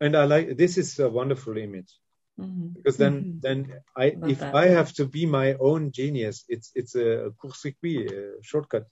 and 0.00 0.16
I 0.16 0.24
like 0.24 0.56
this 0.56 0.78
is 0.78 0.98
a 0.98 1.08
wonderful 1.08 1.56
image. 1.56 1.92
Mm-hmm. 2.40 2.68
Because 2.68 2.96
then, 2.96 3.20
mm-hmm. 3.20 3.38
then 3.40 3.80
I, 3.96 4.16
if 4.28 4.40
that. 4.40 4.54
I 4.54 4.68
have 4.68 4.92
to 4.94 5.04
be 5.04 5.26
my 5.26 5.54
own 5.54 5.92
genius, 5.92 6.44
it's 6.48 6.70
it's 6.74 6.94
a 6.94 7.32
court-circuit, 7.36 8.12
a 8.12 8.42
shortcut. 8.42 8.86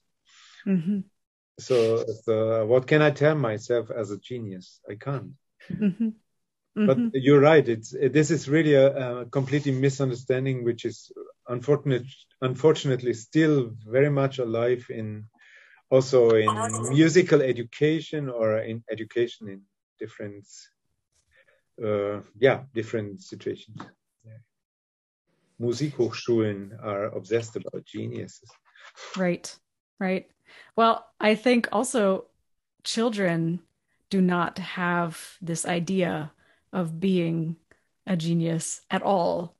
Mm-hmm. 0.67 0.99
So, 1.59 2.05
so, 2.23 2.65
what 2.65 2.87
can 2.87 3.01
I 3.01 3.11
tell 3.11 3.35
myself 3.35 3.89
as 3.91 4.11
a 4.11 4.17
genius? 4.17 4.79
I 4.89 4.95
can't. 4.95 5.31
Mm-hmm. 5.71 6.09
But 6.75 6.97
mm-hmm. 6.97 7.09
you're 7.13 7.41
right. 7.41 7.67
It's 7.67 7.91
this 7.91 8.31
is 8.31 8.47
really 8.47 8.75
a, 8.75 9.21
a 9.21 9.25
completely 9.25 9.71
misunderstanding, 9.71 10.63
which 10.63 10.85
is 10.85 11.11
unfortunate, 11.49 12.05
unfortunately 12.41 13.13
still 13.13 13.71
very 13.85 14.09
much 14.09 14.39
alive 14.39 14.85
in 14.89 15.25
also 15.91 16.35
in 16.35 16.55
musical 16.89 17.41
education 17.41 18.29
or 18.29 18.59
in 18.59 18.83
education 18.91 19.49
in 19.49 19.61
different 19.99 20.45
uh, 21.83 22.21
yeah, 22.39 22.63
different 22.73 23.21
situations. 23.21 23.77
Musikhochschulen 25.61 26.71
are 26.81 27.05
obsessed 27.05 27.55
about 27.55 27.83
geniuses. 27.85 28.49
Right, 29.17 29.53
right. 29.99 30.29
Well, 30.75 31.05
I 31.19 31.35
think 31.35 31.67
also 31.71 32.25
children 32.83 33.59
do 34.09 34.21
not 34.21 34.57
have 34.57 35.37
this 35.41 35.65
idea 35.65 36.31
of 36.71 36.99
being 36.99 37.57
a 38.07 38.15
genius 38.15 38.81
at 38.89 39.01
all. 39.01 39.55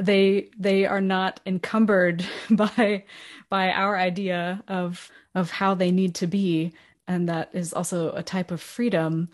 They 0.00 0.48
they 0.58 0.86
are 0.86 1.00
not 1.00 1.40
encumbered 1.46 2.24
by 2.50 3.04
by 3.48 3.70
our 3.70 3.96
idea 3.96 4.62
of 4.66 5.10
of 5.34 5.50
how 5.50 5.74
they 5.74 5.90
need 5.90 6.14
to 6.16 6.26
be, 6.26 6.72
and 7.06 7.28
that 7.28 7.50
is 7.52 7.72
also 7.72 8.12
a 8.12 8.22
type 8.22 8.50
of 8.50 8.60
freedom 8.60 9.28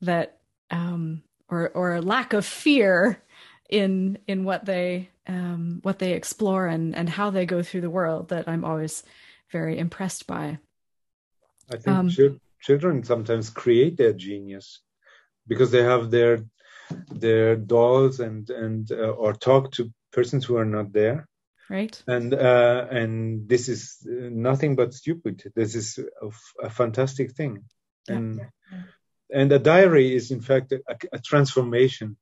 that 0.00 0.38
um, 0.70 1.22
or 1.48 1.70
or 1.70 2.00
lack 2.00 2.32
of 2.32 2.46
fear 2.46 3.22
in 3.68 4.18
in 4.26 4.44
what 4.44 4.64
they 4.64 5.10
um, 5.26 5.80
what 5.82 5.98
they 5.98 6.12
explore 6.12 6.66
and 6.66 6.94
and 6.94 7.08
how 7.08 7.30
they 7.30 7.46
go 7.46 7.62
through 7.62 7.80
the 7.80 7.90
world 7.90 8.28
that 8.28 8.48
I'm 8.48 8.64
always 8.64 9.02
very 9.50 9.78
impressed 9.78 10.26
by. 10.26 10.58
I 11.70 11.76
think 11.76 11.86
um, 11.86 12.08
ch- 12.10 12.38
children 12.60 13.02
sometimes 13.02 13.50
create 13.50 13.96
their 13.96 14.12
genius 14.12 14.80
because 15.46 15.70
they 15.70 15.82
have 15.82 16.10
their 16.10 16.44
their 17.10 17.56
dolls 17.56 18.20
and 18.20 18.48
and 18.50 18.90
uh, 18.92 19.10
or 19.10 19.32
talk 19.32 19.72
to 19.72 19.90
persons 20.12 20.44
who 20.44 20.56
are 20.56 20.64
not 20.64 20.92
there 20.92 21.26
right 21.70 22.02
and 22.06 22.34
uh, 22.34 22.86
and 22.90 23.48
this 23.48 23.68
is 23.68 23.98
nothing 24.06 24.76
but 24.76 24.94
stupid 24.94 25.42
this 25.54 25.74
is 25.74 25.98
a, 25.98 26.66
a 26.66 26.70
fantastic 26.70 27.32
thing 27.32 27.64
and 28.08 28.40
and 29.30 29.52
a 29.52 29.58
diary 29.58 30.14
is 30.14 30.30
in 30.30 30.40
fact 30.40 30.72
a, 30.72 30.80
a 31.12 31.18
transformation 31.18 32.16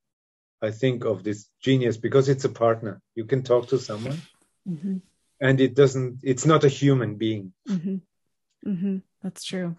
I 0.62 0.70
think 0.70 1.04
of 1.04 1.24
this 1.24 1.48
genius 1.62 1.96
because 1.96 2.28
it's 2.28 2.44
a 2.44 2.50
partner. 2.50 3.00
You 3.14 3.24
can 3.24 3.42
talk 3.42 3.68
to 3.68 3.78
someone, 3.78 4.20
mm-hmm. 4.68 4.96
and 5.40 5.60
it 5.60 5.74
doesn't. 5.74 6.20
It's 6.22 6.44
not 6.44 6.64
a 6.64 6.68
human 6.68 7.16
being. 7.16 7.52
Mm-hmm. 7.68 7.96
Mm-hmm. 8.70 8.96
That's 9.22 9.44
true. 9.44 9.76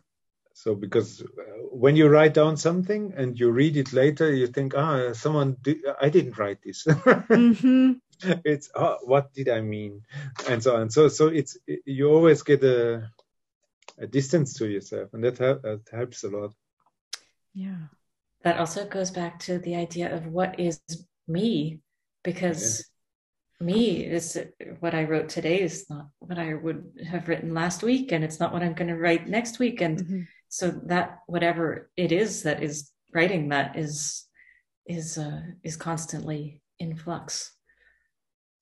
So 0.54 0.76
because 0.76 1.22
uh, 1.22 1.26
when 1.72 1.95
you 1.95 2.08
write 2.08 2.34
down 2.34 2.58
something 2.58 3.14
and 3.16 3.39
you 3.39 3.52
read 3.52 3.78
it 3.78 3.93
later, 3.93 4.34
you 4.34 4.47
think, 4.47 4.74
ah, 4.76 5.14
someone, 5.14 5.58
did, 5.62 5.80
I 6.02 6.10
didn't 6.10 6.38
write 6.38 6.62
this. 6.64 6.86
Mm-hmm. 6.86 7.93
it's 8.45 8.70
oh, 8.76 8.97
what 9.04 9.34
did 9.34 9.49
I 9.49 9.62
mean, 9.62 10.02
and 10.47 10.62
so 10.62 10.76
on. 10.76 10.89
So 10.89 11.08
so 11.08 11.28
it's 11.28 11.58
you 11.86 12.10
always 12.10 12.43
get 12.43 12.64
a 12.64 13.10
a 13.97 14.08
distance 14.08 14.54
to 14.56 14.68
yourself, 14.68 15.14
and 15.14 15.24
that, 15.24 15.38
that 15.38 15.82
helps 15.91 16.24
a 16.24 16.30
lot. 16.30 16.54
Yeah 17.54 17.88
that 18.43 18.60
also 18.60 18.86
goes 18.86 19.12
back 19.12 19.39
to 19.39 19.60
the 19.60 19.76
idea 19.76 20.14
of 20.14 20.28
what 20.28 20.60
is 20.60 20.82
me 21.28 21.80
because 22.24 22.89
yeah. 23.60 23.66
me 23.66 24.06
is 24.06 24.38
what 24.80 24.93
i 24.93 25.04
wrote 25.04 25.30
today 25.30 25.62
is 25.62 25.89
not 25.89 26.08
what 26.20 26.38
i 26.38 26.54
would 26.54 26.84
have 27.10 27.28
written 27.28 27.54
last 27.54 27.84
week 27.84 28.12
and 28.12 28.24
it's 28.24 28.39
not 28.39 28.54
what 28.54 28.64
i'm 28.64 28.74
going 28.74 28.88
to 28.88 28.97
write 28.97 29.28
next 29.28 29.60
week 29.60 29.82
and 29.82 29.99
mm-hmm. 29.99 30.22
So 30.52 30.70
that 30.88 31.20
whatever 31.28 31.89
it 31.95 32.12
is 32.12 32.43
that 32.43 32.62
is 32.62 32.91
writing 33.14 33.49
that 33.49 33.78
is 33.78 34.28
is 34.86 35.18
uh, 35.18 35.41
is 35.64 35.78
constantly 35.78 36.62
in 36.78 36.95
flux 36.95 37.56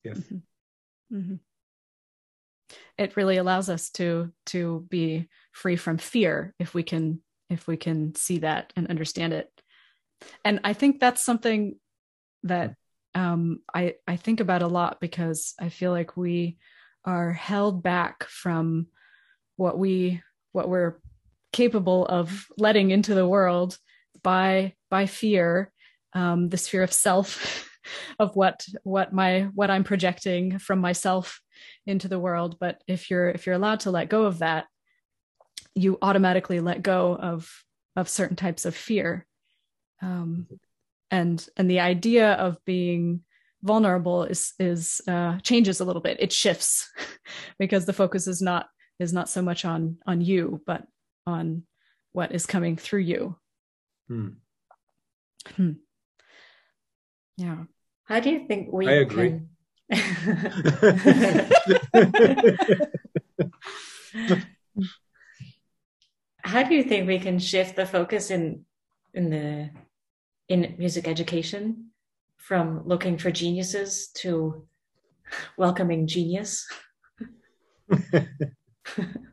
yes 0.04 0.18
mm-hmm. 0.18 1.16
Mm-hmm. 1.16 1.34
it 2.96 3.16
really 3.16 3.38
allows 3.38 3.68
us 3.68 3.90
to 3.90 4.32
to 4.46 4.86
be 4.88 5.28
free 5.52 5.74
from 5.74 5.98
fear 5.98 6.54
if 6.60 6.74
we 6.74 6.84
can 6.84 7.20
if 7.50 7.66
we 7.66 7.76
can 7.76 8.14
see 8.14 8.38
that 8.38 8.72
and 8.76 8.86
understand 8.86 9.32
it 9.32 9.50
and 10.44 10.60
i 10.62 10.72
think 10.72 11.00
that's 11.00 11.22
something 11.22 11.76
that 12.44 12.74
um, 13.12 13.58
I, 13.74 13.94
I 14.06 14.14
think 14.14 14.38
about 14.38 14.62
a 14.62 14.68
lot 14.68 15.00
because 15.00 15.54
i 15.58 15.68
feel 15.68 15.90
like 15.90 16.16
we 16.16 16.58
are 17.04 17.32
held 17.32 17.82
back 17.82 18.22
from 18.24 18.86
what 19.56 19.76
we 19.76 20.22
what 20.52 20.68
we're 20.68 21.00
capable 21.52 22.06
of 22.06 22.46
letting 22.56 22.90
into 22.90 23.14
the 23.14 23.26
world 23.26 23.76
by 24.22 24.74
by 24.90 25.06
fear 25.06 25.72
um, 26.12 26.48
this 26.48 26.68
fear 26.68 26.82
of 26.82 26.92
self 26.92 27.68
of 28.18 28.36
what 28.36 28.64
what 28.82 29.12
my 29.12 29.48
what 29.54 29.70
i'm 29.70 29.84
projecting 29.84 30.58
from 30.58 30.78
myself 30.78 31.40
into 31.86 32.08
the 32.08 32.18
world 32.18 32.56
but 32.60 32.82
if 32.86 33.10
you're 33.10 33.28
if 33.30 33.46
you're 33.46 33.54
allowed 33.54 33.80
to 33.80 33.90
let 33.90 34.08
go 34.08 34.24
of 34.24 34.38
that 34.38 34.66
you 35.74 35.98
automatically 36.02 36.60
let 36.60 36.82
go 36.82 37.16
of 37.16 37.50
of 37.96 38.08
certain 38.08 38.36
types 38.36 38.64
of 38.64 38.74
fear 38.74 39.26
um, 40.02 40.46
and 41.10 41.46
and 41.56 41.70
the 41.70 41.80
idea 41.80 42.32
of 42.34 42.62
being 42.64 43.22
vulnerable 43.62 44.24
is 44.24 44.54
is 44.58 45.00
uh, 45.06 45.38
changes 45.40 45.80
a 45.80 45.84
little 45.84 46.02
bit. 46.02 46.18
It 46.20 46.32
shifts 46.32 46.90
because 47.58 47.86
the 47.86 47.92
focus 47.92 48.26
is 48.26 48.40
not 48.40 48.68
is 48.98 49.12
not 49.12 49.28
so 49.28 49.42
much 49.42 49.64
on 49.64 49.98
on 50.06 50.20
you, 50.20 50.60
but 50.66 50.84
on 51.30 51.64
what 52.12 52.32
is 52.32 52.46
coming 52.46 52.76
through 52.76 53.00
you. 53.00 53.36
Hmm. 54.08 54.28
Hmm. 55.56 55.72
Yeah. 57.36 57.64
How 58.04 58.20
do 58.20 58.30
you 58.30 58.46
think 58.46 58.72
we? 58.72 58.88
I 58.88 58.94
agree. 58.94 59.30
Can... 59.30 59.48
How 66.42 66.62
do 66.64 66.74
you 66.74 66.82
think 66.82 67.06
we 67.06 67.18
can 67.18 67.38
shift 67.38 67.76
the 67.76 67.86
focus 67.86 68.30
in 68.30 68.64
in 69.14 69.30
the 69.30 69.70
in 70.48 70.74
music 70.78 71.06
education 71.06 71.90
from 72.36 72.82
looking 72.86 73.16
for 73.16 73.30
geniuses 73.30 74.08
to 74.16 74.66
welcoming 75.56 76.06
genius? 76.06 76.66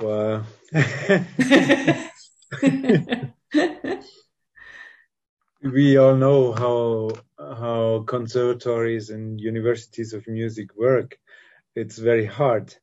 wow. 0.00 0.44
we 5.62 5.96
all 5.96 6.16
know 6.16 6.52
how 6.52 7.10
how 7.38 8.04
conservatories 8.06 9.10
and 9.10 9.40
universities 9.40 10.12
of 10.12 10.28
music 10.28 10.76
work. 10.76 11.18
It's 11.74 11.98
very 11.98 12.26
hard, 12.26 12.74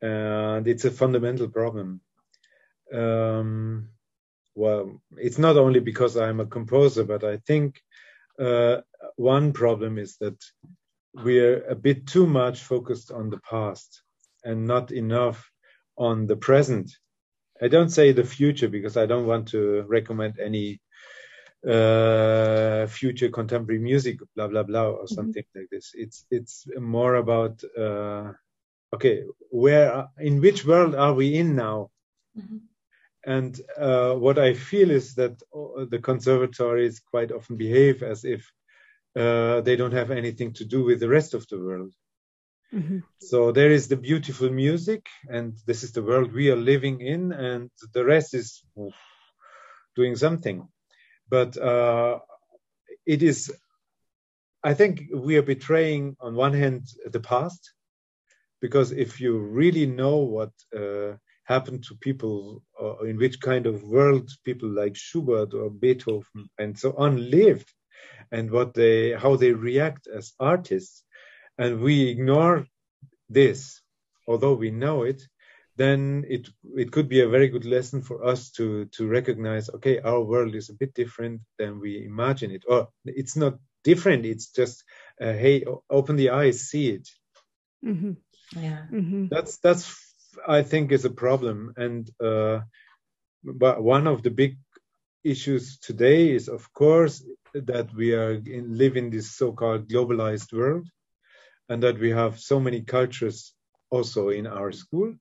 and 0.00 0.68
it's 0.68 0.84
a 0.84 0.90
fundamental 0.90 1.48
problem. 1.48 2.00
Um, 2.92 3.88
well, 4.54 5.00
it's 5.16 5.38
not 5.38 5.56
only 5.56 5.80
because 5.80 6.16
I'm 6.16 6.40
a 6.40 6.46
composer, 6.46 7.04
but 7.04 7.24
I 7.24 7.38
think 7.38 7.80
uh, 8.38 8.82
one 9.16 9.52
problem 9.52 9.98
is 9.98 10.16
that 10.18 10.36
we're 11.14 11.64
a 11.64 11.74
bit 11.74 12.06
too 12.06 12.26
much 12.26 12.62
focused 12.62 13.10
on 13.10 13.30
the 13.30 13.38
past 13.38 14.02
and 14.44 14.66
not 14.66 14.90
enough 14.90 15.50
on 15.96 16.26
the 16.26 16.36
present. 16.36 16.90
I 17.62 17.68
don't 17.68 17.90
say 17.90 18.12
the 18.12 18.24
future 18.24 18.68
because 18.68 18.96
I 18.96 19.06
don't 19.06 19.26
want 19.26 19.48
to 19.48 19.82
recommend 19.82 20.38
any 20.40 20.80
uh, 21.66 22.86
future 22.86 23.28
contemporary 23.30 23.80
music, 23.80 24.18
blah 24.36 24.48
blah 24.48 24.64
blah, 24.64 24.88
or 24.88 25.04
mm-hmm. 25.04 25.14
something 25.14 25.44
like 25.54 25.68
this. 25.70 25.92
It's 25.94 26.26
it's 26.30 26.66
more 26.76 27.14
about 27.14 27.62
uh, 27.78 28.32
okay, 28.94 29.22
where 29.50 30.08
in 30.18 30.40
which 30.40 30.66
world 30.66 30.94
are 30.94 31.14
we 31.14 31.36
in 31.36 31.56
now? 31.56 31.90
Mm-hmm. 32.36 32.58
And 33.26 33.58
uh, 33.78 34.14
what 34.14 34.38
I 34.38 34.52
feel 34.52 34.90
is 34.90 35.14
that 35.14 35.40
uh, 35.54 35.86
the 35.88 35.98
conservatories 35.98 37.00
quite 37.00 37.32
often 37.32 37.56
behave 37.56 38.02
as 38.02 38.24
if 38.24 38.50
uh, 39.16 39.62
they 39.62 39.76
don't 39.76 39.92
have 39.94 40.10
anything 40.10 40.52
to 40.54 40.64
do 40.64 40.84
with 40.84 41.00
the 41.00 41.08
rest 41.08 41.32
of 41.32 41.46
the 41.48 41.58
world. 41.58 41.94
Mm-hmm. 42.72 42.98
So 43.18 43.52
there 43.52 43.70
is 43.70 43.88
the 43.88 43.96
beautiful 43.96 44.50
music, 44.50 45.06
and 45.28 45.54
this 45.66 45.82
is 45.82 45.92
the 45.92 46.02
world 46.02 46.32
we 46.32 46.50
are 46.50 46.56
living 46.56 47.00
in, 47.00 47.32
and 47.32 47.70
the 47.92 48.04
rest 48.04 48.34
is 48.34 48.62
doing 49.96 50.16
something. 50.16 50.68
But 51.28 51.56
uh, 51.56 52.18
it 53.06 53.22
is, 53.22 53.52
I 54.62 54.74
think, 54.74 55.02
we 55.14 55.36
are 55.36 55.42
betraying 55.42 56.16
on 56.20 56.34
one 56.34 56.52
hand 56.52 56.82
the 57.06 57.20
past, 57.20 57.72
because 58.60 58.92
if 58.92 59.20
you 59.20 59.38
really 59.38 59.86
know 59.86 60.16
what 60.16 60.50
uh, 60.76 61.16
happened 61.44 61.84
to 61.84 61.94
people, 61.96 62.62
uh, 62.82 62.98
in 63.04 63.16
which 63.16 63.40
kind 63.40 63.66
of 63.66 63.82
world 63.84 64.30
people 64.44 64.68
like 64.68 64.96
Schubert 64.96 65.54
or 65.54 65.70
Beethoven 65.70 66.50
and 66.58 66.78
so 66.78 66.94
on 66.96 67.30
lived, 67.30 67.72
and 68.32 68.50
what 68.50 68.74
they, 68.74 69.12
how 69.12 69.36
they 69.36 69.52
react 69.52 70.08
as 70.08 70.32
artists, 70.40 71.04
and 71.58 71.80
we 71.80 72.08
ignore 72.08 72.66
this, 73.28 73.80
although 74.26 74.54
we 74.54 74.70
know 74.70 75.02
it, 75.02 75.22
then 75.76 76.24
it 76.28 76.48
it 76.76 76.92
could 76.92 77.08
be 77.08 77.20
a 77.20 77.28
very 77.28 77.48
good 77.48 77.64
lesson 77.64 78.02
for 78.02 78.24
us 78.24 78.50
to 78.52 78.86
to 78.96 79.08
recognize, 79.08 79.68
okay, 79.70 80.00
our 80.00 80.20
world 80.20 80.54
is 80.54 80.70
a 80.70 80.74
bit 80.74 80.94
different 80.94 81.40
than 81.58 81.80
we 81.80 82.04
imagine 82.04 82.50
it, 82.50 82.64
or 82.68 82.88
it's 83.04 83.36
not 83.36 83.58
different. 83.82 84.24
It's 84.24 84.50
just, 84.50 84.84
uh, 85.20 85.32
hey, 85.32 85.64
open 85.90 86.16
the 86.16 86.30
eyes, 86.30 86.70
see 86.70 86.90
it. 86.90 87.08
Mm-hmm. 87.84 88.12
Yeah, 88.56 88.86
mm-hmm. 88.92 89.26
that's 89.30 89.58
that's 89.58 89.94
I 90.46 90.62
think 90.62 90.92
is 90.92 91.04
a 91.04 91.10
problem. 91.10 91.74
And 91.76 92.10
uh, 92.22 92.60
but 93.42 93.82
one 93.82 94.06
of 94.06 94.22
the 94.22 94.30
big 94.30 94.58
issues 95.22 95.78
today 95.78 96.32
is, 96.32 96.48
of 96.48 96.72
course, 96.72 97.24
that 97.54 97.94
we 97.94 98.14
are 98.14 98.32
in, 98.32 98.76
live 98.76 98.96
in 98.96 99.10
this 99.10 99.36
so-called 99.36 99.88
globalized 99.88 100.52
world, 100.52 100.88
and 101.68 101.82
that 101.82 101.98
we 101.98 102.10
have 102.10 102.38
so 102.38 102.60
many 102.60 102.82
cultures 102.82 103.54
also 103.90 104.28
in 104.28 104.46
our 104.46 104.72
school. 104.72 105.14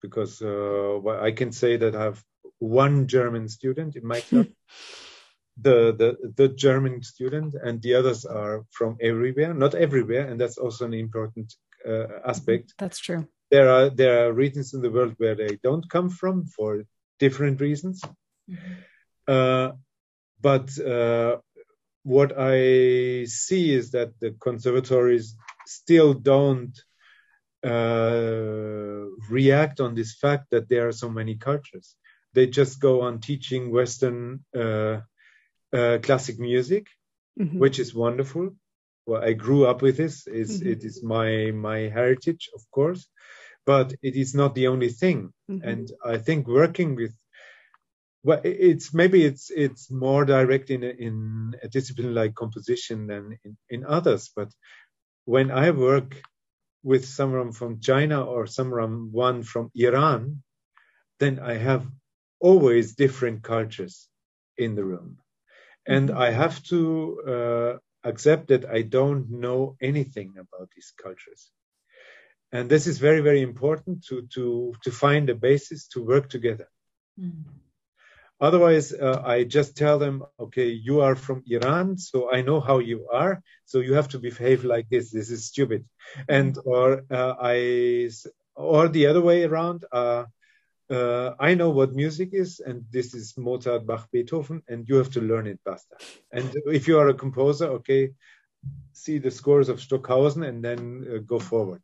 Because 0.00 0.42
uh, 0.42 0.98
I 1.20 1.30
can 1.30 1.52
say 1.52 1.76
that 1.76 1.94
I 1.94 2.02
have 2.04 2.22
one 2.58 3.06
German 3.06 3.48
student 3.48 3.96
in 3.96 4.06
my 4.06 4.20
club. 4.28 4.46
the, 5.60 5.92
the 6.00 6.32
the 6.36 6.48
German 6.48 7.02
student 7.02 7.54
and 7.54 7.80
the 7.82 7.94
others 7.94 8.24
are 8.24 8.64
from 8.70 8.96
everywhere, 9.00 9.54
not 9.54 9.74
everywhere, 9.74 10.26
and 10.28 10.40
that's 10.40 10.58
also 10.58 10.86
an 10.86 10.94
important 10.94 11.54
uh, 11.86 12.06
aspect. 12.24 12.74
That's 12.78 12.98
true 12.98 13.28
there 13.52 13.68
are 13.68 13.90
there 13.90 14.14
are 14.26 14.32
regions 14.32 14.72
in 14.72 14.80
the 14.80 14.90
world 14.90 15.14
where 15.18 15.34
they 15.34 15.58
don't 15.62 15.88
come 15.88 16.08
from 16.08 16.46
for 16.46 16.84
different 17.20 17.60
reasons. 17.60 18.00
Mm-hmm. 18.50 18.72
Uh, 19.28 19.72
but 20.40 20.66
uh, 20.80 21.36
what 22.02 22.32
I 22.36 23.26
see 23.26 23.74
is 23.74 23.90
that 23.92 24.18
the 24.20 24.34
conservatories 24.40 25.36
still 25.66 26.14
don't 26.14 26.78
uh, 27.64 29.06
react 29.30 29.80
on 29.80 29.94
this 29.94 30.14
fact 30.14 30.46
that 30.50 30.68
there 30.68 30.88
are 30.88 30.92
so 30.92 31.08
many 31.08 31.36
cultures. 31.36 31.94
They 32.34 32.46
just 32.46 32.80
go 32.80 33.02
on 33.02 33.20
teaching 33.20 33.70
Western 33.70 34.44
uh, 34.54 35.00
uh, 35.72 35.98
classic 36.02 36.38
music, 36.38 36.86
mm-hmm. 37.38 37.58
which 37.58 37.78
is 37.78 37.94
wonderful. 37.94 38.56
Well, 39.06 39.22
I 39.22 39.32
grew 39.32 39.66
up 39.66 39.82
with 39.82 39.96
this. 39.96 40.24
Mm-hmm. 40.24 40.68
it 40.68 40.84
is 40.84 41.02
my 41.02 41.50
my 41.50 41.78
heritage, 41.88 42.50
of 42.54 42.62
course 42.70 43.06
but 43.64 43.94
it 44.02 44.16
is 44.16 44.34
not 44.34 44.54
the 44.54 44.68
only 44.68 44.88
thing. 44.88 45.32
Mm-hmm. 45.50 45.68
And 45.68 45.92
I 46.04 46.18
think 46.18 46.46
working 46.46 46.96
with 46.96 47.14
well, 48.24 48.40
it's 48.44 48.94
maybe 48.94 49.24
it's 49.24 49.50
it's 49.50 49.90
more 49.90 50.24
direct 50.24 50.70
in 50.70 50.84
a, 50.84 50.90
in 50.90 51.56
a 51.60 51.68
discipline 51.68 52.14
like 52.14 52.36
composition 52.36 53.08
than 53.08 53.36
in, 53.44 53.56
in 53.68 53.84
others. 53.84 54.30
But 54.34 54.48
when 55.24 55.50
I 55.50 55.70
work 55.70 56.22
with 56.82 57.06
someone 57.06 57.52
from 57.52 57.80
China 57.80 58.24
or 58.24 58.46
someone 58.46 59.42
from 59.42 59.70
Iran, 59.74 60.42
then 61.20 61.38
I 61.38 61.54
have 61.54 61.86
always 62.40 62.94
different 62.94 63.42
cultures 63.42 64.08
in 64.58 64.74
the 64.74 64.84
room, 64.84 65.18
and 65.86 66.08
mm-hmm. 66.08 66.18
I 66.18 66.30
have 66.30 66.62
to 66.64 66.80
uh, 67.34 68.08
accept 68.08 68.48
that 68.48 68.64
I 68.64 68.82
don't 68.82 69.30
know 69.30 69.76
anything 69.80 70.34
about 70.36 70.70
these 70.74 70.92
cultures. 71.00 71.50
And 72.50 72.68
this 72.68 72.86
is 72.86 72.98
very, 72.98 73.20
very 73.20 73.42
important 73.42 74.04
to 74.08 74.26
to 74.34 74.74
to 74.84 74.90
find 74.90 75.30
a 75.30 75.34
basis 75.34 75.88
to 75.88 76.02
work 76.02 76.28
together. 76.28 76.68
Mm-hmm 77.18 77.61
Otherwise, 78.40 78.92
uh, 78.92 79.22
I 79.24 79.44
just 79.44 79.76
tell 79.76 79.98
them, 79.98 80.24
okay, 80.38 80.68
you 80.68 81.00
are 81.00 81.14
from 81.14 81.44
Iran, 81.46 81.96
so 81.96 82.32
I 82.32 82.42
know 82.42 82.60
how 82.60 82.80
you 82.80 83.08
are, 83.12 83.40
so 83.64 83.78
you 83.78 83.94
have 83.94 84.08
to 84.08 84.18
behave 84.18 84.64
like 84.64 84.88
this. 84.88 85.10
This 85.10 85.30
is 85.30 85.46
stupid, 85.46 85.84
and 86.28 86.58
or 86.64 87.04
uh, 87.08 87.34
I 87.40 88.10
or 88.56 88.88
the 88.88 89.06
other 89.06 89.20
way 89.20 89.44
around. 89.44 89.84
Uh, 89.92 90.24
uh, 90.90 91.34
I 91.38 91.54
know 91.54 91.70
what 91.70 91.94
music 91.94 92.30
is, 92.32 92.60
and 92.60 92.84
this 92.90 93.14
is 93.14 93.34
Mozart, 93.38 93.86
Bach, 93.86 94.08
Beethoven, 94.12 94.62
and 94.68 94.86
you 94.88 94.96
have 94.96 95.12
to 95.12 95.20
learn 95.20 95.46
it, 95.46 95.60
basta. 95.64 95.96
And 96.30 96.52
if 96.66 96.86
you 96.86 96.98
are 96.98 97.08
a 97.08 97.14
composer, 97.14 97.66
okay, 97.78 98.10
see 98.92 99.18
the 99.18 99.30
scores 99.30 99.68
of 99.68 99.80
Stockhausen 99.80 100.42
and 100.42 100.62
then 100.62 101.06
uh, 101.08 101.18
go 101.18 101.38
forward. 101.38 101.82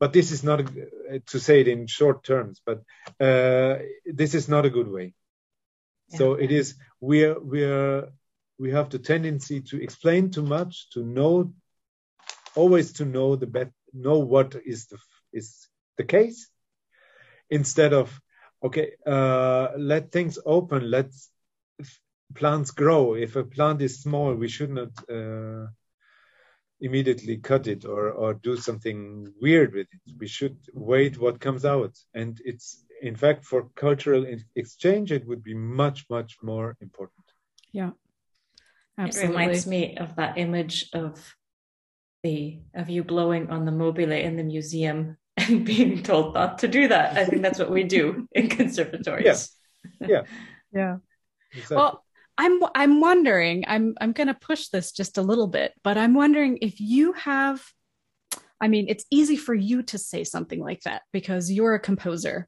But 0.00 0.12
this 0.12 0.32
is 0.32 0.42
not 0.42 0.62
to 1.26 1.38
say 1.38 1.60
it 1.60 1.68
in 1.68 1.86
short 1.86 2.24
terms, 2.24 2.60
but 2.64 2.78
uh, 3.20 3.78
this 4.06 4.34
is 4.34 4.48
not 4.48 4.64
a 4.64 4.70
good 4.70 4.88
way. 4.88 5.14
So 6.10 6.34
it 6.34 6.50
is 6.50 6.74
we're 7.00 7.38
we're 7.38 8.08
we 8.58 8.70
have 8.72 8.90
the 8.90 8.98
tendency 8.98 9.60
to 9.62 9.82
explain 9.82 10.30
too 10.30 10.42
much, 10.42 10.90
to 10.90 11.04
know 11.04 11.52
always 12.54 12.92
to 12.94 13.04
know 13.04 13.36
the 13.36 13.46
bet 13.46 13.70
know 13.92 14.18
what 14.18 14.54
is 14.64 14.86
the 14.86 14.98
is 15.32 15.68
the 15.96 16.04
case, 16.04 16.48
instead 17.48 17.92
of 17.92 18.20
okay, 18.62 18.92
uh, 19.06 19.68
let 19.76 20.12
things 20.12 20.38
open, 20.44 20.90
let 20.90 21.12
plants 22.34 22.70
grow. 22.70 23.14
If 23.14 23.36
a 23.36 23.44
plant 23.44 23.82
is 23.82 24.02
small, 24.02 24.34
we 24.34 24.48
should 24.48 24.70
not 24.70 24.90
uh, 25.08 25.68
immediately 26.80 27.38
cut 27.38 27.66
it 27.66 27.84
or 27.84 28.10
or 28.10 28.34
do 28.34 28.56
something 28.56 29.32
weird 29.40 29.74
with 29.74 29.86
it. 29.92 30.14
We 30.18 30.26
should 30.26 30.56
wait 30.74 31.18
what 31.18 31.40
comes 31.40 31.64
out, 31.64 31.96
and 32.14 32.40
it's 32.44 32.84
in 33.00 33.16
fact, 33.16 33.44
for 33.44 33.68
cultural 33.74 34.26
exchange, 34.56 35.12
it 35.12 35.26
would 35.26 35.42
be 35.42 35.54
much, 35.54 36.06
much 36.10 36.36
more 36.42 36.76
important. 36.80 37.24
Yeah, 37.72 37.90
absolutely. 38.98 39.34
It 39.34 39.38
reminds 39.38 39.66
me 39.66 39.96
of 39.96 40.16
that 40.16 40.38
image 40.38 40.90
of 40.92 41.34
the 42.22 42.60
of 42.74 42.90
you 42.90 43.02
blowing 43.02 43.50
on 43.50 43.64
the 43.64 43.72
mobile 43.72 44.12
in 44.12 44.36
the 44.36 44.44
museum 44.44 45.16
and 45.36 45.64
being 45.64 46.02
told 46.02 46.34
not 46.34 46.58
to 46.58 46.68
do 46.68 46.88
that. 46.88 47.16
I 47.16 47.24
think 47.24 47.42
that's 47.42 47.58
what 47.58 47.70
we 47.70 47.84
do 47.84 48.26
in 48.32 48.48
conservatories. 48.48 49.50
Yeah, 50.00 50.06
yeah, 50.06 50.22
yeah. 50.72 50.96
Exactly. 51.52 51.76
Well, 51.76 52.04
I'm 52.38 52.60
I'm 52.74 53.00
wondering. 53.00 53.64
I'm 53.66 53.94
I'm 54.00 54.12
going 54.12 54.28
to 54.28 54.34
push 54.34 54.68
this 54.68 54.92
just 54.92 55.18
a 55.18 55.22
little 55.22 55.48
bit, 55.48 55.72
but 55.82 55.96
I'm 55.96 56.14
wondering 56.14 56.58
if 56.62 56.80
you 56.80 57.12
have. 57.14 57.62
I 58.62 58.68
mean, 58.68 58.86
it's 58.90 59.06
easy 59.10 59.38
for 59.38 59.54
you 59.54 59.82
to 59.84 59.96
say 59.96 60.22
something 60.22 60.60
like 60.60 60.82
that 60.82 61.00
because 61.14 61.50
you're 61.50 61.74
a 61.74 61.80
composer 61.80 62.46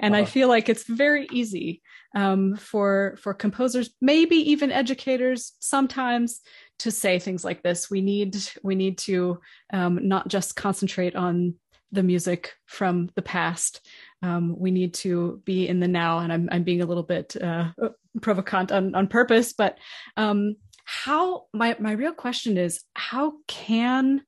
and 0.00 0.14
uh-huh. 0.14 0.22
I 0.22 0.26
feel 0.26 0.48
like 0.48 0.68
it's 0.68 0.84
very 0.84 1.26
easy 1.32 1.82
um, 2.14 2.56
for 2.56 3.16
for 3.20 3.34
composers, 3.34 3.90
maybe 4.00 4.36
even 4.50 4.72
educators, 4.72 5.52
sometimes 5.60 6.40
to 6.80 6.90
say 6.90 7.18
things 7.18 7.44
like 7.44 7.62
this. 7.62 7.90
We 7.90 8.00
need 8.00 8.36
we 8.62 8.74
need 8.74 8.98
to 8.98 9.40
um, 9.72 10.08
not 10.08 10.28
just 10.28 10.56
concentrate 10.56 11.16
on 11.16 11.54
the 11.90 12.02
music 12.02 12.54
from 12.66 13.10
the 13.16 13.22
past. 13.22 13.86
Um, 14.22 14.54
we 14.58 14.70
need 14.70 14.94
to 14.94 15.42
be 15.44 15.68
in 15.68 15.80
the 15.80 15.88
now, 15.88 16.18
and 16.18 16.32
I'm 16.32 16.48
I'm 16.52 16.64
being 16.64 16.82
a 16.82 16.86
little 16.86 17.02
bit 17.02 17.36
uh, 17.40 17.70
provocant 18.18 18.72
on 18.72 18.94
on 18.94 19.08
purpose, 19.08 19.52
but 19.52 19.78
um, 20.16 20.56
how 20.84 21.44
my 21.52 21.76
my 21.78 21.92
real 21.92 22.12
question 22.12 22.58
is 22.58 22.82
how 22.94 23.34
can 23.46 24.22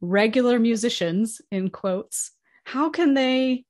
regular 0.00 0.58
musicians 0.58 1.40
in 1.50 1.70
quotes 1.70 2.32
how 2.64 2.90
can 2.90 3.14
they 3.14 3.64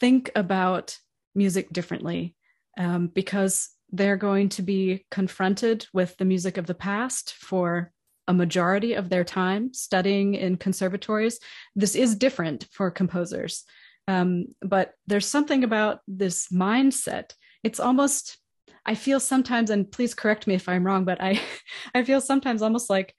think 0.00 0.30
about 0.34 0.98
music 1.34 1.70
differently 1.70 2.34
um, 2.78 3.08
because 3.08 3.70
they're 3.90 4.16
going 4.16 4.48
to 4.50 4.62
be 4.62 5.04
confronted 5.10 5.86
with 5.92 6.16
the 6.16 6.24
music 6.24 6.56
of 6.56 6.66
the 6.66 6.74
past 6.74 7.34
for 7.34 7.92
a 8.28 8.34
majority 8.34 8.94
of 8.94 9.08
their 9.08 9.24
time 9.24 9.72
studying 9.72 10.34
in 10.34 10.56
conservatories. 10.56 11.38
This 11.76 11.94
is 11.94 12.16
different 12.16 12.66
for 12.72 12.90
composers. 12.90 13.64
Um, 14.08 14.46
but 14.60 14.92
there's 15.06 15.26
something 15.26 15.64
about 15.64 16.00
this 16.08 16.48
mindset. 16.48 17.32
It's 17.62 17.80
almost, 17.80 18.38
I 18.84 18.94
feel 18.94 19.20
sometimes, 19.20 19.70
and 19.70 19.90
please 19.90 20.14
correct 20.14 20.46
me 20.46 20.54
if 20.54 20.68
I'm 20.68 20.84
wrong, 20.84 21.04
but 21.04 21.20
I, 21.20 21.40
I 21.94 22.02
feel 22.02 22.20
sometimes 22.20 22.62
almost 22.62 22.90
like 22.90 23.14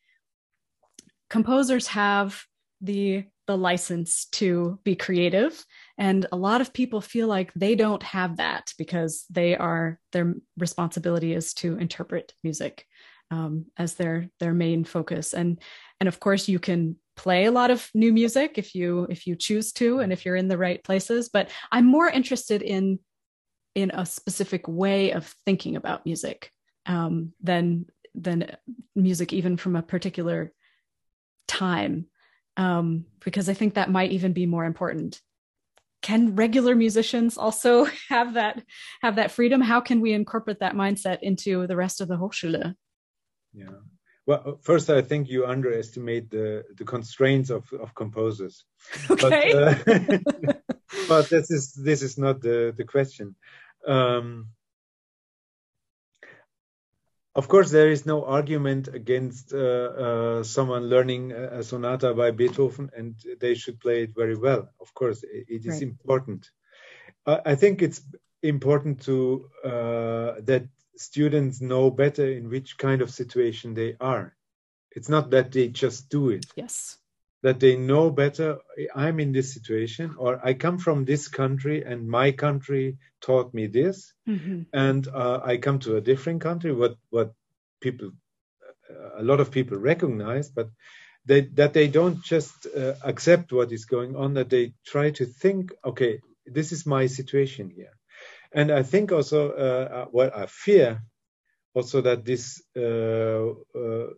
composers 1.30 1.88
have 1.88 2.43
the 2.82 3.25
the 3.47 3.57
license 3.57 4.25
to 4.25 4.78
be 4.84 4.95
creative 4.95 5.65
and 5.97 6.25
a 6.31 6.37
lot 6.37 6.61
of 6.61 6.73
people 6.73 7.01
feel 7.01 7.27
like 7.27 7.53
they 7.53 7.75
don't 7.75 8.03
have 8.03 8.37
that 8.37 8.73
because 8.77 9.25
they 9.29 9.55
are 9.55 9.99
their 10.11 10.35
responsibility 10.57 11.33
is 11.33 11.53
to 11.55 11.77
interpret 11.77 12.33
music 12.43 12.85
um, 13.31 13.65
as 13.77 13.95
their 13.95 14.29
their 14.39 14.53
main 14.53 14.83
focus. 14.83 15.33
And 15.33 15.59
and 15.99 16.07
of 16.07 16.19
course 16.19 16.47
you 16.47 16.59
can 16.59 16.97
play 17.17 17.45
a 17.45 17.51
lot 17.51 17.71
of 17.71 17.89
new 17.93 18.13
music 18.13 18.53
if 18.57 18.75
you 18.75 19.07
if 19.09 19.25
you 19.27 19.35
choose 19.35 19.73
to 19.73 19.99
and 19.99 20.13
if 20.13 20.23
you're 20.23 20.35
in 20.35 20.47
the 20.47 20.57
right 20.57 20.83
places 20.83 21.29
but 21.29 21.49
i'm 21.71 21.85
more 21.85 22.07
interested 22.07 22.61
in 22.61 22.99
in 23.73 23.91
a 23.91 24.05
specific 24.05 24.67
way 24.67 25.11
of 25.11 25.25
thinking 25.43 25.75
about 25.75 26.05
music 26.05 26.51
um, 26.85 27.33
than 27.41 27.85
than 28.15 28.55
music 28.95 29.33
even 29.33 29.57
from 29.57 29.75
a 29.75 29.81
particular 29.81 30.53
time 31.47 32.05
um, 32.55 33.05
because 33.25 33.49
i 33.49 33.53
think 33.53 33.73
that 33.73 33.89
might 33.89 34.11
even 34.11 34.31
be 34.31 34.45
more 34.45 34.65
important 34.65 35.19
can 36.07 36.35
regular 36.35 36.73
musicians 36.73 37.37
also 37.37 37.85
have 38.09 38.29
that 38.35 38.63
have 39.01 39.15
that 39.17 39.31
freedom? 39.31 39.59
How 39.61 39.81
can 39.81 39.99
we 39.99 40.13
incorporate 40.13 40.59
that 40.61 40.75
mindset 40.83 41.19
into 41.21 41.67
the 41.67 41.75
rest 41.75 42.01
of 42.01 42.07
the 42.07 42.17
hochschule 42.17 42.73
yeah. 43.53 43.77
Well 44.25 44.59
first 44.61 44.89
i 44.89 45.01
think 45.01 45.29
you 45.29 45.45
underestimate 45.45 46.29
the 46.29 46.63
the 46.79 46.85
constraints 46.95 47.49
of 47.49 47.63
of 47.83 47.93
composers. 47.93 48.65
Okay. 49.13 49.51
But, 49.53 49.87
uh, 49.87 50.53
but 51.09 51.29
this 51.29 51.49
is 51.57 51.73
this 51.89 52.01
is 52.07 52.17
not 52.17 52.41
the 52.41 52.73
the 52.79 52.87
question. 52.95 53.35
Um, 53.87 54.49
of 57.38 57.47
course, 57.47 57.69
there 57.69 57.91
is 57.91 58.05
no 58.05 58.25
argument 58.25 58.88
against 58.88 59.53
uh, 59.53 59.57
uh, 59.57 60.43
someone 60.43 60.89
learning 60.89 61.31
a 61.31 61.61
sonata 61.63 62.13
by 62.15 62.31
Beethoven, 62.31 62.89
and 62.97 63.15
they 63.39 63.53
should 63.53 63.79
play 63.79 64.03
it 64.03 64.15
very 64.15 64.35
well. 64.35 64.69
Of 64.81 64.93
course, 64.95 65.23
it, 65.23 65.45
is 65.65 65.67
right. 65.67 65.81
important. 65.83 66.49
I, 67.27 67.41
I, 67.45 67.55
think 67.55 67.83
it's 67.83 68.01
important 68.41 69.03
to 69.03 69.49
uh, 69.63 70.41
that 70.49 70.67
students 70.95 71.61
know 71.61 71.91
better 71.91 72.27
in 72.27 72.49
which 72.49 72.75
kind 72.79 73.03
of 73.03 73.11
situation 73.11 73.75
they 73.75 73.95
are. 74.01 74.35
It's 74.91 75.09
not 75.09 75.29
that 75.29 75.51
they 75.51 75.67
just 75.67 76.09
do 76.09 76.31
it. 76.31 76.47
Yes. 76.55 76.97
That 77.43 77.59
they 77.59 77.75
know 77.75 78.09
better. 78.09 78.57
I'm 78.95 79.19
in 79.19 79.31
this 79.31 79.53
situation, 79.53 80.15
or 80.17 80.39
I 80.43 80.53
come 80.53 80.79
from 80.79 81.05
this 81.05 81.27
country, 81.27 81.83
and 81.85 82.07
my 82.07 82.31
country 82.31 82.97
taught 83.21 83.53
me 83.53 83.67
this, 83.67 84.13
mm-hmm. 84.27 84.63
and 84.73 85.07
uh, 85.07 85.41
I 85.43 85.57
come 85.57 85.79
to 85.79 85.97
a 85.97 86.01
different 86.01 86.41
country. 86.41 86.73
What 86.73 86.95
what 87.09 87.33
people, 87.79 88.11
a 89.15 89.23
lot 89.23 89.39
of 89.39 89.51
people 89.51 89.77
recognize, 89.77 90.49
but 90.49 90.69
they, 91.25 91.41
that 91.41 91.73
they 91.73 91.88
don't 91.88 92.23
just 92.23 92.65
uh, 92.75 92.95
accept 93.03 93.51
what 93.51 93.71
is 93.71 93.85
going 93.85 94.15
on. 94.15 94.33
That 94.33 94.49
they 94.49 94.73
try 94.85 95.11
to 95.11 95.25
think, 95.25 95.71
okay, 95.85 96.19
this 96.45 96.71
is 96.71 96.88
my 96.88 97.05
situation 97.05 97.69
here, 97.69 97.93
and 98.51 98.71
I 98.71 98.81
think 98.81 99.11
also 99.11 99.51
uh, 99.51 99.88
uh 99.93 100.05
what 100.05 100.35
I 100.35 100.47
fear 100.47 101.03
also 101.77 102.01
that 102.01 102.25
this 102.25 102.61
uh, 102.75 103.49
uh, 103.81 104.09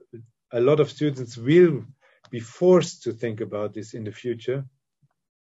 a 0.51 0.61
lot 0.61 0.79
of 0.79 0.89
students 0.89 1.37
will 1.37 1.83
be 2.29 2.39
forced 2.39 3.03
to 3.03 3.13
think 3.13 3.41
about 3.41 3.73
this 3.73 3.93
in 3.93 4.03
the 4.03 4.11
future 4.11 4.65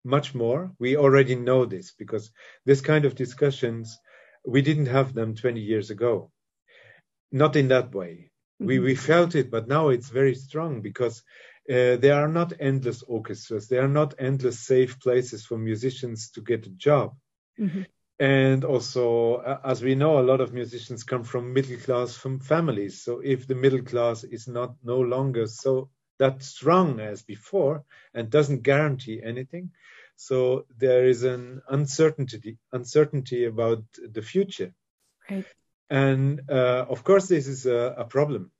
much 0.04 0.34
more. 0.34 0.72
We 0.78 0.96
already 0.96 1.34
know 1.34 1.64
this 1.64 1.92
because 1.92 2.30
this 2.64 2.80
kind 2.80 3.04
of 3.04 3.14
discussions, 3.14 3.98
we 4.44 4.62
didn't 4.62 4.86
have 4.86 5.12
them 5.12 5.34
20 5.34 5.60
years 5.60 5.90
ago. 5.90 6.30
Not 7.30 7.56
in 7.56 7.68
that 7.68 7.94
way. 7.94 8.30
Mm-hmm. 8.60 8.66
We, 8.66 8.78
we 8.78 8.94
felt 8.94 9.34
it, 9.34 9.50
but 9.50 9.68
now 9.68 9.88
it's 9.90 10.08
very 10.08 10.34
strong 10.34 10.80
because 10.80 11.22
uh, 11.70 11.96
there 11.96 12.14
are 12.14 12.28
not 12.28 12.54
endless 12.58 13.02
orchestras. 13.02 13.68
There 13.68 13.84
are 13.84 13.94
not 14.00 14.14
endless 14.18 14.60
safe 14.60 14.98
places 15.00 15.44
for 15.44 15.58
musicians 15.58 16.30
to 16.30 16.40
get 16.40 16.66
a 16.66 16.70
job. 16.70 17.14
Mm-hmm. 17.60 17.82
and 18.20 18.64
also 18.64 19.38
as 19.64 19.82
we 19.82 19.96
know 19.96 20.20
a 20.20 20.28
lot 20.30 20.40
of 20.40 20.52
musicians 20.52 21.02
come 21.02 21.24
from 21.24 21.52
middle 21.52 21.76
class 21.76 22.14
from 22.14 22.38
families 22.38 23.02
so 23.02 23.20
if 23.24 23.48
the 23.48 23.54
middle 23.56 23.82
class 23.82 24.22
is 24.22 24.46
not 24.46 24.76
no 24.84 25.00
longer 25.00 25.44
so 25.48 25.90
that 26.18 26.42
strong 26.42 27.00
as 27.00 27.22
before 27.22 27.84
and 28.14 28.30
doesn't 28.30 28.62
guarantee 28.62 29.20
anything. 29.22 29.70
So 30.16 30.66
there 30.76 31.06
is 31.06 31.22
an 31.22 31.62
uncertainty 31.68 32.58
uncertainty 32.72 33.44
about 33.44 33.84
the 33.96 34.22
future. 34.22 34.72
Right. 35.30 35.46
And 35.90 36.42
uh, 36.50 36.86
of 36.88 37.04
course 37.04 37.28
this 37.28 37.46
is 37.46 37.66
a, 37.66 37.94
a 37.98 38.04
problem. 38.04 38.50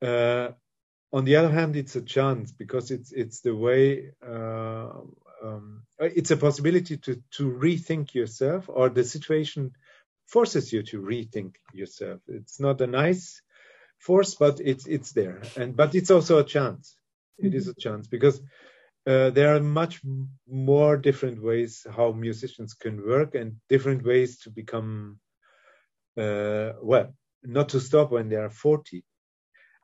Uh, 0.00 0.50
on 1.12 1.24
the 1.24 1.36
other 1.36 1.50
hand 1.50 1.74
it's 1.74 1.96
a 1.96 2.02
chance 2.02 2.52
because 2.52 2.90
it's 2.90 3.12
it's 3.12 3.40
the 3.40 3.56
way 3.56 4.12
uh, 4.24 4.90
um, 5.42 5.82
it's 5.98 6.30
a 6.30 6.36
possibility 6.36 6.96
to 6.98 7.22
to 7.32 7.50
rethink 7.50 8.14
yourself 8.14 8.68
or 8.68 8.90
the 8.90 9.04
situation 9.04 9.72
forces 10.26 10.72
you 10.72 10.82
to 10.82 11.00
rethink 11.00 11.54
yourself. 11.72 12.20
It's 12.28 12.60
not 12.60 12.80
a 12.82 12.86
nice 12.86 13.40
force 13.98 14.34
but 14.34 14.60
it's 14.60 14.86
it's 14.86 15.12
there. 15.12 15.42
And 15.56 15.76
but 15.76 15.94
it's 15.94 16.10
also 16.10 16.38
a 16.38 16.44
chance. 16.44 16.96
It 17.38 17.54
is 17.54 17.68
a 17.68 17.74
chance 17.74 18.08
because 18.08 18.40
uh, 19.06 19.30
there 19.30 19.54
are 19.54 19.60
much 19.60 20.00
more 20.48 20.96
different 20.96 21.42
ways 21.42 21.86
how 21.96 22.12
musicians 22.12 22.74
can 22.74 23.06
work 23.06 23.34
and 23.34 23.56
different 23.68 24.04
ways 24.04 24.40
to 24.40 24.50
become 24.50 25.18
uh, 26.16 26.72
well 26.82 27.14
not 27.44 27.68
to 27.70 27.80
stop 27.80 28.10
when 28.10 28.28
they 28.28 28.36
are 28.36 28.50
40 28.50 29.04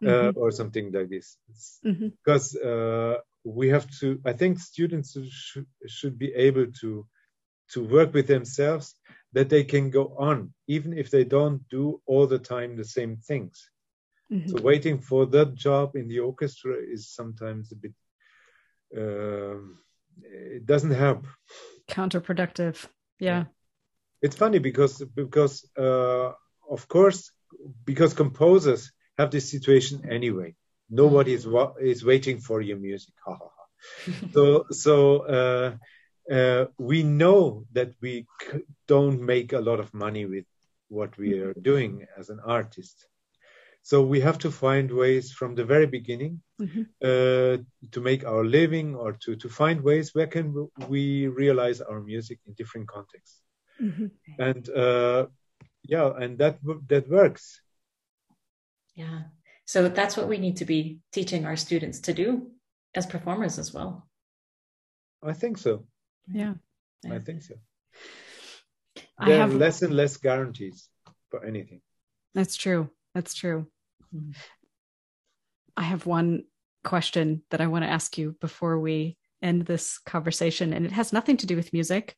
uh, 0.03 0.07
mm-hmm. 0.07 0.39
or 0.39 0.51
something 0.51 0.91
like 0.93 1.09
this. 1.09 1.39
Mm-hmm. 1.87 2.09
because 2.25 2.57
uh, 2.57 3.19
we 3.45 3.69
have 3.69 3.87
to 4.01 4.21
i 4.25 4.33
think 4.33 4.59
students 4.59 5.17
should, 5.31 5.67
should 5.87 6.19
be 6.19 6.33
able 6.35 6.67
to 6.81 7.07
to 7.71 7.85
work 7.85 8.13
with 8.15 8.27
themselves 8.27 8.95
that 9.33 9.49
they 9.49 9.65
can 9.65 9.91
go 9.91 10.15
on 10.19 10.53
even 10.67 10.97
if 10.97 11.11
they 11.11 11.25
don't 11.25 11.69
do 11.69 12.01
all 12.07 12.27
the 12.27 12.39
time 12.39 12.77
the 12.77 12.85
same 12.85 13.17
things 13.17 13.71
mm-hmm. 14.31 14.49
so 14.49 14.63
waiting 14.63 14.99
for 14.99 15.27
that 15.27 15.55
job 15.55 15.97
in 15.97 16.09
the 16.09 16.21
orchestra 16.21 16.75
is 16.77 17.09
sometimes 17.09 17.73
a 17.73 17.77
bit 17.77 17.93
uh, 18.97 19.57
it 20.23 20.67
doesn't 20.67 20.93
help. 20.93 21.27
Counterproductive. 21.89 22.87
Yeah. 23.19 23.45
It's 24.23 24.37
funny 24.37 24.59
because 24.59 25.05
because 25.15 25.69
uh, 25.77 26.33
of 26.71 26.89
course 26.89 27.31
because 27.85 28.15
composers 28.15 28.93
have 29.19 29.31
this 29.31 29.51
situation 29.51 30.09
anyway. 30.11 30.55
Nobody 30.89 31.33
is 31.33 31.47
wa- 31.47 31.75
is 31.81 32.05
waiting 32.05 32.41
for 32.41 32.61
your 32.61 32.79
music. 32.79 33.15
so 34.33 34.65
so 34.71 35.19
uh, 35.21 35.77
uh, 36.33 36.67
we 36.79 37.03
know 37.03 37.67
that 37.73 37.93
we 38.01 38.27
c- 38.41 38.61
don't 38.87 39.21
make 39.21 39.53
a 39.53 39.61
lot 39.61 39.81
of 39.81 39.93
money 39.93 40.25
with 40.25 40.47
what 40.89 41.17
we 41.19 41.39
are 41.41 41.55
doing 41.55 42.07
as 42.19 42.31
an 42.31 42.41
artist. 42.45 43.07
So 43.85 44.03
we 44.03 44.21
have 44.21 44.39
to 44.39 44.51
find 44.51 44.91
ways 44.91 45.31
from 45.31 45.55
the 45.55 45.65
very 45.67 45.87
beginning 45.87 46.41
mm-hmm. 46.59 46.85
uh, 47.03 47.59
to 47.93 48.01
make 48.01 48.25
our 48.25 48.43
living 48.43 48.95
or 48.95 49.13
to, 49.25 49.37
to 49.37 49.49
find 49.51 49.83
ways 49.83 50.15
where 50.15 50.27
can 50.27 50.71
we 50.89 51.27
realize 51.27 51.83
our 51.83 52.01
music 52.01 52.39
in 52.47 52.55
different 52.55 52.89
contexts. 52.89 53.43
Mm-hmm. 53.79 54.07
And 54.39 54.69
uh, 54.71 55.27
yeah, 55.83 56.11
and 56.19 56.39
that 56.39 56.61
that 56.89 57.11
works. 57.11 57.61
Yeah. 58.95 59.25
So 59.67 59.89
that's 59.89 60.17
what 60.17 60.29
we 60.29 60.39
need 60.39 60.57
to 60.59 60.65
be 60.65 61.01
teaching 61.13 61.45
our 61.45 61.57
students 61.57 62.01
to 62.01 62.15
do 62.15 62.53
as 62.95 63.05
performers 63.05 63.59
as 63.59 63.75
well. 63.75 64.09
I 65.23 65.35
think 65.35 65.59
so. 65.59 65.85
Yeah. 66.27 66.55
I 67.11 67.19
think 67.19 67.43
so. 67.43 67.57
I 69.19 69.29
there 69.29 69.39
have 69.41 69.55
less 69.55 69.83
and 69.83 69.95
less 69.95 70.17
guarantees 70.17 70.89
for 71.29 71.45
anything. 71.45 71.83
That's 72.35 72.57
true. 72.57 72.89
That's 73.15 73.35
true. 73.35 73.67
Mm-hmm. 74.15 74.31
I 75.77 75.83
have 75.83 76.07
one 76.07 76.45
question 76.85 77.43
that 77.51 77.61
I 77.61 77.67
want 77.67 77.85
to 77.85 77.91
ask 77.91 78.17
you 78.17 78.37
before 78.41 78.79
we 78.79 79.17
end 79.43 79.67
this 79.67 79.99
conversation, 79.99 80.73
and 80.73 80.87
it 80.87 80.93
has 80.93 81.13
nothing 81.13 81.37
to 81.39 81.47
do 81.47 81.57
with 81.57 81.73
music. 81.73 82.17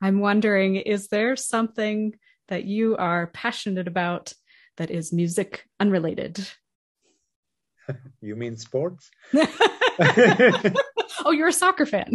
I'm 0.00 0.20
wondering 0.20 0.76
is 0.76 1.08
there 1.08 1.36
something 1.36 2.14
that 2.48 2.64
you 2.64 2.96
are 2.96 3.28
passionate 3.28 3.88
about 3.88 4.32
that 4.76 4.90
is 4.90 5.12
music 5.12 5.64
unrelated? 5.80 6.46
you 8.20 8.36
mean 8.36 8.56
sports? 8.56 9.10
oh, 11.24 11.32
you're 11.32 11.48
a 11.48 11.52
soccer 11.52 11.86
fan. 11.86 12.12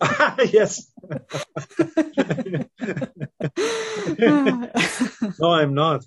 yes. 0.52 0.90
no, 5.38 5.52
I'm 5.52 5.74
not. 5.74 6.04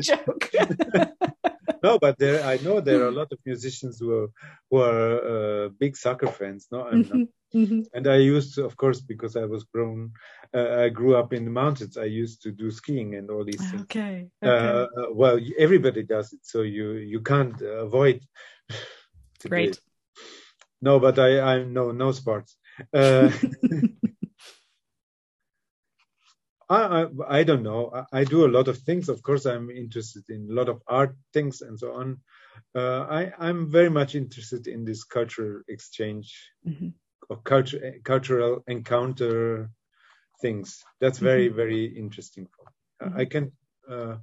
joke. 0.00 0.50
no, 1.82 1.98
but 1.98 2.18
there, 2.18 2.44
I 2.44 2.56
know 2.58 2.80
there 2.80 3.02
are 3.02 3.08
a 3.08 3.12
lot 3.12 3.32
of 3.32 3.38
musicians 3.44 3.98
who 4.00 4.18
are, 4.18 4.28
who 4.70 4.76
are 4.78 5.64
uh, 5.64 5.68
big 5.68 5.96
soccer 5.96 6.28
fans. 6.28 6.68
No, 6.70 6.86
I'm 6.86 7.02
not. 7.02 7.28
Mm-hmm. 7.54 7.82
And 7.94 8.06
I 8.06 8.16
used 8.16 8.54
to, 8.56 8.64
of 8.64 8.76
course, 8.76 9.00
because 9.00 9.36
I 9.36 9.44
was 9.44 9.64
grown, 9.64 10.12
uh, 10.52 10.84
I 10.84 10.88
grew 10.88 11.16
up 11.16 11.32
in 11.32 11.44
the 11.44 11.50
mountains. 11.50 11.96
I 11.96 12.04
used 12.04 12.42
to 12.42 12.50
do 12.50 12.70
skiing 12.70 13.14
and 13.14 13.30
all 13.30 13.44
these 13.44 13.70
things. 13.70 13.82
Okay. 13.82 14.28
Uh, 14.42 14.48
okay. 14.48 14.86
Uh, 14.96 15.12
well, 15.12 15.38
everybody 15.58 16.02
does 16.02 16.32
it, 16.32 16.40
so 16.42 16.62
you 16.62 16.92
you 16.92 17.20
can't 17.20 17.60
avoid. 17.62 18.20
Great. 19.48 19.78
No, 20.86 21.00
but 21.00 21.18
I 21.18 21.30
I 21.40 21.64
no 21.64 21.90
no 21.92 22.12
sports. 22.12 22.56
Uh, 22.92 23.30
I, 26.68 26.80
I, 26.98 27.06
I 27.38 27.44
don't 27.44 27.62
know. 27.62 27.92
I, 27.94 28.20
I, 28.20 28.24
do 28.24 28.44
a 28.44 28.54
lot 28.56 28.66
of 28.68 28.78
things. 28.78 29.08
Of 29.08 29.22
course, 29.22 29.46
I'm 29.46 29.70
interested 29.70 30.24
in 30.28 30.48
a 30.50 30.54
lot 30.54 30.68
of 30.68 30.82
art 30.86 31.14
things 31.32 31.62
and 31.62 31.78
so 31.78 31.92
on. 31.92 32.18
Uh, 32.74 33.02
I, 33.18 33.32
I'm 33.38 33.70
very 33.70 33.88
much 33.88 34.16
interested 34.16 34.66
in 34.66 34.84
this 34.84 35.04
cultural 35.04 35.62
exchange 35.68 36.28
mm-hmm 36.66 36.88
or 37.28 37.36
culture, 37.38 37.94
cultural 38.04 38.62
encounter 38.66 39.70
things. 40.40 40.84
That's 41.00 41.18
very 41.18 41.48
mm-hmm. 41.48 41.56
very 41.56 41.84
interesting. 41.86 42.48
Mm-hmm. 43.02 43.18
I 43.18 43.24
can. 43.24 43.52
Uh, 43.88 44.16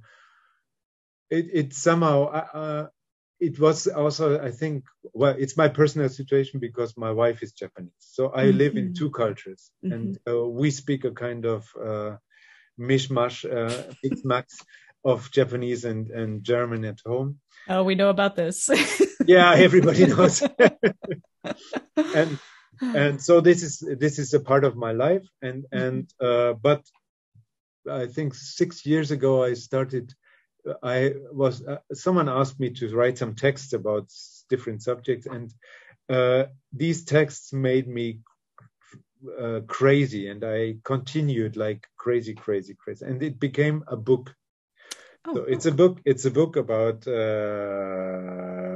it 1.30 1.46
it 1.52 1.74
somehow. 1.74 2.24
Uh, 2.26 2.46
uh, 2.54 2.86
it 3.40 3.58
was 3.58 3.86
also 3.86 4.40
I 4.40 4.50
think 4.50 4.84
well 5.12 5.34
it's 5.38 5.56
my 5.56 5.68
personal 5.68 6.08
situation 6.08 6.60
because 6.60 6.96
my 6.96 7.10
wife 7.10 7.42
is 7.42 7.52
Japanese 7.52 7.92
so 7.98 8.32
I 8.32 8.44
mm-hmm. 8.44 8.58
live 8.58 8.76
in 8.76 8.94
two 8.94 9.10
cultures 9.10 9.70
mm-hmm. 9.84 9.92
and 9.92 10.18
uh, 10.28 10.46
we 10.48 10.70
speak 10.70 11.04
a 11.04 11.10
kind 11.10 11.44
of 11.44 11.68
uh, 11.80 12.16
mishmash 12.78 13.44
uh, 13.44 13.92
mix 14.24 14.58
of 15.04 15.30
Japanese 15.30 15.84
and 15.84 16.10
and 16.10 16.42
German 16.42 16.84
at 16.84 17.00
home. 17.04 17.40
Oh, 17.68 17.82
we 17.82 17.94
know 17.94 18.10
about 18.10 18.36
this. 18.36 18.68
yeah, 19.26 19.54
everybody 19.54 20.06
knows. 20.06 20.42
and 21.96 22.38
and 22.80 23.22
so 23.22 23.40
this 23.40 23.62
is 23.62 23.82
this 23.98 24.18
is 24.18 24.34
a 24.34 24.40
part 24.40 24.64
of 24.64 24.76
my 24.76 24.92
life 24.92 25.26
and 25.42 25.64
mm-hmm. 25.64 25.78
and 25.78 26.10
uh, 26.20 26.52
but 26.54 26.82
i 27.90 28.06
think 28.06 28.34
six 28.34 28.86
years 28.86 29.10
ago 29.10 29.44
i 29.44 29.54
started 29.54 30.12
i 30.82 31.12
was 31.32 31.62
uh, 31.66 31.78
someone 31.92 32.28
asked 32.28 32.58
me 32.60 32.70
to 32.70 32.94
write 32.94 33.18
some 33.18 33.34
texts 33.34 33.72
about 33.72 34.10
different 34.48 34.82
subjects 34.82 35.26
and 35.26 35.52
uh, 36.08 36.44
these 36.72 37.04
texts 37.04 37.52
made 37.52 37.88
me 37.88 38.20
uh, 39.40 39.60
crazy 39.66 40.28
and 40.28 40.44
i 40.44 40.76
continued 40.84 41.56
like 41.56 41.86
crazy 41.96 42.34
crazy 42.34 42.74
crazy 42.74 43.04
and 43.06 43.22
it 43.22 43.40
became 43.40 43.84
a 43.86 43.96
book 43.96 44.34
oh, 45.26 45.34
so 45.34 45.40
it's 45.44 45.66
a 45.66 45.72
book 45.72 46.00
it's 46.04 46.24
a 46.24 46.30
book 46.30 46.56
about 46.56 47.06
uh, 47.06 48.74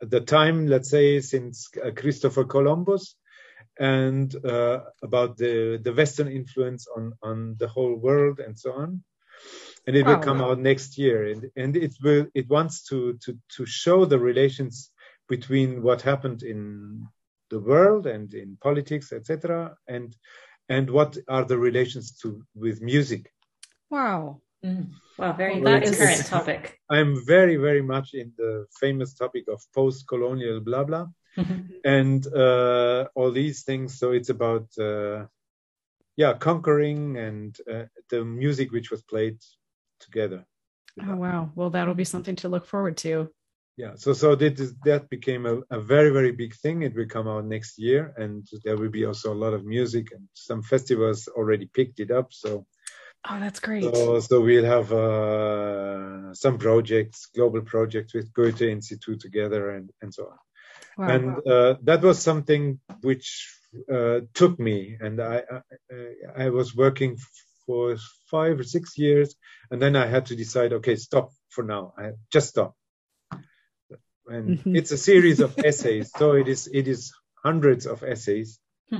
the 0.00 0.20
time, 0.20 0.66
let's 0.66 0.90
say, 0.90 1.20
since 1.20 1.68
uh, 1.82 1.90
Christopher 1.90 2.44
Columbus, 2.44 3.16
and 3.78 4.34
uh, 4.44 4.80
about 5.02 5.36
the 5.36 5.80
the 5.82 5.92
Western 5.92 6.28
influence 6.28 6.86
on 6.94 7.14
on 7.22 7.56
the 7.58 7.68
whole 7.68 7.94
world 7.94 8.40
and 8.40 8.58
so 8.58 8.72
on. 8.72 9.02
And 9.86 9.96
it 9.96 10.06
will 10.06 10.18
come 10.18 10.42
out 10.42 10.58
next 10.58 10.98
year, 10.98 11.30
and 11.30 11.50
and 11.56 11.76
it 11.76 11.94
will 12.02 12.26
it 12.34 12.48
wants 12.48 12.84
to 12.88 13.14
to 13.24 13.38
to 13.56 13.64
show 13.64 14.04
the 14.04 14.18
relations 14.18 14.90
between 15.28 15.82
what 15.82 16.02
happened 16.02 16.42
in 16.42 17.06
the 17.50 17.60
world 17.60 18.06
and 18.06 18.32
in 18.34 18.58
politics, 18.60 19.12
etc., 19.12 19.76
and 19.86 20.14
and 20.68 20.90
what 20.90 21.16
are 21.28 21.44
the 21.44 21.58
relations 21.58 22.18
to 22.18 22.44
with 22.54 22.82
music. 22.82 23.32
Wow. 23.90 24.42
Mm. 24.64 24.90
Well, 25.18 25.32
very 25.34 25.60
well, 25.60 25.80
current 25.80 26.26
topic. 26.36 26.78
I'm 26.90 27.24
very, 27.24 27.56
very 27.56 27.82
much 27.82 28.14
in 28.14 28.32
the 28.36 28.66
famous 28.80 29.14
topic 29.14 29.44
of 29.48 29.62
post-colonial 29.74 30.60
blah 30.60 30.84
blah, 30.84 31.06
and 31.84 32.26
uh, 32.26 33.06
all 33.14 33.30
these 33.30 33.62
things. 33.62 33.98
So 33.98 34.12
it's 34.12 34.30
about 34.30 34.66
uh, 34.78 35.26
yeah, 36.16 36.34
conquering 36.34 37.16
and 37.16 37.56
uh, 37.72 37.84
the 38.10 38.24
music 38.24 38.72
which 38.72 38.90
was 38.90 39.02
played 39.02 39.38
together. 40.00 40.44
Oh 41.00 41.16
wow! 41.16 41.50
Well, 41.54 41.70
that'll 41.70 41.94
be 41.94 42.04
something 42.04 42.36
to 42.36 42.48
look 42.48 42.66
forward 42.66 42.96
to. 42.98 43.30
yeah 43.78 43.92
so 43.94 44.12
so 44.12 44.34
that 44.34 44.58
is, 44.60 44.74
that 44.84 45.08
became 45.08 45.46
a, 45.46 45.60
a 45.70 45.80
very 45.80 46.10
very 46.10 46.32
big 46.32 46.54
thing 46.56 46.82
it 46.82 46.94
will 46.94 47.06
come 47.06 47.28
out 47.28 47.44
next 47.44 47.78
year 47.78 48.12
and 48.16 48.46
there 48.64 48.76
will 48.76 48.90
be 48.90 49.06
also 49.06 49.32
a 49.32 49.40
lot 49.44 49.54
of 49.54 49.64
music 49.64 50.08
and 50.12 50.28
some 50.34 50.62
festivals 50.62 51.28
already 51.28 51.66
picked 51.66 52.00
it 52.00 52.10
up 52.10 52.26
so 52.30 52.66
oh 53.28 53.40
that's 53.40 53.60
great 53.60 53.84
so, 53.84 54.20
so 54.20 54.40
we'll 54.40 54.72
have 54.76 54.92
uh, 54.92 56.34
some 56.34 56.58
projects 56.58 57.26
global 57.34 57.62
projects 57.62 58.12
with 58.14 58.32
goethe 58.32 58.62
institute 58.62 59.20
together 59.20 59.70
and 59.76 59.90
and 60.02 60.12
so 60.12 60.24
on 60.24 60.38
wow. 60.98 61.14
and 61.14 61.24
uh, 61.46 61.76
that 61.82 62.02
was 62.02 62.18
something 62.18 62.80
which 63.02 63.54
uh, 63.92 64.20
took 64.34 64.58
me 64.58 64.96
and 65.00 65.20
I, 65.20 65.42
I 66.36 66.44
i 66.44 66.50
was 66.50 66.74
working 66.74 67.16
for 67.68 67.96
five 68.30 68.58
or 68.58 68.64
six 68.64 68.96
years 68.98 69.36
and 69.70 69.80
then 69.82 69.94
i 69.94 70.06
had 70.06 70.26
to 70.26 70.34
decide 70.34 70.72
okay 70.72 70.96
stop 70.96 71.30
for 71.50 71.62
now 71.62 71.92
i 71.98 72.12
just 72.32 72.48
stop 72.48 72.74
and 74.28 74.58
mm-hmm. 74.58 74.76
it's 74.76 74.92
a 74.92 74.98
series 74.98 75.40
of 75.40 75.58
essays. 75.58 76.10
So 76.16 76.32
it 76.32 76.48
is 76.48 76.68
it 76.72 76.88
is 76.88 77.12
hundreds 77.42 77.86
of 77.86 78.02
essays, 78.02 78.58
hmm. 78.90 78.98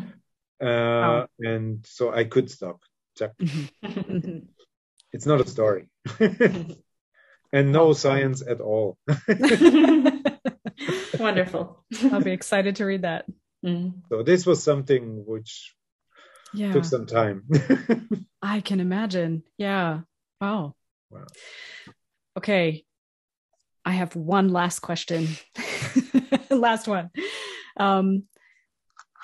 uh, 0.60 0.66
oh. 0.66 1.26
and 1.38 1.84
so 1.86 2.12
I 2.12 2.24
could 2.24 2.50
stop. 2.50 2.80
Mm-hmm. 3.20 4.38
it's 5.12 5.26
not 5.26 5.40
a 5.40 5.48
story, 5.48 5.88
and 6.20 7.72
no 7.72 7.92
science 7.92 8.42
at 8.46 8.60
all. 8.60 8.98
Wonderful. 11.18 11.84
I'll 12.12 12.20
be 12.20 12.32
excited 12.32 12.76
to 12.76 12.84
read 12.84 13.02
that. 13.02 13.26
Mm. 13.64 14.02
So 14.08 14.22
this 14.22 14.46
was 14.46 14.62
something 14.62 15.24
which 15.26 15.74
yeah. 16.54 16.72
took 16.72 16.84
some 16.84 17.06
time. 17.06 17.44
I 18.42 18.60
can 18.60 18.80
imagine. 18.80 19.42
Yeah. 19.56 20.00
Wow. 20.40 20.74
Wow. 21.10 21.26
Okay. 22.36 22.84
I 23.84 23.92
have 23.92 24.14
one 24.14 24.48
last 24.48 24.80
question. 24.80 25.28
last 26.50 26.86
one. 26.88 27.10
Um, 27.76 28.24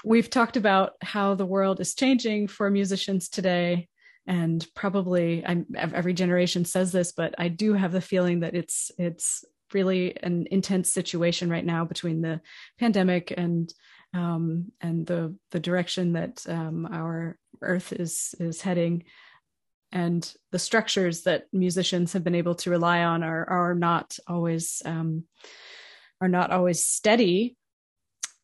we've 0.04 0.30
talked 0.30 0.56
about 0.56 0.92
how 1.02 1.34
the 1.34 1.46
world 1.46 1.80
is 1.80 1.94
changing 1.94 2.48
for 2.48 2.70
musicians 2.70 3.28
today 3.28 3.88
and 4.26 4.66
probably 4.74 5.44
I'm, 5.44 5.66
every 5.76 6.14
generation 6.14 6.64
says 6.64 6.92
this 6.92 7.12
but 7.12 7.34
i 7.38 7.48
do 7.48 7.72
have 7.74 7.92
the 7.92 8.00
feeling 8.00 8.40
that 8.40 8.54
it's 8.54 8.90
it's 8.98 9.44
really 9.72 10.16
an 10.22 10.46
intense 10.50 10.92
situation 10.92 11.50
right 11.50 11.64
now 11.64 11.84
between 11.84 12.20
the 12.22 12.40
pandemic 12.78 13.32
and 13.36 13.72
um, 14.14 14.72
and 14.80 15.06
the 15.06 15.36
the 15.50 15.60
direction 15.60 16.14
that 16.14 16.44
um, 16.48 16.86
our 16.90 17.38
earth 17.60 17.92
is 17.92 18.34
is 18.38 18.60
heading 18.60 19.04
and 19.94 20.34
the 20.50 20.58
structures 20.58 21.22
that 21.22 21.46
musicians 21.52 22.12
have 22.12 22.24
been 22.24 22.34
able 22.34 22.56
to 22.56 22.70
rely 22.70 23.04
on 23.04 23.22
are 23.22 23.48
are 23.48 23.74
not 23.74 24.18
always 24.26 24.82
um, 24.84 25.24
are 26.20 26.28
not 26.28 26.50
always 26.50 26.84
steady. 26.84 27.56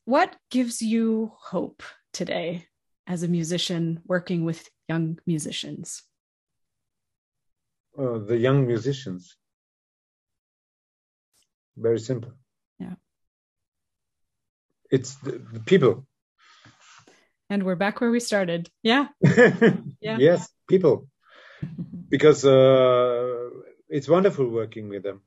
What 0.04 0.36
gives 0.50 0.80
you 0.80 1.32
hope 1.40 1.82
today 2.12 2.66
as 3.06 3.22
a 3.24 3.28
musician 3.28 4.00
working 4.06 4.44
with 4.44 4.68
young 4.88 5.18
musicians? 5.26 6.02
Uh, 7.98 8.18
the 8.18 8.38
young 8.38 8.66
musicians. 8.66 9.36
Very 11.76 11.98
simple. 11.98 12.32
It's 14.90 15.14
the, 15.16 15.40
the 15.52 15.60
people. 15.60 16.06
And 17.48 17.64
we're 17.64 17.76
back 17.76 18.00
where 18.00 18.10
we 18.10 18.20
started. 18.20 18.68
Yeah. 18.82 19.08
yeah. 20.00 20.18
Yes, 20.18 20.48
people 20.68 21.08
because 22.08 22.44
uh, 22.44 23.50
it's 23.88 24.08
wonderful 24.08 24.48
working 24.48 24.88
with 24.88 25.02
them, 25.02 25.22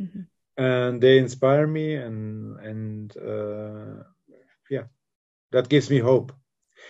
mm-hmm. 0.00 0.20
and 0.62 1.00
they 1.00 1.18
inspire 1.18 1.66
me, 1.66 1.94
and 1.94 2.58
and 2.60 3.16
uh, 3.16 4.02
yeah, 4.70 4.84
that 5.52 5.68
gives 5.68 5.90
me 5.90 5.98
hope. 5.98 6.32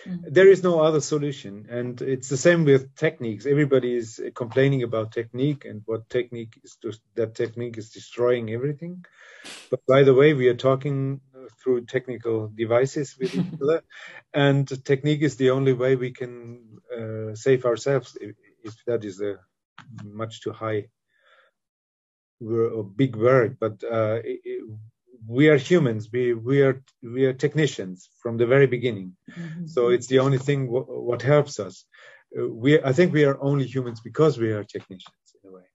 Mm-hmm. 0.07 0.33
There 0.33 0.49
is 0.49 0.63
no 0.63 0.81
other 0.81 1.01
solution, 1.01 1.67
and 1.71 2.01
it's 2.03 2.29
the 2.29 2.37
same 2.37 2.65
with 2.65 2.95
techniques. 2.95 3.47
Everybody 3.47 3.97
is 3.97 4.21
complaining 4.35 4.83
about 4.83 5.13
technique 5.13 5.65
and 5.65 5.83
what 5.87 6.09
technique 6.09 6.61
is. 6.63 6.77
To, 6.83 6.93
that 7.15 7.35
technique 7.35 7.79
is 7.79 7.91
destroying 7.91 8.51
everything. 8.51 9.05
But 9.71 9.81
by 9.87 10.03
the 10.03 10.15
way, 10.15 10.35
we 10.35 10.49
are 10.49 10.57
talking 10.57 11.21
through 11.63 11.87
technical 11.87 12.49
devices 12.49 13.17
with 13.19 13.35
each 13.35 13.47
other, 13.63 13.83
and 14.33 14.85
technique 14.85 15.23
is 15.23 15.37
the 15.37 15.51
only 15.51 15.73
way 15.73 15.97
we 15.97 16.11
can 16.13 16.79
uh, 16.97 17.35
save 17.35 17.65
ourselves 17.65 18.17
if 18.63 18.75
that 18.87 19.05
is 19.05 19.21
a 19.21 19.37
much 20.03 20.43
too 20.43 20.53
high 20.53 20.87
a 22.43 22.83
big 22.83 23.17
word, 23.17 23.57
but 23.61 23.83
uh, 23.85 24.21
it, 24.25 24.65
we 25.27 25.49
are 25.49 25.57
humans. 25.57 26.09
We 26.13 26.35
we 26.35 26.63
are 26.63 26.83
we 27.03 27.25
are 27.27 27.33
technicians 27.33 28.09
from 28.23 28.37
the 28.37 28.47
very 28.47 28.67
beginning. 28.67 29.17
Mm-hmm. 29.39 29.67
So 29.67 29.89
it's 29.89 30.07
the 30.07 30.19
only 30.19 30.39
thing 30.39 30.67
w- 30.67 30.87
what 30.87 31.23
helps 31.23 31.59
us. 31.61 31.85
Uh, 32.37 32.49
we 32.49 32.83
I 32.83 32.93
think 32.93 33.13
we 33.13 33.25
are 33.25 33.41
only 33.41 33.67
humans 33.67 34.01
because 34.01 34.39
we 34.39 34.53
are 34.53 34.65
technicians 34.65 35.27
in 35.43 35.51
a 35.51 35.53
way, 35.53 35.69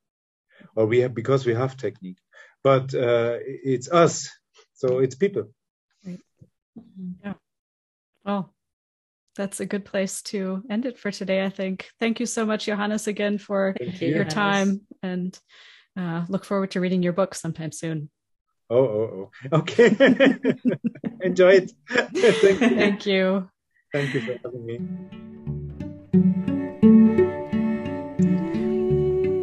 or 0.75 0.85
we 0.85 0.99
have 0.99 1.13
because 1.13 1.45
we 1.45 1.53
have 1.53 1.77
technique. 1.77 2.19
But 2.63 2.93
uh, 2.93 3.37
it's 3.41 3.89
us, 3.89 4.29
so 4.73 4.99
it's 4.99 5.15
people. 5.15 5.49
Right. 6.79 6.99
Mm-hmm. 6.99 7.27
Yeah. 7.27 7.33
Oh, 8.25 8.49
that's 9.35 9.59
a 9.59 9.65
good 9.65 9.85
place 9.85 10.21
to 10.23 10.63
end 10.69 10.85
it 10.85 10.97
for 10.99 11.11
today, 11.11 11.43
I 11.45 11.49
think. 11.49 11.89
Thank 11.99 12.19
you 12.19 12.25
so 12.25 12.45
much, 12.45 12.65
Johannes, 12.65 13.07
again 13.07 13.37
for 13.37 13.75
you, 13.79 14.07
your 14.07 14.25
Johannes. 14.25 14.33
time 14.33 14.81
and 15.01 15.39
uh, 15.97 16.25
look 16.27 16.45
forward 16.45 16.71
to 16.71 16.81
reading 16.81 17.03
your 17.03 17.13
book 17.13 17.35
sometime 17.35 17.71
soon. 17.71 18.09
Oh, 18.69 18.77
oh, 18.77 19.31
oh. 19.51 19.57
Okay. 19.59 19.87
Enjoy 21.21 21.51
it. 21.53 21.71
Thank 21.89 22.61
you. 22.61 22.69
Thank 22.69 23.05
you. 23.05 23.49
Thank 23.91 24.13
you 24.13 24.21
for 24.21 24.37
having 24.43 24.65
me. 24.65 24.79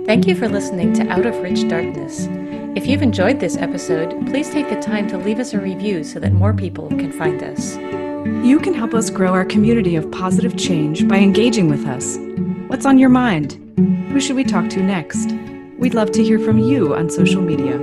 Thank 0.07 0.29
you 0.29 0.37
for 0.37 0.49
listening 0.49 0.93
to 0.95 1.09
Out 1.09 1.27
of 1.27 1.37
Rich 1.43 1.69
Darkness. 1.69 2.29
If 2.77 2.87
you've 2.87 3.01
enjoyed 3.01 3.41
this 3.41 3.57
episode, 3.57 4.11
please 4.27 4.51
take 4.51 4.69
the 4.69 4.79
time 4.83 5.09
to 5.09 5.17
leave 5.17 5.39
us 5.39 5.55
a 5.55 5.59
review 5.59 6.05
so 6.05 6.21
that 6.21 6.35
more 6.35 6.53
people 6.53 6.89
can 6.89 7.11
find 7.11 7.43
us. 7.43 7.75
You 8.47 8.61
can 8.63 8.75
help 8.75 8.93
us 8.93 9.09
grow 9.09 9.33
our 9.33 9.47
community 9.47 9.97
of 9.97 10.13
positive 10.13 10.59
change 10.59 11.09
by 11.09 11.17
engaging 11.17 11.71
with 11.71 11.87
us. 11.87 12.19
What's 12.67 12.85
on 12.85 12.99
your 12.99 13.09
mind? 13.09 13.55
Who 14.13 14.21
should 14.21 14.37
we 14.37 14.45
talk 14.45 14.69
to 14.69 14.83
next? 14.83 15.33
We'd 15.79 15.95
love 15.95 16.13
to 16.13 16.23
hear 16.23 16.39
from 16.39 16.59
you 16.59 16.95
on 16.95 17.09
social 17.09 17.41
media. 17.41 17.79